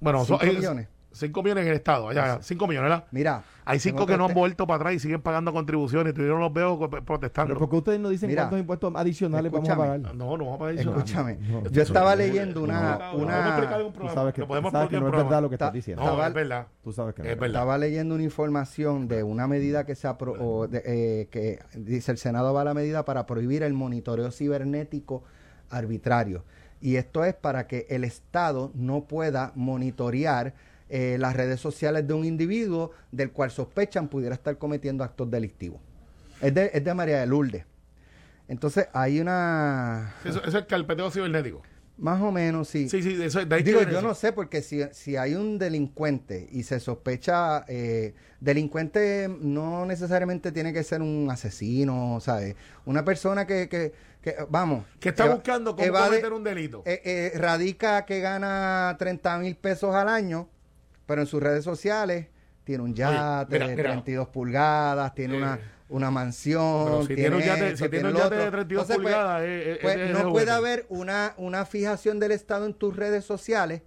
Bueno, 0.00 0.24
Cinco 0.24 0.40
son- 0.40 0.48
eh, 0.48 0.52
millones. 0.54 0.88
Cinco 1.12 1.42
millones 1.42 1.62
en 1.64 1.68
el 1.70 1.76
estado, 1.76 2.08
allá, 2.08 2.38
cinco 2.42 2.66
millones, 2.66 2.90
¿verdad? 2.90 3.04
Mira. 3.10 3.42
Hay 3.64 3.78
tengo 3.78 3.98
cinco 3.98 4.06
que 4.08 4.16
no 4.16 4.24
han 4.26 4.34
vuelto 4.34 4.66
para 4.66 4.76
atrás 4.78 4.94
y 4.94 4.98
siguen 4.98 5.22
pagando 5.22 5.52
contribuciones. 5.52 6.14
Tú 6.14 6.22
yo 6.22 6.34
no 6.34 6.40
los 6.40 6.52
veo 6.52 6.90
protestando. 6.90 7.48
Pero 7.54 7.60
porque 7.60 7.76
ustedes 7.76 8.00
no 8.00 8.08
dicen 8.08 8.28
Mira, 8.28 8.42
cuántos 8.42 8.58
impuestos 8.58 8.92
adicionales 8.96 9.52
vamos 9.52 9.68
a 9.68 9.76
pagar. 9.76 10.00
No, 10.00 10.14
no 10.14 10.26
vamos 10.44 10.56
a 10.56 10.58
pagar 10.58 10.74
eso. 10.78 10.90
Escúchame, 10.90 11.36
No, 11.36 11.68
yo 11.70 11.82
estaba 11.82 12.10
no, 12.10 12.16
leyendo 12.16 12.58
no, 12.60 12.64
una, 12.64 12.80
no, 12.80 12.98
no, 13.12 13.18
una- 13.18 13.36
vamos 13.36 13.44
a 13.46 13.48
explicar 13.58 13.80
un 13.82 13.86
Tú 13.86 13.92
programa. 13.92 14.14
sabes 14.20 14.34
que, 14.34 14.40
Lo 14.40 14.48
podemos 14.48 14.72
sabes 14.72 14.88
que 14.88 14.98
no 15.00 15.06
es 15.06 15.12
verdad 15.12 15.42
lo 15.42 15.48
que 15.48 15.54
estás 15.54 15.72
diciendo. 15.72 16.02
No, 16.02 16.08
Estaba- 16.10 16.26
es 16.26 16.34
verdad. 16.34 16.66
Tú 16.82 16.92
sabes 16.92 17.14
que 17.14 17.22
no 17.22 17.28
Es 17.28 17.34
verdad. 17.38 17.46
Estaba 17.62 17.78
leyendo 17.78 18.14
una 18.16 18.24
información 18.24 19.06
de 19.06 19.22
una 19.22 19.46
medida 19.46 19.86
que 19.86 19.94
se 19.94 20.08
apro- 20.08 20.66
de- 20.66 20.82
eh, 20.84 21.28
que 21.30 21.60
dice 21.76 22.10
el 22.10 22.18
Senado 22.18 22.52
va 22.52 22.62
a 22.62 22.64
la 22.64 22.74
medida 22.74 23.04
para 23.04 23.26
prohibir 23.26 23.62
el 23.62 23.74
monitoreo 23.74 24.32
cibernético 24.32 25.22
arbitrario. 25.70 26.44
Y 26.80 26.96
esto 26.96 27.24
es 27.24 27.34
para 27.34 27.68
que 27.68 27.86
el 27.90 28.02
Estado 28.02 28.72
no 28.74 29.04
pueda 29.04 29.52
monitorear 29.54 30.54
eh, 30.94 31.16
las 31.18 31.34
redes 31.34 31.58
sociales 31.58 32.06
de 32.06 32.12
un 32.12 32.24
individuo 32.26 32.90
del 33.10 33.32
cual 33.32 33.50
sospechan 33.50 34.08
pudiera 34.08 34.34
estar 34.34 34.58
cometiendo 34.58 35.02
actos 35.02 35.30
delictivos. 35.30 35.80
Es 36.42 36.52
de, 36.54 36.70
es 36.74 36.84
de 36.84 36.92
María 36.94 37.18
de 37.20 37.26
Lourdes. 37.26 37.64
Entonces 38.48 38.88
hay 38.92 39.18
una... 39.20 40.14
Eso, 40.24 40.44
eso 40.44 40.58
es 40.58 40.66
carpeteo 40.66 41.10
cibernético. 41.10 41.62
Más 41.98 42.20
o 42.20 42.32
menos, 42.32 42.68
sí. 42.68 42.88
Sí, 42.88 43.02
sí, 43.02 43.22
eso, 43.22 43.44
de 43.44 43.54
ahí 43.54 43.62
Digo, 43.62 43.80
yo 43.82 43.88
eso. 43.98 44.02
no 44.02 44.14
sé, 44.14 44.32
porque 44.32 44.60
si, 44.62 44.82
si 44.92 45.16
hay 45.16 45.34
un 45.34 45.58
delincuente 45.58 46.48
y 46.50 46.64
se 46.64 46.80
sospecha, 46.80 47.64
eh, 47.68 48.14
delincuente 48.40 49.28
no 49.40 49.86
necesariamente 49.86 50.52
tiene 50.52 50.72
que 50.72 50.82
ser 50.82 51.00
un 51.00 51.28
asesino, 51.30 52.18
¿sabes? 52.20 52.56
Una 52.86 53.04
persona 53.04 53.46
que, 53.46 53.68
que, 53.68 53.92
que, 54.20 54.34
vamos. 54.50 54.84
Que 55.00 55.10
está 55.10 55.26
eva- 55.26 55.34
buscando 55.34 55.76
cómo 55.76 55.86
evade- 55.86 56.08
cometer 56.08 56.32
un 56.32 56.42
delito. 56.44 56.82
eh, 56.86 57.00
eh, 57.04 57.32
radica 57.38 58.04
que 58.04 58.20
gana 58.20 58.96
30 58.98 59.38
mil 59.38 59.54
pesos 59.56 59.94
al 59.94 60.08
año, 60.08 60.48
pero 61.06 61.20
en 61.22 61.26
sus 61.26 61.42
redes 61.42 61.64
sociales 61.64 62.26
tiene 62.64 62.82
un 62.84 62.94
yate 62.94 63.52
mira, 63.54 63.66
de 63.68 63.76
mira. 63.76 63.90
32 63.90 64.28
pulgadas, 64.28 65.14
tiene 65.14 65.34
Eh, 65.34 65.38
una, 65.38 65.58
una 65.88 66.10
mansión. 66.10 66.84
pero 66.86 67.02
si 67.06 67.14
tiene 67.16 67.36
un 67.36 67.42
yate- 67.42 67.66
esto, 67.72 67.84
si 67.84 67.90
tiene 67.90 68.08
un 68.08 68.14
yate 68.16 68.34
de 68.36 68.40
otro. 68.42 68.50
32 68.52 68.82
Entonces, 68.82 68.96
pues, 69.02 69.14
pulgadas, 69.14 69.42
eh, 69.42 69.72
eh, 69.72 69.78
pues, 69.82 69.96
es 69.96 70.10
no 70.12 70.18
de 70.18 70.30
puede 70.30 70.50
haber 70.50 70.86
una, 70.88 71.34
una 71.36 71.66
fijación 71.66 72.18
del 72.20 72.32
Estado 72.32 72.66
en 72.66 72.74
tus 72.74 72.96
redes 72.96 73.24
sociales 73.24 73.82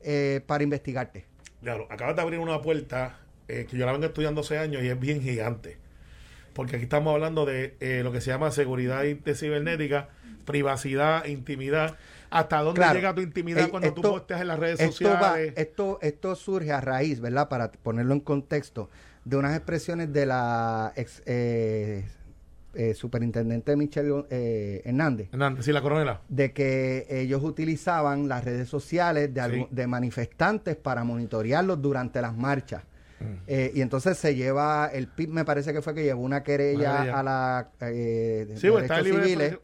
eh, 0.00 0.40
para 0.46 0.62
investigarte. 0.64 1.26
Claro, 1.62 1.86
acabas 1.90 2.14
de 2.16 2.22
abrir 2.22 2.38
una 2.38 2.60
puerta 2.62 3.18
eh, 3.48 3.66
que 3.68 3.76
yo 3.76 3.86
la 3.86 3.92
vengo 3.92 4.06
estudiando 4.06 4.40
hace 4.42 4.58
años 4.58 4.82
y 4.82 4.88
es 4.88 4.98
bien 5.00 5.20
gigante. 5.20 5.78
Porque 6.52 6.76
aquí 6.76 6.84
estamos 6.84 7.12
hablando 7.12 7.44
de 7.44 7.76
eh, 7.80 8.00
lo 8.02 8.12
que 8.12 8.20
se 8.20 8.30
llama 8.30 8.50
seguridad 8.50 9.02
de 9.02 9.34
cibernética, 9.34 10.08
privacidad, 10.46 11.24
intimidad. 11.26 11.96
¿Hasta 12.30 12.58
dónde 12.62 12.78
Claro. 12.80 12.94
llega 12.94 13.14
tu 13.14 13.20
intimidad 13.20 13.64
Ey, 13.64 13.70
cuando 13.70 13.92
tú 13.94 14.02
posteas 14.02 14.40
en 14.40 14.48
las 14.48 14.58
redes 14.58 14.80
Esto, 14.80 15.04
va- 15.10 15.18
sociales? 15.20 15.52
esto, 15.56 15.98
esto 16.02 16.34
surge 16.34 16.72
a 16.72 16.80
raíz, 16.80 17.20
¿verdad? 17.20 17.48
Para 17.48 17.70
ponerlo 17.70 18.14
en 18.14 18.20
contexto, 18.20 18.90
de 19.24 19.36
unas 19.36 19.56
expresiones 19.56 20.12
de 20.12 20.26
la 20.26 20.92
ex 20.96 21.22
eh, 21.26 22.04
eh, 22.74 22.94
superintendente 22.94 23.74
Michelle 23.76 24.24
eh, 24.30 24.82
Hernández. 24.84 25.28
Hernández, 25.32 25.64
sí, 25.64 25.72
la 25.72 25.80
coronela. 25.80 26.20
de 26.28 26.52
que 26.52 27.06
ellos 27.08 27.42
utilizaban 27.42 28.28
las 28.28 28.44
redes 28.44 28.68
sociales 28.68 29.32
de, 29.32 29.40
algu- 29.40 29.68
Sí. 29.68 29.74
de 29.74 29.86
manifestantes 29.86 30.76
para 30.76 31.02
monitorearlos 31.04 31.80
durante 31.80 32.20
las 32.20 32.36
marchas. 32.36 32.82
Mm. 33.18 33.24
Eh, 33.46 33.72
y 33.74 33.80
entonces 33.80 34.18
se 34.18 34.34
lleva, 34.34 34.90
el 34.92 35.08
PIB 35.08 35.30
me 35.30 35.44
parece 35.46 35.72
que 35.72 35.80
fue 35.80 35.94
que 35.94 36.02
llevó 36.04 36.20
una 36.22 36.42
querella 36.42 37.18
a 37.18 37.22
la 37.22 37.70
eh, 37.80 38.46
Sí, 38.56 38.68
pues, 38.68 38.82
derechos 38.82 39.04
libre 39.04 39.20
de 39.22 39.26
civiles, 39.28 39.58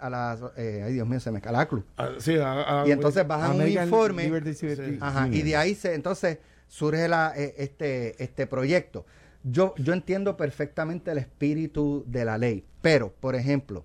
a 0.00 0.10
la, 0.10 0.38
eh, 0.56 0.82
ay 0.86 0.92
Dios 0.92 1.08
mío, 1.08 1.20
se 1.20 1.30
me 1.30 1.38
escala 1.38 1.58
la 1.58 1.68
cruz. 1.68 1.84
Ah, 1.96 2.10
sí, 2.18 2.36
a- 2.36 2.82
a- 2.82 2.86
Y 2.88 2.90
entonces 2.92 3.26
bajan 3.26 3.52
un 3.56 3.68
informe. 3.68 4.24
Liberty 4.24 4.98
Ajá, 5.00 5.28
y 5.28 5.42
de 5.42 5.56
ahí 5.56 5.74
se, 5.74 5.94
entonces 5.94 6.38
surge 6.68 7.08
la, 7.08 7.32
eh, 7.36 7.54
este, 7.58 8.22
este 8.22 8.46
proyecto. 8.46 9.06
Yo, 9.42 9.74
yo 9.78 9.92
entiendo 9.94 10.36
perfectamente 10.36 11.10
el 11.10 11.18
espíritu 11.18 12.04
de 12.06 12.24
la 12.26 12.36
ley, 12.36 12.64
pero, 12.82 13.10
por 13.20 13.34
ejemplo, 13.34 13.84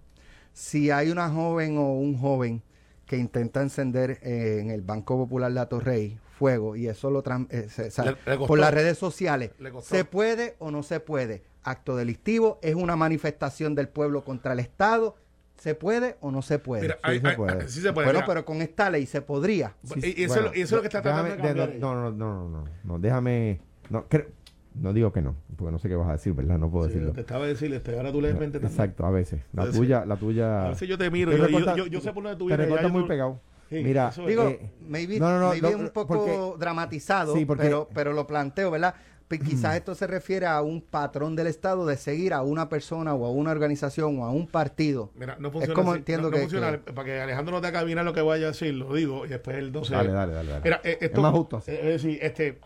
si 0.54 0.92
hay 0.92 1.10
una 1.12 1.30
joven 1.30 1.78
o 1.78 1.94
un 1.94 2.18
joven 2.18 2.62
que 3.06 3.18
intenta 3.18 3.62
encender 3.62 4.20
eh, 4.22 4.58
en 4.62 4.72
el 4.72 4.82
Banco 4.82 5.16
Popular 5.18 5.54
de 5.54 5.60
Atorrey 5.60 6.20
fuego 6.38 6.76
y 6.76 6.88
eso 6.88 7.10
lo 7.10 7.24
eh, 7.50 7.68
se- 7.70 8.04
Le- 8.04 8.18
le 8.26 8.38
por 8.46 8.60
las 8.60 8.74
redes 8.74 8.98
sociales. 8.98 9.52
¿se 9.82 10.04
puede 10.04 10.56
o 10.60 10.72
no 10.72 10.84
se 10.84 11.00
puede? 11.00 11.44
Acto 11.64 11.96
delictivo, 11.96 12.60
es 12.62 12.76
una 12.76 12.96
manifestación 12.98 13.74
del 13.76 13.88
pueblo 13.88 14.24
contra 14.26 14.54
el 14.54 14.60
Estado, 14.60 15.16
¿se 15.58 15.76
puede 15.76 16.18
o 16.22 16.32
no 16.32 16.42
se 16.42 16.60
puede? 16.60 16.84
Mira, 16.84 16.96
Sí 16.96 17.00
hay- 17.04 17.20
se 17.20 17.28
hay- 17.28 17.36
puede. 17.36 17.52
hay- 17.62 17.68
sí 17.70 17.82
se 17.82 17.94
puede. 17.94 18.06
bueno, 18.08 18.20
mira. 18.20 18.26
pero 18.28 18.46
con 18.46 18.62
esta 18.62 18.90
ley 18.90 19.06
se 19.06 19.22
podría. 19.22 19.74
y, 19.96 20.22
y 20.22 20.24
eso, 20.26 20.36
es 20.36 20.42
lo- 20.44 20.56
y 20.56 20.62
eso 20.62 20.64
es 20.64 20.72
lo 20.74 20.82
que 20.82 20.88
está 20.88 21.02
tratando 21.02 21.32
de 21.32 21.38
déjame- 21.38 21.48
cambiar. 21.60 21.76
no, 21.80 21.96
no, 21.96 22.12
no, 22.12 22.50
no, 22.50 22.50
no, 22.50 22.66
no, 22.84 23.00
déjame, 23.00 23.60
no, 23.90 24.06
creo- 24.08 24.28
no 24.76 24.92
digo 24.92 25.14
que 25.14 25.22
no, 25.22 25.36
porque 25.56 25.72
no 25.72 25.80
sé 25.80 25.88
qué 25.88 25.96
vas 25.96 26.10
a 26.10 26.14
decir, 26.14 26.34
¿verdad? 26.34 26.58
No 26.58 26.70
puedo 26.70 26.86
Sí, 26.88 26.94
decirlo. 26.96 27.14
te 27.14 27.22
estaba 27.22 27.46
a 27.46 27.48
decir, 27.48 27.74
este, 27.74 27.96
ahora 27.96 28.12
tú 28.12 28.22
lees 28.22 28.38
mente 28.38 28.60
también. 28.60 28.72
Exacto, 28.74 29.06
a 29.06 29.12
veces. 29.12 29.42
La 29.54 29.64
A 29.64 29.66
veces. 29.68 29.80
tuya, 29.80 30.06
la 30.06 30.16
tuya. 30.18 30.66
A 30.66 30.70
veces 30.70 30.90
yo 30.90 30.98
te 30.98 31.10
miro, 31.10 31.32
Te 31.32 31.38
yo, 31.38 31.44
yo, 31.48 31.58
recorta- 31.60 31.76
yo, 31.78 31.86
yo 31.88 32.02
sé 32.02 32.12
por 32.12 32.24
dónde 32.24 32.38
tú 32.38 32.48
Te 32.48 32.58
vienes. 32.58 32.60
ya 32.60 32.66
recorta 32.66 32.88
yo 32.88 32.94
muy 32.94 33.02
no- 33.04 33.08
pegado. 33.08 33.40
Sí, 33.70 33.82
Mira. 33.84 34.12
Digo, 34.28 34.44
eh, 34.50 34.70
maybe, 34.88 35.20
no, 35.20 35.28
no, 35.28 35.40
no, 35.40 35.50
maybe 35.50 35.74
un 35.76 35.90
poco 35.90 36.08
porque- 36.20 36.60
dramatizado, 36.60 37.36
Sí, 37.36 37.46
porque- 37.46 37.64
pero, 37.64 37.90
pero 37.94 38.14
lo 38.14 38.28
planteo, 38.28 38.70
¿verdad? 38.70 38.94
Pues 39.28 39.42
quizás 39.42 39.76
esto 39.76 39.96
se 39.96 40.06
refiere 40.06 40.46
a 40.46 40.62
un 40.62 40.82
patrón 40.82 41.36
del 41.36 41.48
Estado 41.48 41.88
de 41.88 41.98
seguir 41.98 42.32
a 42.32 42.44
una 42.44 42.70
persona 42.70 43.16
o 43.16 43.26
a 43.26 43.32
una 43.32 43.50
organización 43.50 44.20
o 44.20 44.26
a 44.26 44.30
un 44.30 44.46
partido. 44.46 45.10
Mira, 45.16 45.36
no 45.40 45.50
funciona 45.50 45.74
es 45.74 45.76
como 45.76 45.92
así. 45.94 45.98
entiendo 46.00 46.30
no, 46.30 46.30
no 46.30 46.36
que, 46.36 46.42
funciona. 46.44 46.72
que- 46.74 46.94
Para 46.94 47.06
que 47.06 47.22
Alejandro 47.22 47.56
no 47.56 47.62
te 47.62 47.68
acabe 47.68 47.96
lo 47.96 48.14
que 48.14 48.22
vaya 48.22 48.46
a 48.46 48.52
decir, 48.52 48.76
lo 48.76 48.94
digo, 48.94 49.26
y 49.26 49.30
después 49.30 49.58
él 49.58 49.72
no 49.72 49.84
se... 49.84 49.96
Dale, 49.96 50.12
dale, 50.12 50.32
dale. 50.34 50.50
dale. 50.52 50.62
Mira, 50.64 50.82
eh, 50.84 51.00
esto, 51.02 51.16
es 51.18 51.22
más 51.24 51.32
justo 51.34 51.58
así. 51.58 51.72
eh, 51.72 51.80
Es 51.96 52.04
decir, 52.04 52.20
este, 52.22 52.60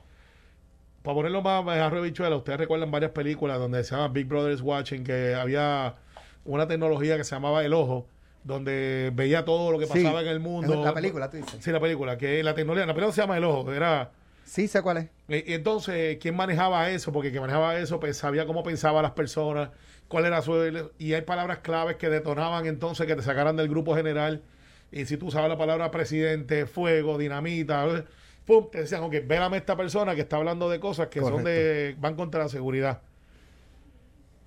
para 1.02 1.16
ponerlo 1.16 1.42
más 1.42 1.66
a 1.66 1.90
bichuela, 2.02 2.36
ustedes 2.36 2.60
recuerdan 2.60 2.92
varias 2.92 3.12
películas 3.12 3.58
donde 3.58 3.82
se 3.86 3.96
llama 3.96 4.10
Big 4.10 4.28
Brother 4.28 4.52
is 4.54 4.62
Watching, 4.62 5.06
que 5.06 5.36
había 5.36 5.96
una 6.44 6.68
tecnología 6.68 7.16
que 7.16 7.24
se 7.24 7.36
llamaba 7.36 7.64
el 7.64 7.74
ojo, 7.74 8.06
donde 8.44 9.12
veía 9.16 9.46
todo 9.46 9.72
lo 9.72 9.80
que 9.80 9.86
Sí, 9.86 9.94
pasaba 10.04 10.22
en 10.22 10.28
el 10.28 10.42
mundo. 10.42 10.74
en 10.74 10.84
la 10.84 10.94
película, 10.94 11.30
tú 11.30 11.38
dices. 11.38 11.64
Sí, 11.64 11.72
la 11.72 11.80
película, 11.80 12.18
que 12.18 12.44
la 12.44 12.54
tecnología, 12.54 12.86
la 12.86 12.94
película 12.94 13.14
se 13.14 13.22
llama 13.22 13.38
El 13.38 13.46
Ojo, 13.46 13.72
era... 13.72 14.12
Sí, 14.50 14.68
sé 14.68 14.82
cuál 14.82 14.98
es. 14.98 15.10
Entonces, 15.28 16.18
¿quién 16.20 16.36
manejaba 16.36 16.90
eso? 16.90 17.14
Porque 17.14 17.30
quien 17.30 17.42
manejaba 17.42 17.78
eso 17.78 18.00
pues, 18.00 18.18
sabía 18.18 18.48
cómo 18.48 18.64
pensaban 18.64 19.04
las 19.04 19.12
personas, 19.12 19.70
cuál 20.08 20.26
era 20.26 20.42
su... 20.42 20.92
Y 20.98 21.14
hay 21.14 21.22
palabras 21.22 21.60
claves 21.60 21.98
que 21.98 22.10
detonaban 22.10 22.66
entonces 22.66 23.06
que 23.06 23.16
te 23.16 23.22
sacaran 23.22 23.56
del 23.56 23.70
grupo 23.70 23.96
general. 23.96 24.42
Y 24.92 25.06
si 25.06 25.18
tú 25.18 25.28
usabas 25.28 25.50
la 25.50 25.58
palabra 25.60 25.92
presidente, 25.92 26.66
fuego, 26.66 27.20
dinamita, 27.20 27.86
eh, 27.96 28.06
pum, 28.44 28.72
te 28.72 28.80
decían, 28.80 29.04
ok, 29.04 29.18
vélame 29.24 29.58
esta 29.58 29.78
persona 29.78 30.16
que 30.16 30.22
está 30.22 30.38
hablando 30.38 30.68
de 30.68 30.80
cosas 30.80 31.10
que 31.10 31.20
son 31.20 31.44
de... 31.44 31.96
van 32.00 32.16
contra 32.16 32.42
la 32.42 32.50
seguridad. 32.50 33.02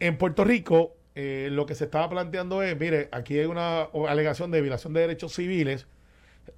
En 0.01 0.19
Puerto 0.19 0.43
Rico, 0.43 0.97
eh, 1.15 1.47
lo 1.53 1.65
que 1.65 1.77
se 1.77 1.85
estaba 1.85 2.11
planteando 2.11 2.61
es, 2.65 2.77
mire, 2.77 3.09
aquí 3.13 3.39
hay 3.39 3.47
una 3.47 3.83
alegación 4.09 4.51
de 4.51 4.63
violación 4.63 4.95
de 4.95 5.03
derechos 5.03 5.33
civiles, 5.33 5.87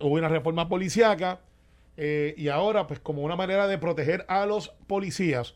hubo 0.00 0.14
una 0.14 0.28
reforma 0.28 0.66
policíaca, 0.66 1.40
eh, 1.96 2.35
y 2.37 2.48
ahora, 2.48 2.87
pues 2.87 3.00
como 3.00 3.22
una 3.22 3.37
manera 3.37 3.66
de 3.66 3.78
proteger 3.78 4.24
a 4.28 4.46
los 4.46 4.70
policías 4.87 5.54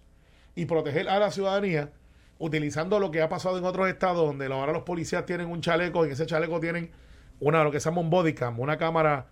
y 0.55 0.66
proteger 0.66 1.09
a 1.09 1.18
la 1.18 1.31
ciudadanía, 1.31 1.90
utilizando 2.38 3.01
lo 3.01 3.11
que 3.11 3.22
ha 3.22 3.29
pasado 3.29 3.59
en 3.59 3.64
otros 3.64 3.88
estados, 3.88 4.27
donde 4.27 4.46
ahora 4.46 4.72
los 4.72 4.83
policías 4.83 5.27
tienen 5.27 5.48
un 5.48 5.61
chaleco, 5.61 6.05
y 6.05 6.09
en 6.09 6.12
ese 6.12 6.27
chaleco 6.27 6.61
tienen 6.61 6.90
una, 7.40 7.64
lo 7.64 7.70
que 7.70 7.81
se 7.81 7.90
llama 7.90 8.01
un 8.01 8.11
body 8.11 8.35
cam, 8.35 8.59
una 8.61 8.77
cámara 8.79 9.27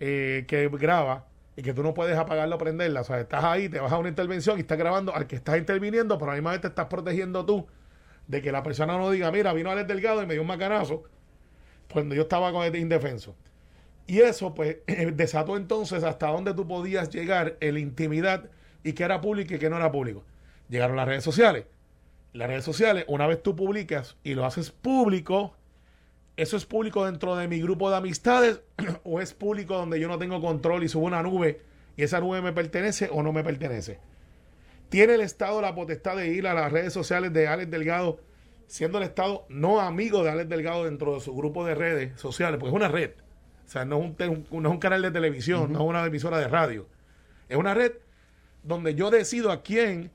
eh, 0.00 0.44
que 0.46 0.68
graba 0.68 1.26
y 1.56 1.62
que 1.62 1.72
tú 1.72 1.82
no 1.82 1.94
puedes 1.94 2.16
apagarla 2.16 2.56
o 2.56 2.58
prenderla. 2.58 3.00
O 3.00 3.04
sea, 3.04 3.20
estás 3.20 3.44
ahí, 3.44 3.68
te 3.68 3.80
vas 3.80 3.92
a 3.92 3.98
una 3.98 4.08
intervención 4.08 4.58
y 4.58 4.60
estás 4.60 4.78
grabando 4.78 5.14
al 5.14 5.26
que 5.26 5.36
estás 5.36 5.56
interviniendo, 5.56 6.18
pero 6.18 6.30
a 6.30 6.34
la 6.34 6.40
misma 6.40 6.50
vez 6.52 6.60
te 6.60 6.68
estás 6.68 6.86
protegiendo 6.86 7.44
tú 7.46 7.66
de 8.26 8.42
que 8.42 8.52
la 8.52 8.62
persona 8.62 8.98
no 8.98 9.10
diga, 9.10 9.30
mira, 9.30 9.52
vino 9.52 9.70
Alex 9.70 9.88
Delgado 9.88 10.22
y 10.22 10.26
me 10.26 10.34
dio 10.34 10.42
un 10.42 10.48
macanazo 10.48 11.04
cuando 11.90 12.14
yo 12.14 12.22
estaba 12.22 12.52
con 12.52 12.64
este 12.64 12.78
indefenso. 12.78 13.34
Y 14.06 14.20
eso, 14.20 14.54
pues, 14.54 14.78
desató 15.14 15.56
entonces 15.56 16.04
hasta 16.04 16.28
dónde 16.28 16.54
tú 16.54 16.66
podías 16.66 17.10
llegar 17.10 17.56
en 17.60 17.74
la 17.74 17.80
intimidad 17.80 18.50
y 18.84 18.92
qué 18.92 19.04
era 19.04 19.20
público 19.20 19.54
y 19.54 19.58
qué 19.58 19.68
no 19.68 19.76
era 19.76 19.90
público. 19.90 20.24
Llegaron 20.68 20.96
las 20.96 21.08
redes 21.08 21.24
sociales. 21.24 21.64
Las 22.32 22.48
redes 22.48 22.64
sociales, 22.64 23.04
una 23.08 23.26
vez 23.26 23.42
tú 23.42 23.56
publicas 23.56 24.16
y 24.22 24.34
lo 24.34 24.44
haces 24.44 24.70
público, 24.70 25.56
¿eso 26.36 26.56
es 26.56 26.66
público 26.66 27.06
dentro 27.06 27.34
de 27.34 27.48
mi 27.48 27.60
grupo 27.60 27.90
de 27.90 27.96
amistades 27.96 28.60
o 29.04 29.20
es 29.20 29.32
público 29.32 29.76
donde 29.76 29.98
yo 29.98 30.08
no 30.08 30.18
tengo 30.18 30.40
control 30.40 30.84
y 30.84 30.88
subo 30.88 31.06
una 31.06 31.22
nube 31.22 31.60
y 31.96 32.02
esa 32.02 32.20
nube 32.20 32.42
me 32.42 32.52
pertenece 32.52 33.08
o 33.10 33.22
no 33.22 33.32
me 33.32 33.42
pertenece? 33.42 33.98
¿Tiene 34.88 35.14
el 35.14 35.20
Estado 35.20 35.60
la 35.60 35.74
potestad 35.74 36.16
de 36.16 36.28
ir 36.28 36.46
a 36.46 36.54
las 36.54 36.70
redes 36.70 36.92
sociales 36.92 37.32
de 37.32 37.48
Alex 37.48 37.70
Delgado, 37.70 38.20
siendo 38.68 38.98
el 38.98 39.04
Estado 39.04 39.46
no 39.48 39.80
amigo 39.80 40.22
de 40.22 40.30
Alex 40.30 40.48
Delgado 40.48 40.84
dentro 40.84 41.14
de 41.14 41.20
su 41.20 41.34
grupo 41.34 41.64
de 41.64 41.74
redes 41.74 42.20
sociales? 42.20 42.60
Porque 42.60 42.70
es 42.70 42.76
una 42.76 42.88
red. 42.88 43.10
O 43.66 43.68
sea, 43.68 43.84
no 43.84 43.96
es 44.18 44.28
un, 44.28 44.46
no 44.62 44.68
es 44.68 44.72
un 44.74 44.78
canal 44.78 45.02
de 45.02 45.10
televisión, 45.10 45.72
no 45.72 45.80
es 45.80 45.84
una 45.88 46.04
emisora 46.06 46.38
de 46.38 46.48
radio. 46.48 46.86
Es 47.48 47.56
una 47.56 47.74
red 47.74 47.92
donde 48.62 48.94
yo 48.94 49.10
decido 49.10 49.50
a 49.50 49.62
quién 49.62 50.10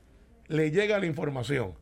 le 0.47 0.71
llega 0.71 0.99
la 0.99 1.05
información. 1.05 1.73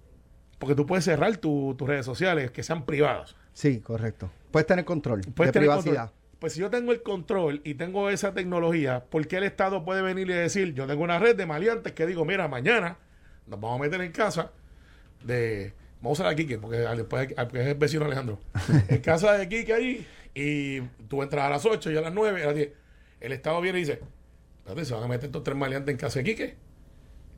Porque 0.58 0.76
tú 0.76 0.86
puedes 0.86 1.06
cerrar 1.06 1.38
tu- 1.38 1.76
tus 1.78 1.88
redes 1.88 2.06
sociales 2.06 2.52
que 2.52 2.64
sean 2.64 2.86
privadas. 2.86 3.36
Sí, 3.54 3.80
correcto. 3.80 4.30
Puedes 4.52 4.68
tener 4.68 4.84
control 4.86 5.22
Puedes 5.36 5.50
de 5.54 5.60
tener 5.60 5.70
privacidad. 5.70 6.08
control. 6.08 6.20
Pues 6.40 6.54
si 6.54 6.60
yo 6.62 6.70
tengo 6.70 6.92
el 6.92 7.02
control 7.04 7.62
y 7.64 7.74
tengo 7.76 8.10
esa 8.10 8.34
tecnología, 8.34 9.04
¿por 9.10 9.28
qué 9.28 9.38
el 9.38 9.44
Estado 9.44 9.84
puede 9.84 10.02
venir 10.02 10.30
y 10.30 10.34
decir, 10.34 10.74
yo 10.74 10.88
tengo 10.88 11.04
una 11.04 11.20
red 11.20 11.36
de 11.36 11.46
maleantes 11.46 11.94
que 11.94 12.06
digo, 12.06 12.24
mira, 12.26 12.48
mañana 12.48 12.98
nos 13.46 13.60
vamos 13.60 13.80
a 13.80 13.84
meter 13.84 14.02
en 14.02 14.12
casa 14.12 14.52
de... 15.24 15.74
Vamos 16.02 16.18
a 16.20 16.24
usar 16.24 16.34
a 16.34 16.36
Quique, 16.36 16.58
porque 16.58 16.78
después 16.78 17.34
porque 17.36 17.62
es 17.62 17.68
el 17.68 17.76
vecino 17.76 18.06
Alejandro. 18.06 18.40
En 18.88 19.02
casa 19.02 19.34
de 19.34 19.50
Quique 19.50 19.74
ahí, 19.74 20.08
y 20.42 20.82
tú 21.08 21.22
entras 21.24 21.46
a 21.46 21.50
las 21.50 21.66
8 21.66 21.92
y 21.92 21.98
a 21.98 22.02
las 22.02 22.14
9, 22.14 22.44
a 22.44 22.46
las 22.48 22.56
10. 22.56 22.70
El 23.20 23.32
Estado 23.32 23.60
viene 23.62 23.80
y 23.80 23.82
dice, 23.82 24.00
espérate, 24.60 24.86
se 24.86 24.94
van 24.94 25.04
a 25.04 25.08
meter 25.08 25.26
estos 25.26 25.44
tres 25.44 25.58
maleantes 25.58 25.92
en 25.92 25.98
casa 25.98 26.20
de 26.20 26.26
Quique. 26.26 26.56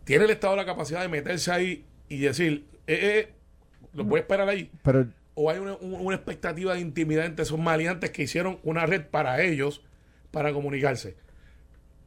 ¿Tiene 0.03 0.25
el 0.25 0.29
Estado 0.31 0.55
la 0.55 0.65
capacidad 0.65 1.01
de 1.01 1.07
meterse 1.09 1.51
ahí 1.51 1.85
y 2.09 2.19
decir, 2.19 2.65
eh, 2.87 2.99
eh, 3.27 3.33
los 3.93 4.05
voy 4.05 4.17
a 4.17 4.21
esperar 4.21 4.47
ahí? 4.49 4.69
Pero 4.83 5.07
o 5.33 5.49
hay 5.49 5.59
una, 5.59 5.75
un- 5.75 5.93
una 6.05 6.15
expectativa 6.15 6.73
de 6.73 6.81
intimidad 6.81 7.25
entre 7.25 7.43
esos 7.43 7.57
maleantes 7.57 8.11
que 8.11 8.23
hicieron 8.23 8.59
una 8.63 8.85
red 8.85 9.05
para 9.09 9.41
ellos 9.41 9.81
para 10.29 10.51
comunicarse. 10.53 11.15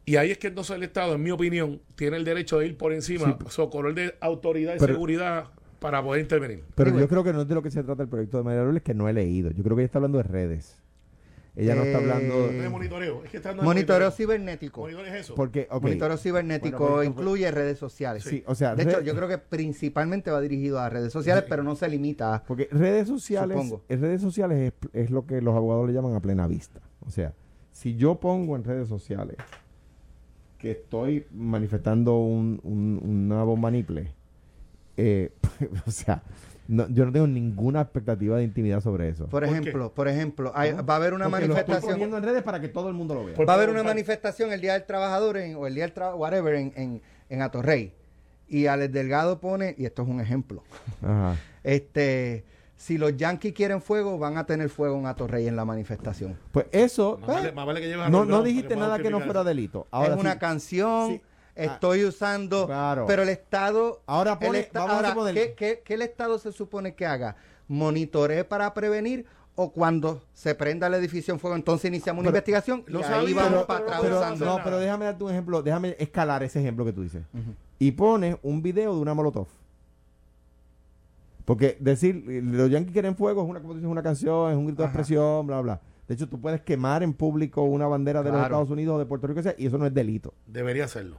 Y 0.06 0.16
ahí 0.16 0.30
es 0.30 0.38
que 0.38 0.48
entonces 0.48 0.76
el 0.76 0.82
Estado, 0.82 1.14
en 1.14 1.22
mi 1.22 1.30
opinión, 1.30 1.80
tiene 1.96 2.18
el 2.18 2.24
derecho 2.24 2.58
de 2.58 2.66
ir 2.66 2.76
por 2.76 2.92
encima, 2.92 3.38
socorrer 3.48 3.94
de 3.94 4.14
autoridad 4.20 4.74
y 4.74 4.78
Pero- 4.78 4.92
seguridad 4.94 5.46
para 5.78 6.02
poder 6.02 6.20
intervenir. 6.22 6.62
Pero 6.74 6.98
yo 6.98 7.08
creo 7.08 7.24
que 7.24 7.32
no 7.32 7.42
es 7.42 7.48
de 7.48 7.54
lo 7.54 7.62
que 7.62 7.70
se 7.70 7.82
trata 7.82 8.02
el 8.02 8.08
proyecto 8.08 8.38
de 8.38 8.44
María 8.44 8.62
Lourdes, 8.62 8.82
que 8.82 8.94
no 8.94 9.08
he 9.08 9.12
leído. 9.14 9.50
Yo 9.50 9.62
creo 9.64 9.76
que 9.76 9.82
ella 9.82 9.86
está 9.86 9.98
hablando 9.98 10.18
de 10.18 10.24
redes. 10.24 10.78
Ella 11.56 11.76
no 11.76 11.82
está 11.84 11.98
Eh, 11.98 12.02
hablando... 12.02 12.34
No 12.52 12.62
es 12.64 12.70
monitoreo, 12.70 13.22
es 13.24 13.30
que 13.30 13.36
está 13.36 13.54
Monitoreo 13.54 14.10
cibernético. 14.10 14.80
Monitoreo 14.80 15.14
es 15.14 15.20
eso. 15.20 15.34
Porque, 15.36 15.68
Monitoreo 15.70 16.16
cibernético 16.16 16.78
Bueno, 16.78 16.94
pues, 16.96 17.08
incluye 17.08 17.50
redes 17.52 17.78
sociales. 17.78 18.24
sí, 18.24 18.42
o 18.46 18.54
sea, 18.56 18.74
De 18.74 18.82
hecho, 18.82 19.00
yo 19.02 19.14
creo 19.14 19.28
que 19.28 19.38
principalmente 19.38 20.30
va 20.32 20.40
dirigido 20.40 20.80
a 20.80 20.88
redes 20.90 21.12
sociales, 21.12 21.44
pero 21.48 21.62
no 21.62 21.76
se 21.76 21.88
limita 21.88 22.34
a... 22.34 22.42
Porque 22.44 22.68
redes 22.72 23.06
sociales, 23.06 23.56
Supongo. 23.56 23.82
en 23.88 24.00
redes 24.00 24.20
sociales 24.20 24.72
es, 24.92 25.04
es 25.04 25.10
lo 25.10 25.26
que 25.26 25.40
los 25.40 25.54
abogados 25.54 25.86
le 25.86 25.92
llaman 25.92 26.14
a 26.14 26.20
plena 26.20 26.48
vista. 26.48 26.80
O 27.06 27.10
sea, 27.10 27.32
si 27.70 27.94
yo 27.94 28.16
pongo 28.18 28.56
en 28.56 28.64
redes 28.64 28.88
sociales 28.88 29.36
que 30.58 30.72
estoy 30.72 31.26
manifestando 31.32 32.16
un, 32.18 32.58
un- 32.64 33.00
una 33.04 33.44
bomba 33.44 33.70
niple, 33.70 34.12
eh, 34.96 35.30
o 35.86 35.90
sea, 35.90 36.22
no- 36.68 36.88
yo 36.88 37.04
no 37.06 37.12
tengo 37.12 37.26
ninguna 37.26 37.80
expectativa 37.82 38.36
de 38.38 38.44
intimidad 38.44 38.80
sobre 38.80 39.08
eso. 39.08 39.24
Por 39.24 39.30
¿Por 39.30 39.44
qué? 39.44 39.50
ejemplo, 39.50 39.92
por 39.94 40.08
ejemplo, 40.08 40.52
hay- 40.54 40.72
va 40.72 40.94
a 40.94 40.96
haber 40.96 41.14
una 41.14 41.28
Porque 41.28 41.46
lo 41.46 41.54
estoy 41.54 41.64
manifestación... 41.74 41.92
poniendo 41.92 42.16
en 42.18 42.22
redes 42.24 42.42
para 42.42 42.60
que 42.60 42.68
todo 42.68 42.88
el 42.88 42.94
mundo 42.94 43.14
lo 43.14 43.24
vea. 43.24 43.36
Va 43.44 43.52
a 43.52 43.56
haber 43.56 43.70
una 43.70 43.82
manifestación 43.82 44.52
el 44.52 44.60
Día 44.60 44.72
del 44.74 44.84
Trabajador 44.84 45.36
en- 45.36 45.56
o 45.56 45.66
el 45.66 45.74
Día 45.74 45.84
del 45.84 45.92
Trabajador, 45.92 46.20
whatever, 46.20 46.54
en, 46.54 46.72
en, 46.76 47.02
en 47.28 47.42
Atorrey. 47.42 47.92
Y 48.48 48.66
Alex 48.66 48.92
Delgado 48.92 49.40
pone, 49.40 49.74
y 49.78 49.84
esto 49.86 50.02
es 50.02 50.08
un 50.08 50.20
ejemplo, 50.20 50.62
Ajá. 51.02 51.36
este, 51.62 52.44
si 52.76 52.98
los 52.98 53.16
Yankees 53.16 53.54
quieren 53.54 53.80
fuego, 53.80 54.18
van 54.18 54.36
a 54.36 54.44
tener 54.44 54.68
fuego 54.68 54.98
en 54.98 55.06
Atorrey 55.06 55.46
en 55.48 55.56
la 55.56 55.64
manifestación. 55.64 56.36
Pues 56.52 56.66
eso, 56.72 57.18
Más 57.20 57.28
vale, 57.28 57.52
más 57.52 57.66
vale 57.66 57.80
que 57.80 57.86
lleves 57.88 58.06
a 58.06 58.10
no, 58.10 58.24
no 58.24 58.42
dijiste 58.42 58.76
nada 58.76 58.98
que 58.98 59.10
no 59.10 59.20
fuera 59.20 59.44
delito. 59.44 59.86
Ahora 59.90 60.14
es 60.14 60.20
una 60.20 60.34
sí, 60.34 60.38
canción, 60.38 61.10
sí. 61.12 61.20
Estoy 61.54 62.04
usando, 62.04 62.66
Claro. 62.66 63.04
pero 63.06 63.22
el 63.22 63.28
Estado... 63.28 64.00
Ahora 64.06 64.32
el 64.40 64.46
pone- 64.46 64.60
esta- 64.60 64.84
vamos 64.84 65.28
a 65.28 65.32
¿qué, 65.32 65.54
qué, 65.56 65.82
qué 65.84 65.94
el 65.94 66.02
Estado 66.02 66.38
se 66.38 66.52
supone 66.52 66.94
que 66.94 67.06
haga? 67.06 67.36
¿Monitoree 67.68 68.44
para 68.44 68.72
prevenir 68.74 69.24
o 69.56 69.70
cuando 69.72 70.20
se 70.32 70.54
prenda 70.56 70.88
el 70.88 70.94
edificio 70.94 71.32
en 71.32 71.38
fuego, 71.38 71.54
entonces 71.56 71.88
iniciamos 71.88 72.20
una 72.22 72.30
Pero- 72.30 72.38
investigación 72.38 72.84
Lo 72.88 73.00
y 73.00 73.02
ahí 73.04 73.32
vamos 73.32 73.50
pero- 73.52 73.66
para 73.68 73.80
atrás 73.84 74.00
pero, 74.02 74.16
usando- 74.18 74.44
no, 74.44 74.50
nada. 74.52 74.64
pero 74.64 74.78
déjame 74.80 75.04
darte 75.04 75.24
un 75.24 75.30
ejemplo, 75.30 75.62
déjame 75.62 75.96
escalar 75.98 76.42
ese 76.42 76.60
ejemplo 76.60 76.84
que 76.84 76.92
tú 76.92 77.02
dices. 77.02 77.22
Y 77.78 77.92
pones 77.92 78.36
un 78.42 78.62
video 78.62 78.94
de 78.94 79.00
una 79.00 79.14
molotov. 79.14 79.46
Porque 81.44 81.76
decir, 81.78 82.24
los 82.26 82.70
Yankees 82.70 82.92
quieren 82.92 83.16
fuego 83.16 83.42
es 83.42 83.48
una, 83.48 83.60
como 83.60 83.74
dices, 83.74 83.88
una 83.88 84.02
canción, 84.02 84.50
es 84.50 84.56
un 84.56 84.66
grito 84.66 84.82
de 84.82 84.86
expresión, 84.88 85.46
bla, 85.46 85.60
bla. 85.60 85.80
De 86.08 86.14
hecho, 86.14 86.28
tú 86.28 86.40
puedes 86.40 86.60
quemar 86.62 87.02
en 87.02 87.12
público 87.12 87.62
una 87.62 87.86
bandera 87.86 88.22
de 88.22 88.30
los. 88.30 88.42
Estados 88.44 88.70
Unidos 88.70 88.96
o 88.96 88.98
de 88.98 89.06
Puerto 89.06 89.26
Rico, 89.26 89.42
sea, 89.42 89.54
y 89.58 89.66
eso 89.66 89.76
no 89.78 89.86
es 89.86 89.92
delito. 89.94 90.32
Debería 90.46 90.84
hacerlo. 90.84 91.18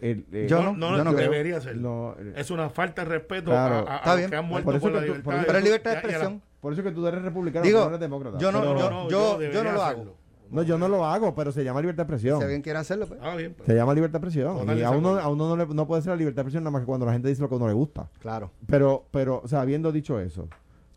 El, 0.00 0.26
eh, 0.32 0.46
Yo 0.48 0.72
No, 0.74 0.96
yo 0.96 1.04
no 1.04 1.14
creo. 1.14 1.30
debería 1.30 1.60
no, 1.74 2.14
eh, 2.18 2.34
Es 2.36 2.50
una 2.50 2.68
falta 2.70 3.02
de 3.04 3.08
respeto 3.10 3.50
Claro. 3.50 3.76
a, 3.76 3.78
a- 3.92 3.94
a 3.94 3.96
Está 3.98 4.10
los 4.10 4.16
bien. 4.18 4.30
que 4.30 4.36
han 4.36 4.44
muerto 4.46 4.64
Por 4.70 4.80
por, 4.80 4.90
eso 4.90 4.94
la 4.94 5.00
que 5.00 5.06
tú- 5.06 5.12
libertad. 5.12 5.24
por 5.24 5.34
eso- 5.34 5.44
Pero 5.46 5.58
es 5.58 5.62
y- 5.62 5.66
libertad 5.66 5.90
de 5.90 5.94
la- 5.94 6.00
expresión. 6.00 6.42
por 6.60 6.72
eso 6.72 6.82
es 6.82 6.86
que 6.88 6.92
tú 6.94 7.06
eres 7.06 7.22
republicano, 7.22 7.64
Digo, 7.64 7.78
tú 7.78 7.84
no 7.84 7.88
eres 7.90 8.00
demócrata. 8.00 8.38
yo 8.38 8.52
no- 8.52 8.60
Pero- 8.60 8.78
yo- 9.08 9.62
no 9.62 9.72
lo 9.72 9.82
hago. 9.82 9.82
hacerlo. 9.82 10.14
no, 10.50 10.62
yo 10.62 10.78
no 10.78 10.88
lo 10.88 11.04
hago, 11.06 11.34
pero 11.34 11.50
se 11.50 11.64
llama 11.64 11.80
libertad 11.80 12.06
de 12.06 12.14
expresión. 12.14 12.38
Si 12.38 12.44
alguien 12.44 12.62
quiere 12.62 12.78
hacerlo, 12.78 13.06
pues, 13.08 13.18
Ah, 13.22 13.34
bien. 13.34 13.54
pues. 13.54 13.66
Se 13.66 13.74
llama 13.74 13.94
libertad 13.94 14.20
de 14.20 14.26
expresión. 14.28 14.78
Y 14.78 14.82
a 14.82 14.90
uno, 14.90 15.18
a 15.18 15.28
uno 15.28 15.48
no, 15.48 15.56
le- 15.56 15.74
no 15.74 15.86
puede 15.86 16.02
ser 16.02 16.10
la 16.10 16.16
libertad 16.16 16.36
de 16.36 16.42
expresión 16.42 16.62
nada 16.64 16.70
más 16.72 16.82
que 16.82 16.86
cuando 16.86 17.06
la 17.06 17.12
gente 17.12 17.28
dice 17.28 17.42
lo 17.42 17.48
que 17.48 17.54
uno 17.56 17.66
le 17.66 17.72
gusta. 17.74 18.08
claro. 18.20 18.50
Pero, 18.66 19.06
pero, 19.10 19.40
o 19.42 19.48
sea, 19.48 19.60
habiendo 19.62 19.90
dicho 19.92 20.20
eso, 20.20 20.48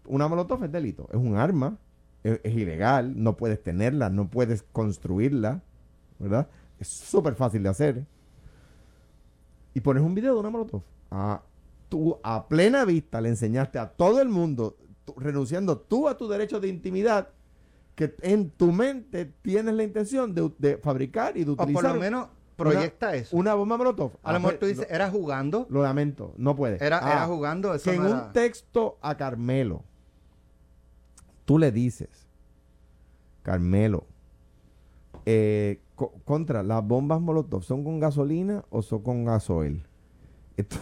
una 0.05 0.27
molotov 0.27 0.63
es 0.65 0.71
delito, 0.71 1.07
es 1.12 1.17
un 1.17 1.38
arma, 1.38 1.77
es, 2.23 2.39
es 2.43 2.53
ilegal, 2.53 3.13
no 3.23 3.38
puedes 3.38 3.63
tenerla, 3.63 4.09
no 4.09 4.27
puedes 4.29 4.63
construirla, 4.71 5.62
¿verdad? 6.19 6.47
Es 6.79 6.88
súper 6.89 7.35
fácil 7.35 7.63
de 7.63 7.69
hacer. 7.69 8.05
Y 9.73 9.82
pones 9.82 10.03
un 10.03 10.15
video 10.15 10.34
de 10.34 10.39
una 10.39 10.49
molotov. 10.49 10.82
Ah, 11.12 11.41
tú 11.89 12.17
a 12.23 12.47
plena 12.47 12.86
vista 12.86 13.21
le 13.21 13.29
enseñaste 13.29 13.79
a 13.79 13.89
todo 13.89 14.21
el 14.21 14.29
mundo, 14.29 14.75
tú- 15.05 15.13
renunciando 15.17 15.77
tú 15.77 16.08
a 16.08 16.17
tu 16.17 16.27
derecho 16.27 16.60
de 16.60 16.67
intimidad, 16.67 17.29
que 17.95 18.15
en 18.21 18.49
tu 18.51 18.72
mente 18.72 19.26
tienes 19.41 19.74
la 19.76 19.84
intención 19.84 20.34
de, 20.34 20.51
de 20.57 20.78
fabricar 20.78 21.36
y 21.38 21.43
de 21.43 21.51
O 21.51 21.53
utilizar 21.53 21.84
por 21.84 21.93
lo 21.95 21.99
menos 21.99 22.28
proyecta 22.55 23.15
eso. 23.15 23.36
una 23.36 23.53
bomba 23.53 23.78
molotov. 23.78 24.11
A 24.24 24.34
lo 24.34 24.39
mejor 24.39 24.55
Ah, 24.55 24.59
tú 24.59 24.65
dices, 24.65 24.88
lo, 24.89 24.95
era 24.95 25.09
jugando. 25.09 25.65
lo 25.70 25.82
lamento, 25.84 26.34
no 26.38 26.55
puede. 26.55 26.84
Era, 26.84 26.99
Ah, 27.01 27.11
era 27.11 27.26
jugando. 27.28 27.74
Eso 27.74 27.89
que 27.89 27.95
en 27.97 28.03
un 28.05 28.32
texto 28.34 28.97
a 29.01 29.15
Carmelo, 29.17 29.84
tú 31.45 31.57
le 31.57 31.72
dices, 31.72 32.28
Carmelo, 33.43 34.05
eh, 35.26 35.82
co- 36.00 36.14
contra 36.24 36.64
las 36.64 36.82
bombas 36.88 37.20
Molotov, 37.20 37.62
¿son 37.64 37.84
con 37.84 38.00
gasolina 38.00 38.64
o 38.70 38.82
son 38.82 39.04
con 39.04 39.26
gasoil? 39.26 39.84
Esto- 40.58 40.80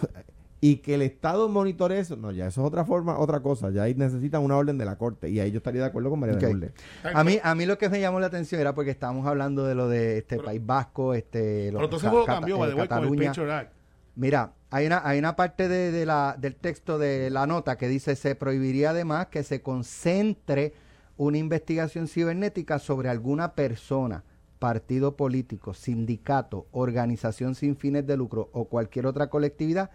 y 0.62 0.78
que 0.78 0.96
el 0.96 1.02
Estado 1.04 1.50
monitoree 1.50 2.00
eso, 2.00 2.16
no, 2.16 2.32
ya 2.32 2.48
eso 2.48 2.62
es 2.62 2.68
otra 2.68 2.84
forma, 2.86 3.20
otra 3.20 3.42
cosa, 3.42 3.70
ya 3.70 3.84
ahí 3.84 3.94
necesitan 3.94 4.44
una 4.44 4.58
orden 4.58 4.78
de 4.78 4.86
la 4.86 4.98
Corte 4.98 5.30
y 5.30 5.40
ahí 5.40 5.52
yo 5.52 5.58
estaría 5.58 5.82
de 5.82 5.88
acuerdo 5.88 6.10
con 6.10 6.20
María 6.20 6.36
Ok. 6.36 6.42
de. 6.56 6.72
A 7.14 7.24
mí, 7.24 7.40
a 7.44 7.54
mí 7.56 7.66
lo 7.66 7.78
que 7.78 7.90
me 7.90 8.00
llamó 8.00 8.20
la 8.20 8.28
atención 8.28 8.60
era 8.62 8.74
porque 8.74 8.90
estábamos 8.92 9.28
hablando 9.28 9.66
de 9.66 9.76
lo 9.76 9.88
de 9.88 10.20
este 10.20 10.38
País 10.38 10.64
Vasco, 10.66 11.14
este, 11.14 11.66
Pero 11.68 11.80
los 11.80 11.84
entonces 11.84 12.10
Cata- 12.12 12.26
cambió, 12.26 12.56
eh, 12.56 12.60
way, 12.60 12.72
con 12.72 12.82
el 12.82 12.88
Cataluña. 12.88 13.28
Patriot 13.30 13.50
Act. 13.52 13.74
Mira, 14.16 14.54
hay 14.72 14.88
una, 14.88 15.02
hay 15.08 15.20
una 15.20 15.36
parte 15.36 15.68
de, 15.68 15.92
de 15.92 16.06
la, 16.08 16.36
del 16.40 16.56
texto 16.56 16.98
de 16.98 17.30
la 17.30 17.46
nota 17.46 17.78
que 17.78 17.88
dice 17.88 18.16
se 18.16 18.34
prohibiría 18.34 18.90
además 18.90 19.28
que 19.28 19.44
se 19.44 19.62
concentre 19.62 20.74
una 21.18 21.38
investigación 21.38 22.08
cibernética 22.08 22.80
sobre 22.80 23.10
alguna 23.10 23.54
persona, 23.54 24.24
partido 24.60 25.16
político, 25.16 25.74
sindicato, 25.74 26.68
organización 26.72 27.56
sin 27.56 27.76
fines 27.76 28.06
de 28.08 28.18
lucro 28.18 28.50
o 28.54 28.66
cualquier 28.66 29.06
otra 29.06 29.30
colectividad. 29.30 29.90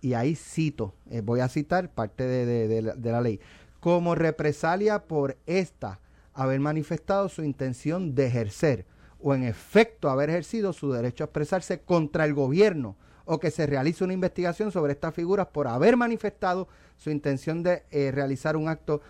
Y 0.00 0.14
ahí 0.14 0.34
cito, 0.34 0.94
eh, 1.10 1.20
voy 1.22 1.40
a 1.40 1.48
citar 1.48 1.90
parte 1.90 2.24
de, 2.24 2.68
de- 2.68 2.82
la, 2.82 2.94
de 2.94 3.12
la 3.12 3.20
ley, 3.20 3.40
como 3.80 4.14
represalia 4.14 5.04
por 5.04 5.36
esta 5.46 6.00
haber 6.34 6.60
manifestado 6.60 7.28
su 7.28 7.42
intención 7.44 8.14
de 8.14 8.26
ejercer 8.26 8.86
o 9.20 9.34
en 9.34 9.44
efecto 9.44 10.10
haber 10.10 10.30
ejercido 10.30 10.72
su 10.72 10.90
derecho 10.92 11.22
a 11.24 11.26
expresarse 11.26 11.80
contra 11.80 12.24
el 12.24 12.34
gobierno 12.34 12.96
o 13.24 13.38
que 13.38 13.52
se 13.52 13.66
realice 13.66 14.02
una 14.02 14.14
investigación 14.14 14.72
sobre 14.72 14.92
estas 14.94 15.14
figuras 15.14 15.46
por 15.48 15.68
haber 15.68 15.96
manifestado 15.96 16.66
su 16.96 17.10
intención 17.10 17.62
de 17.62 17.84
eh, 17.92 18.10
realizar 18.12 18.56
un 18.56 18.68
acto 18.68 19.00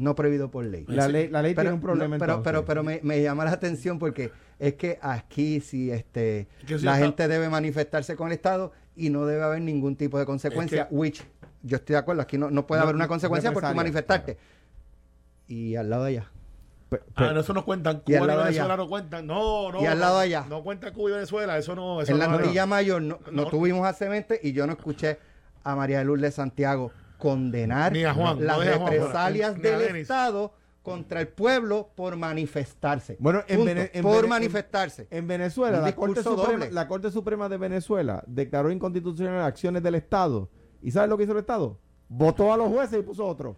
no 0.00 0.14
prohibido 0.14 0.50
por 0.50 0.64
ley. 0.64 0.84
La 0.88 1.08
ley, 1.08 1.28
la 1.28 1.42
ley 1.42 1.54
Pero, 1.54 1.64
tiene 1.64 1.74
un 1.74 1.80
problema 1.80 2.16
no, 2.16 2.18
pero, 2.20 2.32
entonces. 2.34 2.52
pero, 2.52 2.64
pero 2.64 2.82
me, 2.82 3.00
me 3.02 3.22
llama 3.22 3.44
la 3.44 3.50
atención 3.52 3.98
porque 3.98 4.32
es 4.58 4.74
que 4.74 4.98
aquí 5.02 5.60
sí 5.60 5.90
este, 5.90 6.48
la 6.68 6.76
está- 6.76 6.96
gente 6.96 7.28
debe 7.28 7.48
manifestarse 7.48 8.16
con 8.16 8.28
el 8.28 8.32
Estado 8.34 8.72
y 8.96 9.10
no 9.10 9.26
debe 9.26 9.42
haber 9.42 9.60
ningún 9.62 9.96
tipo 9.96 10.18
de 10.18 10.24
consecuencia, 10.26 10.82
Es 10.82 10.88
que- 10.88 10.94
which 10.94 11.22
yo 11.62 11.76
estoy 11.76 11.92
de 11.94 11.98
acuerdo, 11.98 12.22
aquí 12.22 12.38
no, 12.38 12.50
no 12.50 12.66
puede 12.66 12.80
No, 12.80 12.84
haber 12.84 12.94
una 12.96 13.08
consecuencia 13.08 13.52
por 13.52 13.62
tu 13.62 13.74
manifestarte. 13.74 14.38
Y 15.48 15.76
al 15.76 15.90
lado 15.90 16.04
de 16.04 16.10
allá. 16.10 16.30
Pe- 16.88 16.98
pe- 16.98 17.04
Ah, 17.16 17.32
no, 17.32 17.40
eso 17.40 17.52
no 17.52 17.64
cuentan. 17.64 18.02
Y 18.06 18.14
al 18.14 18.20
Cuba 18.22 18.32
y 18.32 18.36
Venezuela 18.38 18.64
allá. 18.74 18.76
no 18.76 18.88
cuentan. 18.88 19.26
No, 19.26 19.72
no. 19.72 19.80
Y 19.82 19.86
al 19.86 20.00
lado 20.00 20.18
allá. 20.18 20.44
No 20.48 20.62
cuenta 20.62 20.92
Cuba 20.92 21.10
y 21.10 21.12
Venezuela. 21.14 21.56
Eso 21.58 21.74
no. 21.74 22.00
Eso 22.00 22.12
en 22.12 22.18
la 22.18 22.26
no, 22.28 22.38
noticia 22.38 22.66
mayor 22.66 23.02
no, 23.02 23.18
no 23.30 23.44
No. 23.44 23.48
tuvimos 23.50 23.86
hace 23.86 24.08
20 24.08 24.40
y 24.42 24.52
yo 24.52 24.66
no 24.66 24.72
escuché 24.72 25.18
a 25.62 25.76
María 25.76 25.98
de 25.98 26.04
Lourdes 26.04 26.34
Santiago 26.34 26.90
condenar 27.20 27.92
Juan, 27.92 28.44
las 28.44 28.58
no 28.58 28.64
Juan, 28.64 28.92
represalias 28.92 29.60
del. 29.62 29.96
Estado 29.96 30.52
contra 30.82 31.20
el 31.20 31.28
pueblo 31.28 31.90
por 31.94 32.16
manifestarse. 32.16 33.16
Bueno, 33.20 33.42
en 33.46 33.58
Punto. 33.58 33.74
Vene- 33.74 33.90
en 33.92 34.02
por 34.02 34.16
Vene- 34.16 34.28
manifestarse. 34.28 35.06
En 35.10 35.26
Venezuela, 35.28 35.80
la 35.80 35.94
Corte, 35.94 36.22
Suprema, 36.22 36.66
la 36.70 36.88
Corte 36.88 37.10
Suprema 37.10 37.48
de 37.48 37.58
Venezuela 37.58 38.24
declaró 38.26 38.70
inconstitucional 38.72 39.42
acciones 39.42 39.82
del 39.82 39.94
Estado. 39.94 40.48
¿Y 40.82 40.90
sabes 40.90 41.10
lo 41.10 41.16
que 41.18 41.24
hizo 41.24 41.32
el 41.32 41.38
Estado? 41.38 41.78
Votó 42.08 42.52
a 42.52 42.56
los 42.56 42.68
jueces 42.70 42.98
y 42.98 43.02
puso 43.02 43.26
otro. 43.26 43.56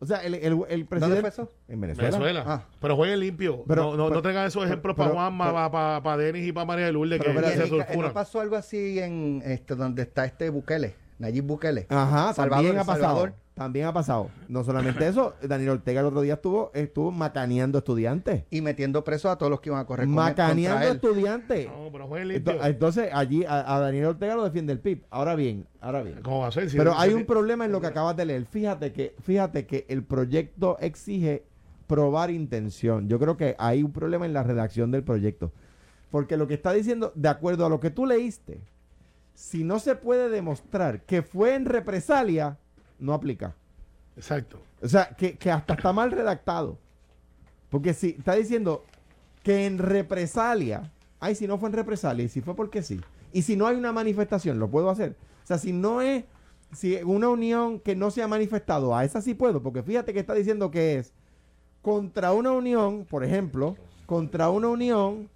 O 0.00 0.06
sea, 0.06 0.18
el, 0.18 0.34
el, 0.34 0.58
el 0.68 0.84
presidente... 0.84 0.98
¿Dónde 1.00 1.20
fue 1.20 1.28
eso? 1.30 1.52
En 1.68 1.80
Venezuela. 1.80 2.10
Venezuela. 2.10 2.44
Ah. 2.46 2.64
Pero 2.80 2.96
jueguen 2.96 3.20
limpio. 3.20 3.64
Pero- 3.66 3.82
no, 3.92 3.96
no, 3.96 4.04
pero- 4.08 4.16
no 4.16 4.22
tengan 4.22 4.46
esos 4.46 4.64
ejemplos 4.66 4.96
pero- 4.96 5.10
para 5.10 5.14
Juanma, 5.20 5.70
para, 5.70 6.02
para, 6.02 6.16
Denis 6.18 6.46
y 6.48 6.52
para 6.52 6.66
María 6.66 6.86
de 6.86 6.92
Lourdes 6.92 7.20
Pero 7.24 7.40
que 7.40 7.86
se. 7.86 7.96
¿No 7.96 8.12
pasó 8.12 8.40
algo 8.40 8.56
así 8.56 8.98
en 8.98 9.40
este 9.46 9.76
donde 9.76 10.02
está 10.02 10.24
este 10.26 10.50
Bukele? 10.50 10.96
Nayib 11.18 11.44
Bukele. 11.44 11.86
Ajá, 11.88 12.32
Salvador, 12.34 12.64
también 12.64 12.78
ha 12.78 12.84
pasado. 12.84 13.02
Salvador. 13.04 13.34
También 13.54 13.86
ha 13.86 13.92
pasado. 13.92 14.30
No 14.48 14.64
solamente 14.64 15.06
eso, 15.06 15.34
Daniel 15.40 15.70
Ortega 15.70 16.00
el 16.00 16.06
otro 16.06 16.22
día 16.22 16.34
estuvo, 16.34 16.72
estuvo 16.74 17.12
macaneando 17.12 17.78
estudiantes. 17.78 18.42
Y 18.50 18.60
metiendo 18.62 19.04
presos 19.04 19.30
a 19.30 19.38
todos 19.38 19.48
los 19.48 19.60
que 19.60 19.68
iban 19.68 19.78
a 19.80 19.86
correr 19.86 20.08
Macaneando 20.08 20.86
él. 20.88 20.94
estudiantes. 20.96 21.68
No, 21.68 21.88
pero 21.92 22.08
jueguen 22.08 22.28
limpio. 22.28 22.54
Ento- 22.54 22.66
Entonces, 22.66 23.10
allí 23.12 23.44
a, 23.44 23.76
a 23.76 23.78
Daniel 23.78 24.06
Ortega 24.06 24.34
lo 24.34 24.42
defiende 24.42 24.72
el 24.72 24.80
PIB. 24.80 25.04
Ahora 25.08 25.36
bien, 25.36 25.68
ahora 25.80 26.02
bien. 26.02 26.20
¿Cómo 26.22 26.40
va 26.40 26.48
a 26.48 26.50
ser? 26.50 26.68
Si- 26.68 26.76
Pero 26.76 26.98
hay 26.98 27.14
un 27.14 27.26
problema 27.26 27.64
en 27.64 27.70
lo 27.70 27.80
que 27.80 27.86
acabas 27.86 28.16
de 28.16 28.24
leer. 28.24 28.44
Fíjate 28.44 28.92
que, 28.92 29.14
fíjate 29.22 29.66
que 29.66 29.86
el 29.88 30.02
proyecto 30.02 30.76
exige 30.80 31.44
probar 31.86 32.30
intención. 32.32 33.08
Yo 33.08 33.20
creo 33.20 33.36
que 33.36 33.54
hay 33.60 33.84
un 33.84 33.92
problema 33.92 34.26
en 34.26 34.32
la 34.32 34.42
redacción 34.42 34.90
del 34.90 35.04
proyecto. 35.04 35.52
Porque 36.10 36.36
lo 36.36 36.48
que 36.48 36.54
está 36.54 36.72
diciendo, 36.72 37.12
de 37.14 37.28
acuerdo 37.28 37.66
a 37.66 37.68
lo 37.68 37.78
que 37.78 37.90
tú 37.90 38.04
leíste, 38.04 38.60
si 39.34 39.64
no 39.64 39.78
se 39.78 39.96
puede 39.96 40.28
demostrar 40.28 41.02
que 41.02 41.22
fue 41.22 41.54
en 41.54 41.64
represalia, 41.66 42.58
no 42.98 43.12
aplica. 43.12 43.54
Exacto. 44.16 44.60
O 44.80 44.88
sea, 44.88 45.08
que, 45.16 45.36
que 45.36 45.50
hasta 45.50 45.74
está 45.74 45.92
mal 45.92 46.12
redactado. 46.12 46.78
Porque 47.68 47.92
si 47.92 48.10
está 48.10 48.34
diciendo 48.34 48.84
que 49.42 49.66
en 49.66 49.78
represalia, 49.78 50.92
ay, 51.20 51.34
si 51.34 51.46
no 51.46 51.58
fue 51.58 51.68
en 51.68 51.74
represalia, 51.74 52.24
y 52.24 52.28
si 52.28 52.40
fue 52.40 52.54
porque 52.54 52.82
sí. 52.82 53.00
Y 53.32 53.42
si 53.42 53.56
no 53.56 53.66
hay 53.66 53.76
una 53.76 53.92
manifestación, 53.92 54.58
lo 54.58 54.70
puedo 54.70 54.90
hacer. 54.90 55.16
O 55.42 55.46
sea, 55.46 55.58
si 55.58 55.72
no 55.72 56.00
es, 56.00 56.24
si 56.72 56.94
una 57.02 57.28
unión 57.28 57.80
que 57.80 57.96
no 57.96 58.10
se 58.10 58.22
ha 58.22 58.28
manifestado, 58.28 58.96
a 58.96 59.04
esa 59.04 59.20
sí 59.20 59.34
puedo, 59.34 59.62
porque 59.62 59.82
fíjate 59.82 60.12
que 60.12 60.20
está 60.20 60.34
diciendo 60.34 60.70
que 60.70 60.98
es 60.98 61.12
contra 61.82 62.32
una 62.32 62.52
unión, 62.52 63.04
por 63.04 63.24
ejemplo, 63.24 63.76
contra 64.06 64.48
una 64.50 64.68
unión 64.68 65.28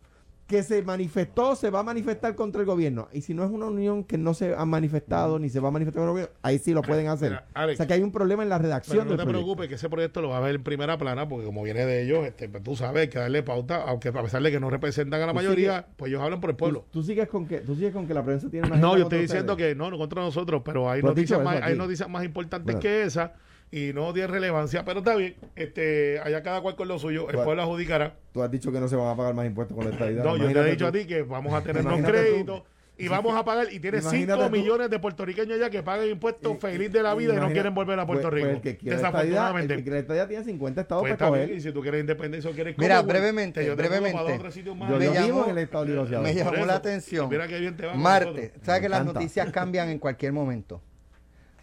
que 0.48 0.62
se 0.62 0.82
manifestó, 0.82 1.54
se 1.54 1.68
va 1.68 1.80
a 1.80 1.82
manifestar 1.82 2.34
contra 2.34 2.62
el 2.62 2.66
gobierno. 2.66 3.08
Y 3.12 3.20
si 3.20 3.34
no 3.34 3.44
es 3.44 3.50
una 3.50 3.66
unión 3.66 4.02
que 4.02 4.16
no 4.16 4.32
se 4.32 4.54
ha 4.54 4.64
manifestado 4.64 5.38
ni 5.38 5.50
se 5.50 5.60
va 5.60 5.68
a 5.68 5.70
manifestar 5.70 6.00
contra 6.00 6.08
el 6.08 6.12
gobierno, 6.12 6.34
ahí 6.42 6.58
sí 6.58 6.72
lo 6.72 6.80
pueden 6.80 7.06
hacer. 7.08 7.32
Mira, 7.32 7.46
Alex, 7.52 7.76
o 7.76 7.78
sea 7.78 7.86
que 7.86 7.92
hay 7.92 8.02
un 8.02 8.10
problema 8.10 8.42
en 8.42 8.48
la 8.48 8.56
redacción 8.56 8.96
Pero 8.96 9.10
no 9.10 9.16
del 9.18 9.26
te 9.26 9.30
preocupes 9.30 9.68
que 9.68 9.74
ese 9.74 9.90
proyecto 9.90 10.22
lo 10.22 10.30
va 10.30 10.38
a 10.38 10.40
ver 10.40 10.54
en 10.54 10.62
primera 10.62 10.96
plana 10.96 11.28
porque 11.28 11.44
como 11.44 11.62
viene 11.62 11.84
de 11.84 12.02
ellos, 12.02 12.24
este, 12.26 12.48
pues 12.48 12.64
tú 12.64 12.76
sabes, 12.76 13.02
hay 13.02 13.08
que 13.08 13.18
darle 13.18 13.42
pauta, 13.42 13.82
aunque 13.82 14.08
a 14.08 14.22
pesar 14.22 14.42
de 14.42 14.50
que 14.50 14.58
no 14.58 14.70
representan 14.70 15.20
a 15.20 15.26
la 15.26 15.34
mayoría, 15.34 15.86
pues 15.96 16.08
ellos 16.08 16.22
hablan 16.22 16.40
por 16.40 16.48
el 16.48 16.56
pueblo. 16.56 16.86
¿Tú, 16.90 17.00
tú 17.00 17.06
sigues 17.06 17.28
con 17.28 17.46
que, 17.46 17.58
tú 17.58 17.74
sigues 17.74 17.92
con 17.92 18.06
que 18.06 18.14
la 18.14 18.24
prensa 18.24 18.48
tiene 18.48 18.68
una 18.68 18.76
No, 18.78 18.96
yo 18.96 19.02
estoy 19.02 19.20
diciendo 19.20 19.52
ustedes? 19.52 19.74
que 19.74 19.78
no, 19.78 19.90
no 19.90 19.98
contra 19.98 20.22
nosotros, 20.22 20.62
pero 20.64 20.88
hay 20.90 21.02
dicho 21.02 21.08
noticias, 21.08 21.42
más, 21.42 21.60
hay 21.60 21.76
noticias 21.76 22.08
más 22.08 22.24
importantes 22.24 22.64
Bueno. 22.64 22.80
que 22.80 23.02
esa 23.02 23.34
y 23.70 23.92
no 23.92 24.12
tiene 24.12 24.28
relevancia, 24.28 24.84
pero 24.84 25.00
está 25.00 25.14
bien, 25.14 25.36
este, 25.56 26.18
allá 26.20 26.42
cada 26.42 26.60
cual 26.62 26.74
con 26.74 26.88
lo 26.88 26.98
suyo, 26.98 27.28
el 27.28 27.36
pueblo 27.36 27.62
adjudicará. 27.62 28.14
Tú 28.32 28.42
has 28.42 28.50
dicho 28.50 28.72
que 28.72 28.80
no 28.80 28.88
se 28.88 28.96
van 28.96 29.08
a 29.08 29.16
pagar 29.16 29.34
más 29.34 29.46
impuestos 29.46 29.76
con 29.76 29.84
la 29.86 29.92
estadidad. 29.92 30.24
No, 30.24 30.36
yo 30.36 30.50
te 30.52 30.60
he 30.60 30.64
dicho 30.70 30.84
tú. 30.90 30.96
a 30.96 31.00
ti 31.00 31.06
que 31.06 31.22
vamos 31.22 31.52
a 31.52 31.62
tener 31.62 31.84
los 31.84 31.96
tú. 32.00 32.04
créditos 32.06 32.62
y 33.00 33.06
vamos 33.06 33.36
a 33.36 33.44
pagar, 33.44 33.72
y 33.72 33.78
tienes 33.78 34.02
Imagínate 34.02 34.42
5 34.42 34.46
tú. 34.50 34.56
millones 34.56 34.90
de 34.90 34.98
puertorriqueños 34.98 35.52
allá 35.56 35.70
que 35.70 35.84
pagan 35.84 36.08
impuestos 36.08 36.52
Y- 36.56 36.58
feliz 36.60 36.90
de 36.92 37.00
la 37.02 37.14
vida 37.14 37.32
y 37.34 37.36
no 37.36 37.48
quieren 37.52 37.72
volver 37.72 37.96
a 38.00 38.04
Puerto 38.06 38.22
pues- 38.28 38.34
Rico. 38.34 38.46
pues 38.46 38.56
el 38.56 38.62
que 38.62 38.76
quiere 38.76 38.96
la 39.00 39.06
estadidad, 39.08 39.22
el 39.22 39.28
Desafortunadamente. 39.30 39.76
que 39.76 39.82
quiere 40.08 40.26
tiene 40.26 40.44
50 40.44 40.80
estados 40.80 41.02
Pues 41.02 41.16
para 41.16 41.28
coger. 41.30 41.50
y 41.52 41.60
si 41.60 41.70
tú 41.70 41.80
quieres 41.82 42.00
independencia 42.00 42.50
o 42.50 42.54
quieres 42.54 42.76
Mira, 42.76 43.00
brevemente, 43.02 43.64
yo 43.64 43.76
brevemente. 43.76 44.18
Yo, 44.18 44.98
Me 44.98 45.10
llamó- 45.10 45.46
el 45.46 45.58
estado 45.58 45.84
asociado. 45.84 46.22
me 46.24 46.34
llamó 46.34 46.66
la 46.66 46.74
atención. 46.74 47.28
mira 47.28 47.46
qué 47.46 47.60
bien 47.60 47.76
te 47.76 47.86
va 47.86 47.94
Marte. 47.94 48.52
¿sabes 48.62 48.80
que 48.80 48.88
las 48.88 49.04
noticias 49.04 49.48
cambian 49.52 49.90
en 49.90 49.98
cualquier 50.00 50.32
momento? 50.32 50.82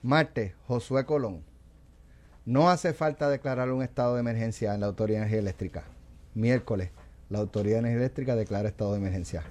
Marte, 0.04 0.56
Josué 0.68 1.04
Colón. 1.06 1.44
No 2.46 2.70
hace 2.70 2.94
falta 2.94 3.28
declarar 3.28 3.72
un 3.72 3.82
estado 3.82 4.14
de 4.14 4.20
emergencia 4.20 4.76
en 4.76 4.82
la 4.82 4.86
Autoridad 4.86 5.18
de 5.18 5.24
Energía 5.24 5.40
Eléctrica. 5.40 5.84
Miércoles, 6.36 6.92
la 7.32 7.40
Autoridad 7.40 7.78
de 7.78 7.80
Energía 7.80 8.02
Eléctrica 8.02 8.36
declara 8.36 8.70
estado 8.70 8.92
de 8.92 9.00
emergencia. 9.00 9.44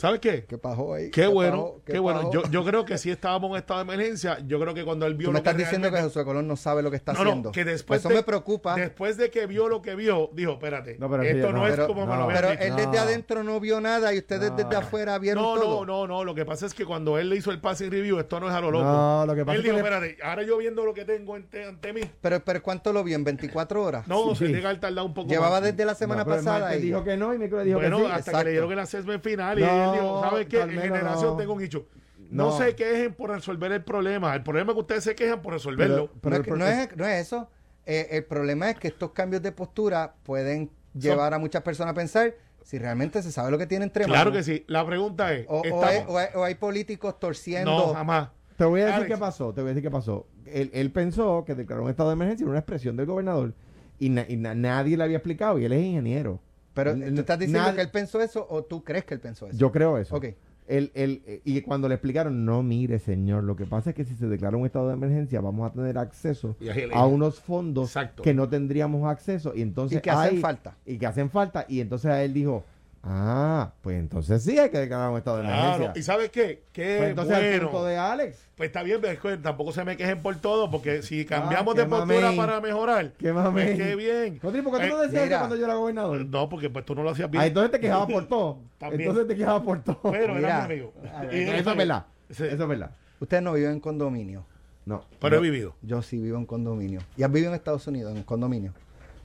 ¿Sabes 0.00 0.20
qué? 0.20 0.46
¿Qué 0.46 0.56
pasó 0.56 0.94
ahí? 0.94 1.10
Qué 1.10 1.26
bueno, 1.26 1.74
qué, 1.84 1.98
bueno. 1.98 2.32
Yo, 2.32 2.42
yo 2.50 2.64
creo 2.64 2.86
que 2.86 2.96
si 2.96 3.10
estábamos 3.10 3.50
en 3.50 3.56
estado 3.58 3.84
de 3.84 3.92
emergencia, 3.92 4.38
yo 4.46 4.58
creo 4.58 4.72
que 4.72 4.82
cuando 4.82 5.04
él 5.06 5.14
vio 5.14 5.26
Tú 5.28 5.32
me 5.32 5.40
lo 5.40 5.42
que 5.42 5.50
estás 5.50 5.58
diciendo 5.58 5.88
que 5.88 5.92
realmente- 5.92 6.14
Josué 6.14 6.24
Colón 6.24 6.48
no 6.48 6.56
sabe 6.56 6.82
lo 6.82 6.90
que 6.90 6.96
está 6.96 7.12
no, 7.12 7.22
no, 7.22 7.28
haciendo. 7.30 7.52
que 7.52 7.64
después 7.66 8.00
Eso 8.00 8.08
de- 8.08 8.14
me 8.14 8.22
preocupa. 8.22 8.76
Después 8.76 9.18
de 9.18 9.30
que 9.30 9.44
vio 9.46 9.68
lo 9.68 9.82
que 9.82 9.94
vio, 9.96 10.30
dijo, 10.32 10.52
espérate, 10.52 10.96
No, 10.98 11.10
pero 11.10 11.22
esto 11.22 11.46
sí, 11.48 11.52
no, 11.52 11.58
no, 11.58 11.66
es 11.66 11.72
pero- 11.74 11.86
como 11.86 12.06
me 12.06 12.16
lo 12.16 12.28
Pero 12.28 12.50
dicho. 12.50 12.62
él 12.62 12.76
desde 12.76 12.92
No. 12.92 12.98
adentro 13.00 13.42
no 13.44 13.60
vio 13.60 13.78
nada 13.82 14.14
y 14.14 14.18
ustedes 14.18 14.50
No. 14.52 14.56
desde 14.56 14.74
afuera 14.74 15.18
vieron 15.18 15.42
No, 15.44 15.54
todo. 15.60 15.84
no, 15.84 16.06
no, 16.06 16.06
no, 16.06 16.24
lo 16.24 16.34
que 16.34 16.46
pasa 16.46 16.64
es 16.64 16.72
que 16.72 16.86
cuando 16.86 17.18
él 17.18 17.28
le 17.28 17.36
hizo 17.36 17.50
el 17.50 17.60
passing 17.60 17.90
review, 17.90 18.18
esto 18.20 18.40
no 18.40 18.48
es 18.48 18.54
a 18.54 18.60
lo 18.62 18.70
loco. 18.70 18.84
No, 18.84 19.26
lo 19.26 19.34
que 19.34 19.44
pasa 19.44 19.52
él 19.56 19.58
es 19.60 19.64
que 19.66 19.72
dijo, 19.76 19.86
le- 19.86 19.94
espérate, 19.96 20.16
ahora 20.22 20.42
yo 20.44 20.56
viendo 20.56 20.82
lo 20.86 20.94
que 20.94 21.04
tengo 21.04 21.34
ante, 21.34 21.62
ante 21.66 21.92
mí, 21.92 22.00
Pero, 22.22 22.40
pero 22.42 22.62
¿cuánto 22.62 22.90
lo 22.94 23.04
vio? 23.04 23.16
¿En 23.16 23.24
24 23.24 23.82
horas? 23.84 24.08
no, 24.08 24.34
Sí. 24.34 24.46
se 24.46 24.52
llega 24.52 24.70
al 24.70 24.80
tardar 24.80 25.04
un 25.04 25.12
poco 25.12 25.28
Llevaba 25.28 25.60
desde 25.60 25.84
la 25.84 25.94
semana 25.94 26.24
pasada. 26.24 26.70
dijo 26.70 27.04
que 27.04 27.18
no 27.18 27.34
y 27.34 27.38
miércoles 27.38 27.66
dijo 27.66 27.78
bueno, 27.78 27.98
que 27.98 28.04
sí. 28.04 28.08
hasta 28.08 28.18
exacto. 28.20 28.38
que 28.38 28.44
le 28.46 28.50
dieron 28.52 28.72
el 28.72 28.78
assessment 28.78 29.22
final 29.22 29.58
y 29.58 29.62
No, 29.62 29.89
él 29.94 30.00
dijo, 30.00 30.20
¿sabes 30.22 30.46
qué? 30.46 30.60
En 30.60 30.70
generación 30.70 31.30
no. 31.32 31.36
tengo 31.36 31.52
un 31.54 31.62
hecho. 31.62 31.86
No. 32.30 32.50
No. 32.50 32.56
se 32.58 32.74
quejen 32.76 33.14
por 33.14 33.30
resolver 33.30 33.72
el 33.72 33.82
problema. 33.82 34.34
El 34.34 34.42
problema 34.42 34.70
es 34.70 34.74
que 34.74 34.80
ustedes 34.80 35.04
se 35.04 35.14
quejan 35.14 35.42
por 35.42 35.52
resolverlo. 35.54 36.10
Pero- 36.20 36.42
pero 36.42 36.56
no, 36.56 36.64
es, 36.66 36.88
que- 36.88 36.96
no 36.96 36.96
es, 36.96 36.96
no 36.96 37.06
es 37.06 37.26
eso. 37.26 37.48
Eh, 37.86 38.08
el 38.12 38.24
problema 38.24 38.70
es 38.70 38.78
que 38.78 38.88
estos 38.88 39.10
cambios 39.12 39.42
de 39.42 39.50
postura 39.52 40.14
pueden 40.22 40.70
llevar 40.94 41.34
a 41.34 41.38
muchas 41.38 41.62
personas 41.62 41.92
a 41.92 41.94
pensar 41.94 42.34
si 42.62 42.78
realmente 42.78 43.20
se 43.22 43.32
sabe 43.32 43.50
lo 43.50 43.58
que 43.58 43.66
tiene 43.66 43.84
entre 43.84 44.04
claro 44.04 44.30
manos. 44.30 44.46
que 44.46 44.52
sí. 44.52 44.64
La 44.68 44.86
pregunta 44.86 45.32
es, 45.34 45.46
O, 45.48 45.60
o 45.60 45.64
¿estamos- 45.64 45.84
hay, 45.86 46.04
o 46.06 46.18
hay- 46.18 46.28
o 46.34 46.44
hay 46.44 46.54
políticos 46.54 47.18
torciendo. 47.18 47.70
no, 47.88 47.94
jamás. 47.94 48.28
Te 48.56 48.64
voy 48.66 48.82
a 48.82 48.84
decir 48.86 48.96
Alex. 49.00 49.14
qué 49.14 49.18
pasó, 49.18 49.54
te 49.54 49.62
voy 49.62 49.70
a 49.70 49.74
decir 49.74 49.82
qué 49.82 49.90
pasó. 49.90 50.26
Él, 50.46 50.70
él 50.74 50.92
pensó 50.92 51.44
que 51.46 51.54
declaró 51.54 51.82
un 51.84 51.90
estado 51.90 52.10
de 52.10 52.14
emergencia 52.14 52.44
era 52.44 52.50
una 52.50 52.58
expresión 52.60 52.94
del 52.96 53.06
gobernador 53.06 53.54
y, 53.98 54.10
na- 54.10 54.26
y 54.28 54.36
na- 54.36 54.54
nadie 54.54 54.96
le 54.98 55.04
había 55.04 55.16
explicado 55.16 55.58
y 55.58 55.64
él 55.64 55.72
es 55.72 55.82
ingeniero. 55.82 56.40
Pero 56.74 56.94
tú 56.94 57.20
estás 57.20 57.38
diciendo 57.38 57.74
que 57.74 57.80
él 57.82 57.90
pensó 57.90 58.20
eso 58.20 58.46
o 58.48 58.62
tú 58.64 58.84
crees 58.84 59.04
que 59.04 59.14
él 59.14 59.20
pensó 59.20 59.46
eso. 59.46 59.56
Yo 59.56 59.72
creo 59.72 59.98
eso. 59.98 60.14
Ok. 60.16 60.26
Él, 60.68 60.92
él, 60.94 61.22
eh, 61.26 61.40
y 61.44 61.60
cuando 61.62 61.88
le 61.88 61.96
explicaron, 61.96 62.44
no, 62.44 62.62
mire, 62.62 63.00
señor, 63.00 63.42
lo 63.42 63.56
que 63.56 63.66
pasa 63.66 63.90
es 63.90 63.96
que 63.96 64.04
si 64.04 64.14
se 64.14 64.28
declara 64.28 64.56
un 64.56 64.64
estado 64.66 64.86
de 64.86 64.94
emergencia 64.94 65.40
vamos 65.40 65.68
a 65.68 65.72
tener 65.74 65.98
acceso 65.98 66.54
a 66.92 67.06
unos 67.06 67.40
fondos 67.40 67.88
Exacto. 67.88 68.22
que 68.22 68.34
no 68.34 68.48
tendríamos 68.48 69.10
acceso 69.10 69.52
y 69.52 69.62
entonces 69.62 69.98
Y 69.98 70.00
que 70.00 70.10
hacen 70.10 70.36
hay- 70.36 70.40
falta. 70.40 70.76
y 70.86 70.96
que 70.98 71.06
hacen 71.06 71.28
falta 71.28 71.64
y 71.68 71.80
entonces 71.80 72.08
a 72.12 72.22
él 72.22 72.32
dijo 72.32 72.62
Ah, 73.02 73.72
pues 73.80 73.98
entonces 73.98 74.42
sí 74.42 74.58
hay 74.58 74.68
que 74.68 74.78
declarar 74.78 75.10
un 75.10 75.16
estado 75.16 75.38
de 75.38 75.44
emergencia. 75.44 75.76
Claro. 75.78 75.92
¿Y 75.98 76.02
sabes 76.02 76.30
qué? 76.30 76.64
Qué 76.72 76.96
Pues 76.98 77.10
entonces 77.10 77.36
el 77.38 77.50
bueno. 77.52 77.70
punto 77.70 77.84
de 77.86 77.96
Alex. 77.96 78.46
Pues 78.56 78.66
está 78.66 78.82
bien, 78.82 78.98
pero 79.00 79.14
es 79.14 79.18
que 79.20 79.36
tampoco 79.38 79.72
se 79.72 79.84
me 79.84 79.96
quejen 79.96 80.20
por 80.20 80.36
todo, 80.36 80.70
porque 80.70 81.02
si 81.02 81.24
cambiamos 81.24 81.72
Ah, 81.72 81.76
qué 81.76 81.82
de 81.84 81.88
postura 81.88 82.20
mamey. 82.26 82.36
para 82.36 82.60
mejorar, 82.60 83.12
Qué 83.18 83.32
pues 83.32 83.76
qué 83.78 83.96
bien. 83.96 84.38
Rodri, 84.42 84.60
¿por 84.60 84.78
qué 84.78 84.86
tú 84.88 84.96
no 84.96 85.02
Eh, 85.02 85.06
decías 85.06 85.24
mira. 85.24 85.36
eso 85.36 85.38
cuando 85.38 85.56
yo 85.56 85.64
era 85.64 85.74
gobernador? 85.76 86.26
No, 86.26 86.48
porque 86.50 86.68
pues 86.68 86.84
tú 86.84 86.94
no 86.94 87.02
lo 87.02 87.10
hacías 87.10 87.30
bien. 87.30 87.42
Ah, 87.42 87.46
entonces 87.46 87.70
te 87.72 87.80
quejabas 87.80 88.10
por 88.12 88.26
todo. 88.28 88.58
También. 88.78 89.00
Entonces 89.08 89.28
te 89.28 89.36
quejabas 89.36 89.62
por 89.62 89.82
todo. 89.82 90.00
pero 90.10 90.34
Mira. 90.34 90.48
era 90.48 90.58
mi 90.68 90.74
amigo. 90.74 90.92
A 91.14 91.22
ver, 91.22 91.34
Y- 91.34 91.42
eso 91.58 91.70
es 91.70 91.76
verdad. 91.76 92.06
Sí. 92.28 92.44
Eso 92.44 92.62
es 92.62 92.68
verdad. 92.68 92.90
Ustedes 93.18 93.42
no 93.42 93.54
viven 93.54 93.72
en 93.72 93.80
condominio. 93.80 94.44
No. 94.84 95.04
Pero 95.20 95.36
he 95.36 95.38
No. 95.38 95.42
vivido. 95.42 95.74
Yo 95.80 96.02
sí 96.02 96.18
vivo 96.18 96.36
en 96.36 96.44
condominio. 96.44 97.00
¿Y 97.16 97.22
has 97.22 97.32
vivido 97.32 97.50
en 97.50 97.56
Estados 97.56 97.86
Unidos, 97.86 98.14
en 98.14 98.22
condominio? 98.24 98.72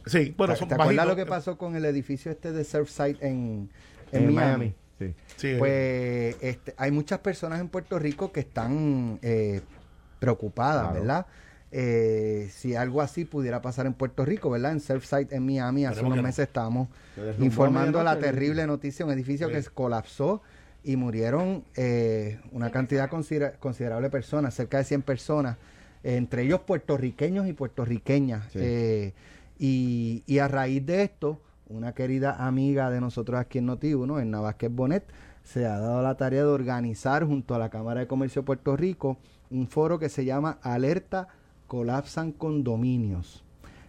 Sí, 0.06 0.34
bueno, 0.38 0.54
¿Te, 0.54 0.60
son 0.60 0.68
te 0.68 0.76
acuerdas 0.76 0.96
bajitos. 0.98 1.08
lo 1.08 1.16
que 1.16 1.26
pasó 1.30 1.58
con 1.58 1.76
el 1.76 1.86
edificio 1.86 2.32
este 2.32 2.52
de 2.52 2.64
Surfside 2.64 3.18
en, 3.22 3.70
en, 4.12 4.24
En 4.24 4.34
Miami? 4.34 4.36
Miami. 4.36 4.76
Sí. 5.00 5.14
Sí, 5.36 5.48
eh, 5.48 5.56
Pues 5.60 6.38
este, 6.42 6.74
hay 6.78 6.92
muchas 6.92 7.20
personas 7.20 7.60
en 7.60 7.68
Puerto 7.70 8.00
Rico 8.00 8.32
que 8.32 8.40
están 8.42 9.20
eh, 9.22 9.62
preocupadas, 10.20 10.84
Claro. 10.90 11.00
¿verdad? 11.00 11.26
Eh, 11.72 12.50
si 12.54 12.76
algo 12.76 13.02
así 13.02 13.26
pudiera 13.26 13.62
pasar 13.62 13.86
en 13.86 13.94
Puerto 13.94 14.24
Rico, 14.24 14.50
¿verdad? 14.50 14.72
En 14.72 14.80
Surfside, 14.80 15.28
en 15.32 15.46
Miami, 15.46 15.86
hace 15.86 16.00
unos 16.00 16.14
que 16.14 16.18
no. 16.18 16.24
meses 16.24 16.48
estábamos 16.48 16.88
informando 17.40 18.00
a 18.00 18.04
la 18.04 18.18
terrible 18.20 18.66
noticia, 18.66 19.06
un 19.06 19.12
edificio 19.12 19.48
Sí. 19.50 19.54
que 19.54 19.62
colapsó 19.64 20.42
y 20.84 20.96
murieron 20.96 21.66
eh, 21.76 22.40
una 22.52 22.70
cantidad 22.72 23.10
considera- 23.10 23.54
considerable 23.60 24.08
de 24.08 24.12
personas, 24.12 24.54
cerca 24.54 24.78
de 24.78 24.86
100 24.86 25.02
personas, 25.02 25.58
eh, 26.04 26.16
entre 26.16 26.44
ellos 26.44 26.62
puertorriqueños 26.62 27.48
y 27.48 27.54
puertorriqueñas. 27.54 28.46
Sí. 28.54 29.14
Y, 29.58 30.40
a 30.40 30.48
raíz 30.48 30.86
de 30.86 31.04
esto, 31.04 31.42
una 31.68 31.94
querida 31.94 32.46
amiga 32.46 32.90
de 32.90 33.02
nosotros 33.02 33.40
aquí 33.40 33.60
en 33.60 33.68
Noti1, 33.68 34.22
en 34.22 34.32
Vázquez 34.32 34.72
Bonet, 34.72 35.06
se 35.44 35.66
ha 35.66 35.80
dado 35.80 36.02
la 36.02 36.16
tarea 36.16 36.42
de 36.42 36.50
organizar 36.50 37.26
junto 37.26 37.56
a 37.56 37.60
la 37.60 37.70
Cámara 37.70 38.02
de 38.02 38.08
Comercio 38.08 38.42
de 38.42 38.46
Puerto 38.48 38.76
Rico 38.76 39.18
un 39.50 39.68
foro 39.68 40.00
que 40.00 40.10
se 40.10 40.26
llama 40.26 40.58
Alerta 40.62 41.28
Colapsan 41.68 42.32
Condominios. 42.32 43.44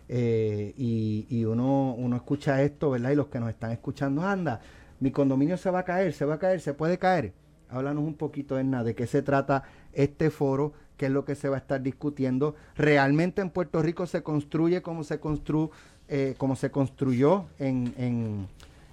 Eh, 0.08 0.72
y 0.76 1.26
y 1.28 1.44
uno, 1.44 1.94
uno 1.94 2.16
escucha 2.16 2.62
esto, 2.62 2.90
¿verdad? 2.90 3.10
Y 3.10 3.16
los 3.16 3.26
que 3.26 3.40
nos 3.40 3.48
están 3.48 3.72
escuchando, 3.72 4.22
anda, 4.22 4.60
mi 5.00 5.10
condominio 5.10 5.56
se 5.56 5.70
va 5.70 5.80
a 5.80 5.84
caer, 5.84 6.12
se 6.12 6.24
va 6.24 6.34
a 6.34 6.38
caer, 6.38 6.60
se 6.60 6.74
puede 6.74 6.98
caer. 6.98 7.32
Háblanos 7.68 8.04
un 8.04 8.14
poquito, 8.14 8.58
Edna, 8.58 8.84
de 8.84 8.94
qué 8.94 9.06
se 9.06 9.22
trata 9.22 9.64
este 9.96 10.30
foro, 10.30 10.72
qué 10.96 11.06
es 11.06 11.12
lo 11.12 11.24
que 11.24 11.34
se 11.34 11.48
va 11.48 11.56
a 11.56 11.58
estar 11.58 11.82
discutiendo. 11.82 12.54
¿Realmente 12.76 13.42
en 13.42 13.50
Puerto 13.50 13.82
Rico 13.82 14.06
se 14.06 14.22
construye 14.22 14.82
como 14.82 15.02
se, 15.04 15.18
constru, 15.18 15.70
eh, 16.08 16.34
como 16.38 16.54
se 16.54 16.70
construyó 16.70 17.46
en, 17.58 17.92
en, 17.98 18.46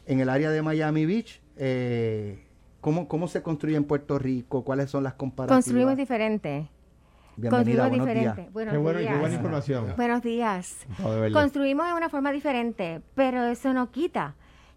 en 0.07 0.19
el 0.19 0.29
área 0.29 0.49
de 0.49 0.61
Miami 0.61 1.05
Beach? 1.05 1.41
Eh, 1.57 2.43
¿cómo, 2.81 3.07
¿Cómo 3.07 3.27
se 3.27 3.41
construye 3.43 3.75
en 3.77 3.83
Puerto 3.83 4.17
Rico? 4.17 4.63
¿Cuáles 4.63 4.89
son 4.89 5.03
las 5.03 5.13
comparativas? 5.13 5.63
Construimos 5.63 5.95
diferente. 5.97 6.67
Bienvenida, 7.35 7.57
Construimos 7.57 7.89
buenos 7.89 8.07
diferente. 8.07 8.41
días. 8.41 8.53
Buenos 8.53 8.71
Qué, 8.73 8.77
bueno, 8.77 8.99
y 8.99 9.03
qué 9.03 9.09
días. 9.09 9.19
buena 9.19 9.35
información. 9.35 9.93
Buenos 9.97 10.21
días. 10.21 10.77
Construimos 11.31 11.87
de 11.87 11.93
una 11.93 12.09
forma 12.09 12.31
diferente, 12.31 13.01
pero 13.15 13.45
eso 13.45 13.73
no 13.73 13.91
quita 13.91 14.35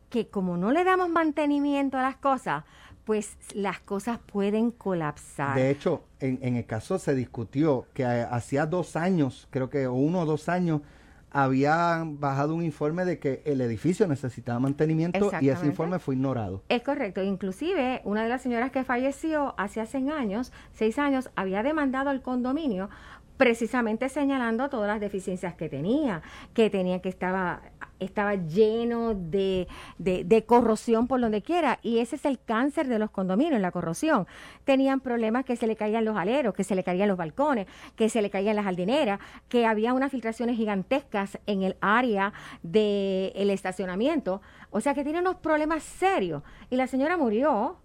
que 0.09 0.29
como 0.29 0.57
no 0.57 0.71
le 0.71 0.85
damos 0.85 1.09
mantenimiento 1.09 1.99
a 1.99 2.03
las 2.03 2.17
cosas, 2.17 2.65
pues 3.07 3.39
las 3.55 3.79
cosas 3.79 4.19
pueden 4.19 4.73
colapsar. 4.73 5.55
De 5.55 5.71
hecho, 5.71 6.03
en, 6.19 6.41
en 6.43 6.57
el 6.57 6.67
caso 6.67 6.99
se 6.99 7.15
discutió 7.15 7.87
que 7.95 8.03
eh, 8.03 8.27
hacía 8.29 8.67
dos 8.67 8.97
años, 8.97 9.47
creo 9.51 9.71
que 9.71 9.87
o 9.87 9.95
uno 9.95 10.21
o 10.21 10.27
dos 10.27 10.49
años, 10.49 10.83
había 11.31 12.03
bajado 12.05 12.55
un 12.55 12.65
informe 12.65 13.05
de 13.05 13.19
que 13.19 13.43
el 13.45 13.61
edificio 13.61 14.09
necesitaba 14.09 14.59
mantenimiento 14.59 15.31
y 15.41 15.51
ese 15.51 15.67
informe 15.67 15.99
fue 15.99 16.15
ignorado. 16.15 16.63
Es 16.69 16.83
correcto. 16.83 17.23
Inclusive, 17.23 18.01
una 18.05 18.23
de 18.23 18.31
las 18.31 18.41
señoras 18.43 18.71
que 18.71 18.85
falleció 18.85 19.55
hace 19.59 19.85
seis 19.85 20.09
años, 20.09 20.53
seis 20.73 20.99
años, 20.99 21.31
había 21.37 21.63
demandado 21.63 22.09
al 22.09 22.23
condominio 22.23 22.89
precisamente 23.37 24.09
señalando 24.09 24.69
todas 24.69 24.89
las 24.89 25.01
deficiencias 25.01 25.55
que 25.55 25.69
tenía, 25.69 26.23
que 26.55 26.71
tenía 26.71 27.01
que 27.01 27.09
estaba 27.09 27.63
estaba 27.99 28.35
lleno 28.35 29.15
de, 29.15 29.69
de, 29.99 30.25
de 30.25 30.45
corrosión 30.45 31.07
por 31.07 31.21
donde 31.21 31.43
quiera 31.43 31.79
y 31.83 31.99
ese 31.99 32.17
es 32.17 32.25
el 32.25 32.39
cáncer 32.39 32.89
de 32.89 32.99
los 32.99 33.11
condominios, 33.11 33.61
la 33.61 33.71
corrosión. 33.71 34.27
Tenían 34.65 35.01
problemas 35.01 35.45
que 35.45 35.57
se 35.57 35.67
le 35.67 35.77
caían 35.77 36.05
los 36.05 36.17
aleros, 36.17 36.55
que 36.55 36.65
se 36.65 36.75
le 36.75 36.85
caían 36.85 37.09
los 37.09 37.17
balcones, 37.17 37.67
que 37.97 38.09
se 38.09 38.23
le 38.23 38.31
caían 38.31 38.57
las 38.57 38.65
jardineras, 38.65 39.21
que 39.49 39.67
había 39.67 39.95
unas 39.95 40.11
filtraciones 40.11 40.57
gigantescas 40.57 41.39
en 41.47 41.63
el 41.63 41.77
área 41.81 42.33
del 42.63 43.51
estacionamiento, 43.51 44.43
o 44.71 44.81
sea 44.81 44.95
que 44.95 45.05
tiene 45.05 45.21
unos 45.21 45.37
problemas 45.37 45.83
serios 45.83 46.43
y 46.71 46.77
la 46.77 46.87
señora 46.87 47.17
murió 47.17 47.79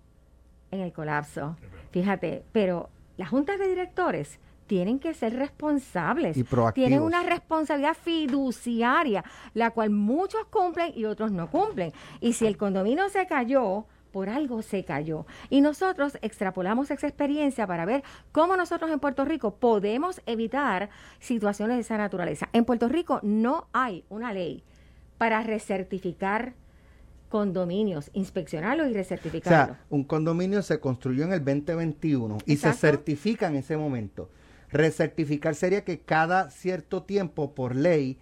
en 0.72 0.82
el 0.82 0.92
colapso. 0.92 1.56
Fíjate, 1.92 2.44
pero 2.52 2.90
las 3.18 3.30
juntas 3.30 3.60
de 3.60 3.68
directores 3.68 4.40
tienen 4.72 5.00
que 5.00 5.14
ser 5.14 5.36
responsables. 5.36 6.38
Y 6.38 6.46
proactivos. 6.46 6.88
Tienen 6.88 7.04
una 7.06 7.24
responsabilidad 7.24 7.94
fiduciaria, 7.94 9.22
la 9.54 9.72
cual 9.72 9.90
muchos 9.90 10.46
cumplen 10.46 10.94
y 10.96 11.04
otros 11.04 11.34
no 11.34 11.52
cumplen. 11.52 11.92
Y 12.22 12.32
si 12.32 12.48
el 12.48 12.56
condominio 12.56 13.10
se 13.10 13.28
cayó, 13.28 13.84
por 14.14 14.30
algo 14.30 14.62
se 14.62 14.86
cayó. 14.86 15.26
Y 15.50 15.60
nosotros 15.60 16.18
extrapolamos 16.22 16.90
esa 16.90 17.06
experiencia 17.06 17.68
para 17.68 17.84
ver 17.84 18.02
cómo 18.32 18.56
nosotros 18.56 18.90
en 18.92 19.02
Puerto 19.02 19.26
Rico 19.26 19.56
podemos 19.56 20.22
evitar 20.26 20.90
situaciones 21.20 21.76
de 21.76 21.82
esa 21.82 21.98
naturaleza. 21.98 22.48
En 22.54 22.64
Puerto 22.64 22.88
Rico 22.88 23.20
no 23.24 23.68
hay 23.74 24.06
una 24.08 24.32
ley 24.32 24.64
para 25.18 25.44
recertificar 25.44 26.54
condominios, 27.28 28.10
inspeccionarlos 28.14 28.88
y 28.88 28.92
O 28.92 28.94
recertificarlos. 28.94 29.78
sea, 29.78 29.86
un 29.90 30.06
condominio 30.06 30.62
se 30.62 30.80
construyó 30.80 31.26
en 31.26 31.34
el 31.34 31.44
2021 31.44 32.38
y 32.46 32.56
se 32.56 32.72
certifica 32.72 33.48
en 33.48 33.58
ese 33.58 33.76
momento. 33.76 34.30
Recertificar 34.72 35.56
sería 35.56 35.84
que 35.84 36.00
cada 36.00 36.50
cierto 36.50 37.04
tiempo, 37.04 37.54
por 37.54 37.76
ley, 37.76 38.18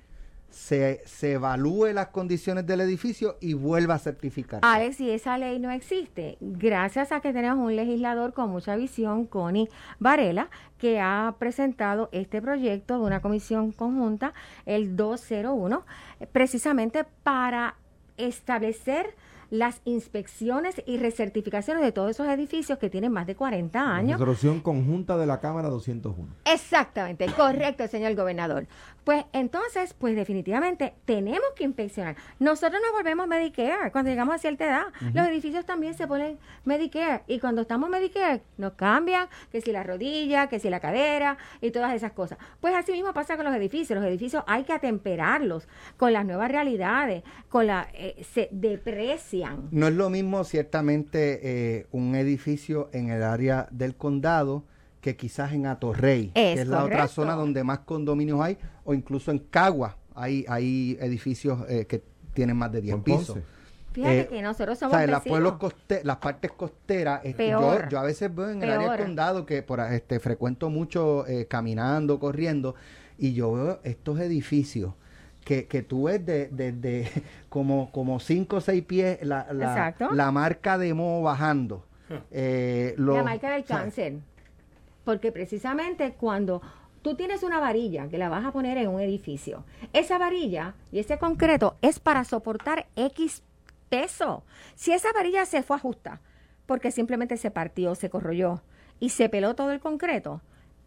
se, 0.49 1.01
se 1.05 1.33
evalúe 1.33 1.93
las 1.93 2.07
condiciones 2.07 2.65
del 2.65 2.81
edificio 2.81 3.37
y 3.39 3.53
vuelva 3.53 3.95
a 3.95 3.99
certificar. 3.99 4.59
Alex, 4.63 4.99
y 4.99 5.11
esa 5.11 5.37
ley 5.37 5.59
no 5.59 5.71
existe, 5.71 6.37
gracias 6.39 7.11
a 7.11 7.21
que 7.21 7.33
tenemos 7.33 7.63
un 7.63 7.75
legislador 7.75 8.33
con 8.33 8.49
mucha 8.49 8.75
visión, 8.75 9.25
Connie 9.25 9.69
Varela, 9.99 10.49
que 10.77 10.99
ha 10.99 11.35
presentado 11.37 12.09
este 12.11 12.41
proyecto 12.41 12.95
de 12.99 13.05
una 13.05 13.21
comisión 13.21 13.71
conjunta, 13.71 14.33
el 14.65 14.95
201, 14.95 15.85
eh, 16.19 16.27
precisamente 16.31 17.05
para 17.23 17.75
establecer 18.17 19.15
las 19.49 19.81
inspecciones 19.85 20.81
y 20.85 20.97
recertificaciones 20.97 21.83
de 21.83 21.91
todos 21.91 22.11
esos 22.11 22.27
edificios 22.27 22.77
que 22.77 22.89
tienen 22.89 23.11
más 23.11 23.27
de 23.27 23.35
40 23.35 23.95
años 23.95 24.19
Resolución 24.19 24.59
conjunta 24.59 25.17
de 25.17 25.25
la 25.25 25.39
Cámara 25.39 25.69
201. 25.69 26.27
Exactamente, 26.45 27.25
correcto, 27.35 27.87
señor 27.87 28.15
gobernador. 28.15 28.67
Pues 29.03 29.25
entonces, 29.33 29.95
pues 29.95 30.15
definitivamente 30.15 30.93
tenemos 31.05 31.49
que 31.55 31.63
inspeccionar. 31.63 32.15
Nosotros 32.37 32.79
nos 32.85 32.91
volvemos 32.91 33.27
Medicare 33.27 33.91
cuando 33.91 34.11
llegamos 34.11 34.35
a 34.35 34.37
cierta 34.37 34.65
edad. 34.65 34.85
Los 35.13 35.27
edificios 35.27 35.65
también 35.65 35.95
se 35.95 36.05
ponen 36.05 36.37
Medicare 36.63 37.23
y 37.25 37.39
cuando 37.39 37.61
estamos 37.61 37.89
Medicare 37.89 38.43
nos 38.57 38.73
cambian, 38.73 39.27
que 39.51 39.61
si 39.61 39.71
la 39.71 39.83
rodilla, 39.83 40.47
que 40.47 40.59
si 40.59 40.69
la 40.69 40.79
cadera 40.79 41.37
y 41.59 41.71
todas 41.71 41.95
esas 41.95 42.11
cosas. 42.11 42.37
Pues 42.59 42.75
así 42.75 42.91
mismo 42.91 43.13
pasa 43.13 43.35
con 43.35 43.45
los 43.45 43.55
edificios. 43.55 43.97
Los 43.97 44.07
edificios 44.07 44.43
hay 44.45 44.63
que 44.63 44.73
atemperarlos 44.73 45.67
con 45.97 46.13
las 46.13 46.25
nuevas 46.25 46.51
realidades, 46.51 47.23
con 47.49 47.65
la 47.65 47.87
eh, 47.93 48.23
se 48.31 48.49
No 49.71 49.87
es 49.87 49.93
lo 49.93 50.09
mismo 50.09 50.43
ciertamente 50.43 51.39
eh, 51.43 51.87
un 51.91 52.15
edificio 52.15 52.89
en 52.93 53.09
el 53.09 53.23
área 53.23 53.67
del 53.71 53.95
condado 53.95 54.63
que 55.01 55.15
quizás 55.15 55.53
en 55.53 55.65
Atorrey, 55.65 56.31
Es 56.35 56.55
que 56.55 56.61
es 56.61 56.67
la 56.67 56.83
otra 56.83 57.07
zona 57.07 57.33
donde 57.35 57.63
más 57.63 57.79
condominios 57.79 58.41
hay, 58.41 58.57
o 58.83 58.93
incluso 58.93 59.31
en 59.31 59.39
Cagua 59.39 59.97
hay, 60.13 60.45
hay 60.49 60.97
edificios 60.99 61.59
eh, 61.69 61.85
que 61.85 62.03
tienen 62.33 62.57
más 62.57 62.71
de 62.71 62.81
10 62.81 62.93
O 62.93 62.97
en 62.97 63.03
pisos. 63.03 63.37
Fíjate 63.93 64.19
Eh, 64.19 64.27
que 64.27 64.41
nosotros 64.41 64.77
O 64.77 64.79
somos 64.81 64.95
sea, 64.95 65.03
en 65.05 65.11
las 65.11 65.23
pueblos 65.23 65.53
coste- 65.53 66.01
las 66.03 66.17
partes 66.17 66.51
costeras, 66.51 67.21
este, 67.23 67.49
yo, 67.49 67.59
Peor. 67.59 67.89
yo 67.89 67.99
a 67.99 68.03
veces 68.03 68.33
veo 68.35 68.49
en 68.51 68.61
el 68.61 68.69
área 68.69 68.87
del 68.89 68.97
Peor. 68.97 69.07
condado 69.07 69.45
que 69.45 69.63
por 69.63 69.79
este 69.79 70.19
frecuento 70.19 70.69
mucho 70.69 71.25
eh, 71.27 71.47
caminando, 71.47 72.19
corriendo, 72.19 72.75
y 73.17 73.33
yo 73.33 73.51
veo 73.53 73.79
estos 73.83 74.19
edificios 74.19 74.93
que, 75.43 75.67
que 75.67 75.81
tú 75.81 76.03
ves 76.03 76.25
desde 76.25 76.47
de, 76.51 76.71
de 76.73 77.23
como, 77.49 77.91
como 77.91 78.19
cinco 78.19 78.57
o 78.57 78.61
seis 78.61 78.83
pies 78.83 79.19
la, 79.23 79.47
la, 79.53 79.95
la 80.11 80.31
marca 80.31 80.77
de 80.77 80.93
Mo 80.93 81.21
bajando. 81.21 81.85
Eh, 82.31 82.93
los- 82.97 83.17
la 83.17 83.23
marca 83.23 83.51
del 83.51 83.63
cáncer. 83.65 84.17
Porque 85.03 85.31
precisamente 85.31 86.13
cuando 86.13 86.61
tú 87.01 87.15
tienes 87.15 87.43
una 87.43 87.59
varilla 87.59 88.07
que 88.09 88.17
la 88.17 88.29
vas 88.29 88.45
a 88.45 88.51
poner 88.51 88.77
en 88.77 88.89
un 88.89 88.99
edificio, 88.99 89.63
esa 89.93 90.17
varilla 90.17 90.75
y 90.91 90.99
ese 90.99 91.17
concreto 91.17 91.77
es 91.81 91.99
para 91.99 92.23
soportar 92.25 92.87
X 92.95 93.43
peso. 93.89 94.43
Si 94.75 94.91
esa 94.91 95.11
varilla 95.13 95.45
se 95.45 95.63
fue 95.63 95.77
a 95.77 95.79
justa 95.79 96.21
porque 96.65 96.91
simplemente 96.91 97.37
se 97.37 97.49
partió, 97.49 97.95
se 97.95 98.09
corroyó 98.11 98.61
y 98.99 99.09
se 99.09 99.29
peló 99.29 99.55
todo 99.55 99.71
el 99.71 99.79
concreto, 99.79 100.41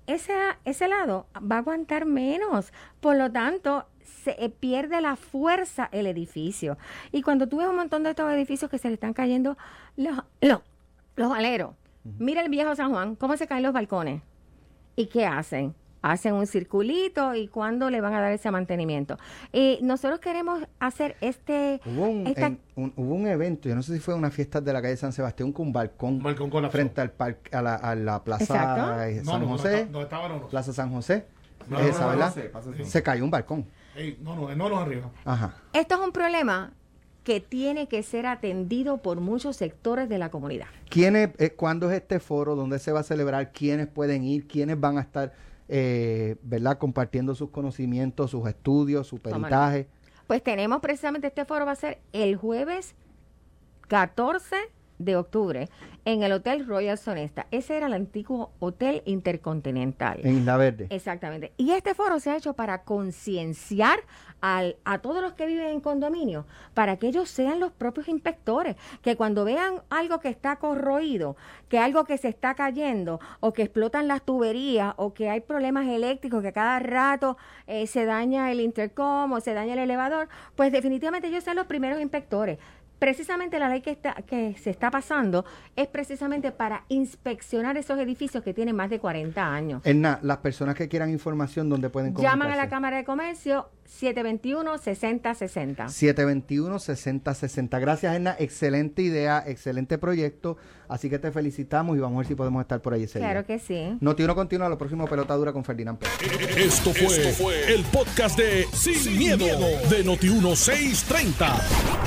ese, 0.07 0.35
ese 0.65 0.87
lado 0.87 1.27
va 1.39 1.57
a 1.57 1.59
aguantar 1.61 2.05
menos. 2.07 2.73
Por 3.01 3.17
lo 3.17 3.33
tanto, 3.33 3.87
se 4.25 4.33
eh, 4.45 4.49
pierde 4.51 5.01
la 5.01 5.17
fuerza 5.17 5.89
el 5.93 6.07
edificio. 6.07 6.79
Y 7.13 7.23
cuando 7.23 7.49
tú 7.49 7.59
ves 7.59 7.69
un 7.69 7.77
montón 7.77 8.03
de 8.03 8.11
estos 8.11 8.31
edificios 8.33 8.71
que 8.71 8.79
se 8.79 8.89
le 8.89 8.95
están 8.95 9.13
cayendo 9.15 9.57
los, 9.97 10.19
los, 10.41 10.61
los 11.17 11.33
aleros, 11.33 11.75
mira 12.19 12.41
el 12.43 12.49
viejo 12.51 12.75
San 12.75 12.91
Juan, 12.91 13.17
cómo 13.17 13.37
se 13.37 13.47
caen 13.47 13.63
los 13.63 13.73
balcones. 13.73 14.23
¿Y 14.97 15.07
qué 15.07 15.27
hacen? 15.27 15.75
hacen 16.05 16.35
un 16.35 16.49
circulito 16.49 17.33
y 17.37 17.47
cuándo 17.47 17.89
le 17.89 18.01
van 18.01 18.13
a 18.13 18.21
dar 18.21 18.33
ese 18.33 18.51
mantenimiento. 18.51 19.19
Y 19.53 19.79
nosotros 19.83 20.19
queremos 20.19 20.61
hacer 20.81 21.17
este... 21.21 21.81
Hubo 21.87 22.09
un, 22.09 22.27
en- 22.27 22.59
un- 22.75 22.93
hubo 22.97 23.15
un 23.15 23.29
evento, 23.29 23.69
yo 23.69 23.77
no 23.77 23.85
sé 23.85 23.95
si 23.95 24.01
fue 24.01 24.13
una 24.17 24.33
fiesta 24.33 24.61
de 24.61 24.73
la 24.73 24.83
calle 24.83 24.97
San 24.97 25.13
Sebastián 25.13 25.53
con 25.53 25.69
un 25.69 25.73
balcón, 25.73 26.15
Un 26.15 26.23
balcón 26.25 26.51
colapsó. 26.51 26.73
frente 26.73 27.01
al 27.01 27.13
parque, 27.13 27.57
a 27.57 27.63
la, 27.63 27.77
a 27.77 27.95
la 27.95 28.25
plaza 28.25 29.09
eh, 29.09 29.19
San 29.19 29.27
no, 29.27 29.39
no 29.39 29.47
José, 29.47 29.87
no 29.93 30.03
estaba, 30.03 30.29
no, 30.29 30.41
no. 30.41 30.49
plaza 30.49 30.73
San 30.73 30.91
José, 30.93 31.25
No, 31.69 31.79
esa, 31.79 32.01
no, 32.01 32.05
no, 32.07 32.09
¿verdad? 32.09 32.27
no 32.27 32.43
sé, 32.43 32.49
pasa 32.49 32.71
eso. 32.77 32.85
Se 32.91 33.01
cayó 33.05 33.23
un 33.23 33.31
balcón. 33.31 33.65
No, 34.21 34.37
no, 34.37 34.55
no 34.55 34.69
nos 34.69 34.79
arriba. 34.81 35.11
Ajá. 35.25 35.57
Esto 35.73 35.95
es 35.97 36.01
un 36.01 36.13
problema 36.13 36.73
que 37.25 37.41
tiene 37.41 37.89
que 37.89 38.03
ser 38.03 38.27
atendido 38.27 38.99
por 38.99 39.21
muchos 39.21 39.57
sectores 39.57 40.09
de 40.09 40.19
la 40.19 40.31
comunidad. 40.31 40.67
¿Quiénes, 40.89 41.31
eh, 41.39 41.51
¿Cuándo 41.51 41.91
es 41.91 41.97
este 41.97 42.19
foro? 42.19 42.57
¿Dónde 42.57 42.79
se 42.79 42.91
va 42.91 43.01
a 43.01 43.05
celebrar? 43.05 43.53
¿Quiénes 43.53 43.87
pueden 43.87 44.25
ir? 44.25 44.49
¿Quiénes 44.49 44.81
van 44.81 44.99
a 44.99 45.03
estar, 45.03 45.33
eh, 45.69 46.37
verdad, 46.43 46.79
compartiendo 46.79 47.35
sus 47.35 47.51
conocimientos, 47.51 48.31
sus 48.33 48.47
estudios, 48.49 49.07
su 49.07 49.19
peritaje? 49.19 49.89
Pues 50.27 50.43
tenemos 50.43 50.81
precisamente 50.81 51.29
este 51.29 51.45
foro 51.45 51.67
va 51.67 51.73
a 51.73 51.77
ser 51.77 52.01
el 52.13 52.37
jueves 52.37 52.95
14 53.89 54.57
de 55.05 55.17
octubre 55.17 55.69
en 56.05 56.23
el 56.23 56.33
Hotel 56.33 56.67
Royal 56.67 56.99
Sonesta. 56.99 57.47
Ese 57.51 57.77
era 57.77 57.87
el 57.87 57.93
antiguo 57.93 58.51
Hotel 58.59 59.03
Intercontinental. 59.05 60.21
En 60.25 60.39
Isla 60.39 60.57
Verde. 60.57 60.87
Exactamente. 60.91 61.53
Y 61.57 61.71
este 61.73 61.95
foro 61.95 62.19
se 62.21 62.31
ha 62.31 62.37
hecho 62.37 62.55
para 62.55 62.83
concienciar 62.83 64.01
al- 64.41 64.77
a 64.85 64.99
todos 64.99 65.23
los 65.23 65.35
que 65.35 65.47
viven 65.47 65.67
en 65.69 65.81
condominio, 65.81 66.47
para 66.75 66.97
que 66.97 67.07
ellos 67.07 67.29
sean 67.31 67.61
los 67.61 67.71
propios 67.71 68.09
inspectores, 68.09 68.75
que 69.01 69.15
cuando 69.17 69.45
vean 69.45 69.83
algo 69.91 70.19
que 70.19 70.29
está 70.29 70.57
corroído, 70.57 71.37
que 71.69 71.79
algo 71.79 72.05
que 72.05 72.19
se 72.19 72.29
está 72.29 72.55
cayendo, 72.55 73.21
o 73.39 73.53
que 73.53 73.63
explotan 73.63 74.09
las 74.09 74.23
tuberías, 74.23 74.95
o 74.97 75.15
que 75.15 75.31
hay 75.31 75.41
problemas 75.41 75.87
eléctricos, 75.87 76.43
que 76.43 76.53
cada 76.53 76.81
rato 76.81 77.37
eh, 77.69 77.87
se 77.87 78.05
daña 78.05 78.51
el 78.51 78.61
intercom 78.61 79.31
o 79.33 79.41
se 79.41 79.55
daña 79.55 79.75
el 79.75 79.79
elevador, 79.79 80.29
pues 80.57 80.73
definitivamente 80.73 81.29
ellos 81.29 81.45
sean 81.45 81.57
los 81.57 81.67
primeros 81.67 82.01
inspectores. 82.01 82.59
Precisamente 83.03 83.59
la 83.59 83.69
ley 83.69 83.81
que, 83.81 83.91
está, 83.91 84.15
que 84.15 84.55
se 84.63 84.71
está 84.71 84.89
pasando 84.89 85.45
es 85.75 85.89
precisamente 85.89 86.53
para 86.53 86.85
inspeccionar 86.87 87.77
esos 87.77 87.99
edificios 87.99 88.45
que 88.45 88.55
tienen 88.55 88.77
más 88.77 88.91
de 88.91 89.01
40 89.01 89.45
años. 89.45 89.83
Edna, 89.85 90.21
las 90.23 90.37
personas 90.37 90.77
que 90.77 90.89
quieran 90.89 91.11
información, 91.11 91.69
¿dónde 91.69 91.91
pueden 91.91 92.15
Llaman 92.15 92.53
a 92.53 92.55
la? 92.55 92.69
Cámara 92.69 92.99
de 92.99 93.05
Comercio 93.05 93.69
721-6060. 93.89 95.87
721-6060. 95.87 97.81
Gracias, 97.81 98.17
Edna. 98.17 98.37
Excelente 98.39 99.03
idea, 99.03 99.43
excelente 99.47 99.99
proyecto. 99.99 100.57
Así 100.89 101.09
que 101.09 101.19
te 101.19 101.31
felicitamos 101.33 101.97
y 101.97 102.01
vamos 102.01 102.17
a 102.17 102.19
ver 102.19 102.27
si 102.27 102.35
podemos 102.35 102.61
estar 102.61 102.83
por 102.83 102.93
ahí 102.93 103.05
ese 103.05 103.19
día. 103.19 103.29
Claro 103.29 103.47
que 103.47 103.59
sí. 103.59 103.97
Noti 104.01 104.25
uno 104.25 104.35
continúa, 104.35 104.69
lo 104.69 104.77
próximo 104.77 105.07
pelota 105.07 105.35
dura 105.35 105.53
con 105.53 105.65
Ferdinand 105.65 105.99
Pérez. 105.99 106.57
Esto 106.57 106.93
fue, 106.93 107.73
el 107.73 107.83
podcast 107.85 108.39
de 108.39 108.67
Sin, 108.73 109.17
miedo, 109.17 109.47
de 109.89 110.05
Noti1630. 110.05 111.61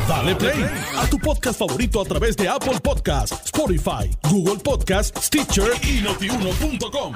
Dale 0.08 0.36
play 0.36 0.66
a 0.98 1.08
tu 1.10 1.18
podcast 1.18 1.58
favorito 1.58 2.00
a 2.00 2.06
través 2.06 2.38
de 2.38 2.48
Apple 2.48 2.80
Podcasts, 2.84 3.46
Spotify, 3.46 4.12
Google 4.30 4.62
Podcasts, 4.64 5.26
Stitcher 5.26 5.72
y 5.84 6.02
notiuno.com. 6.04 7.14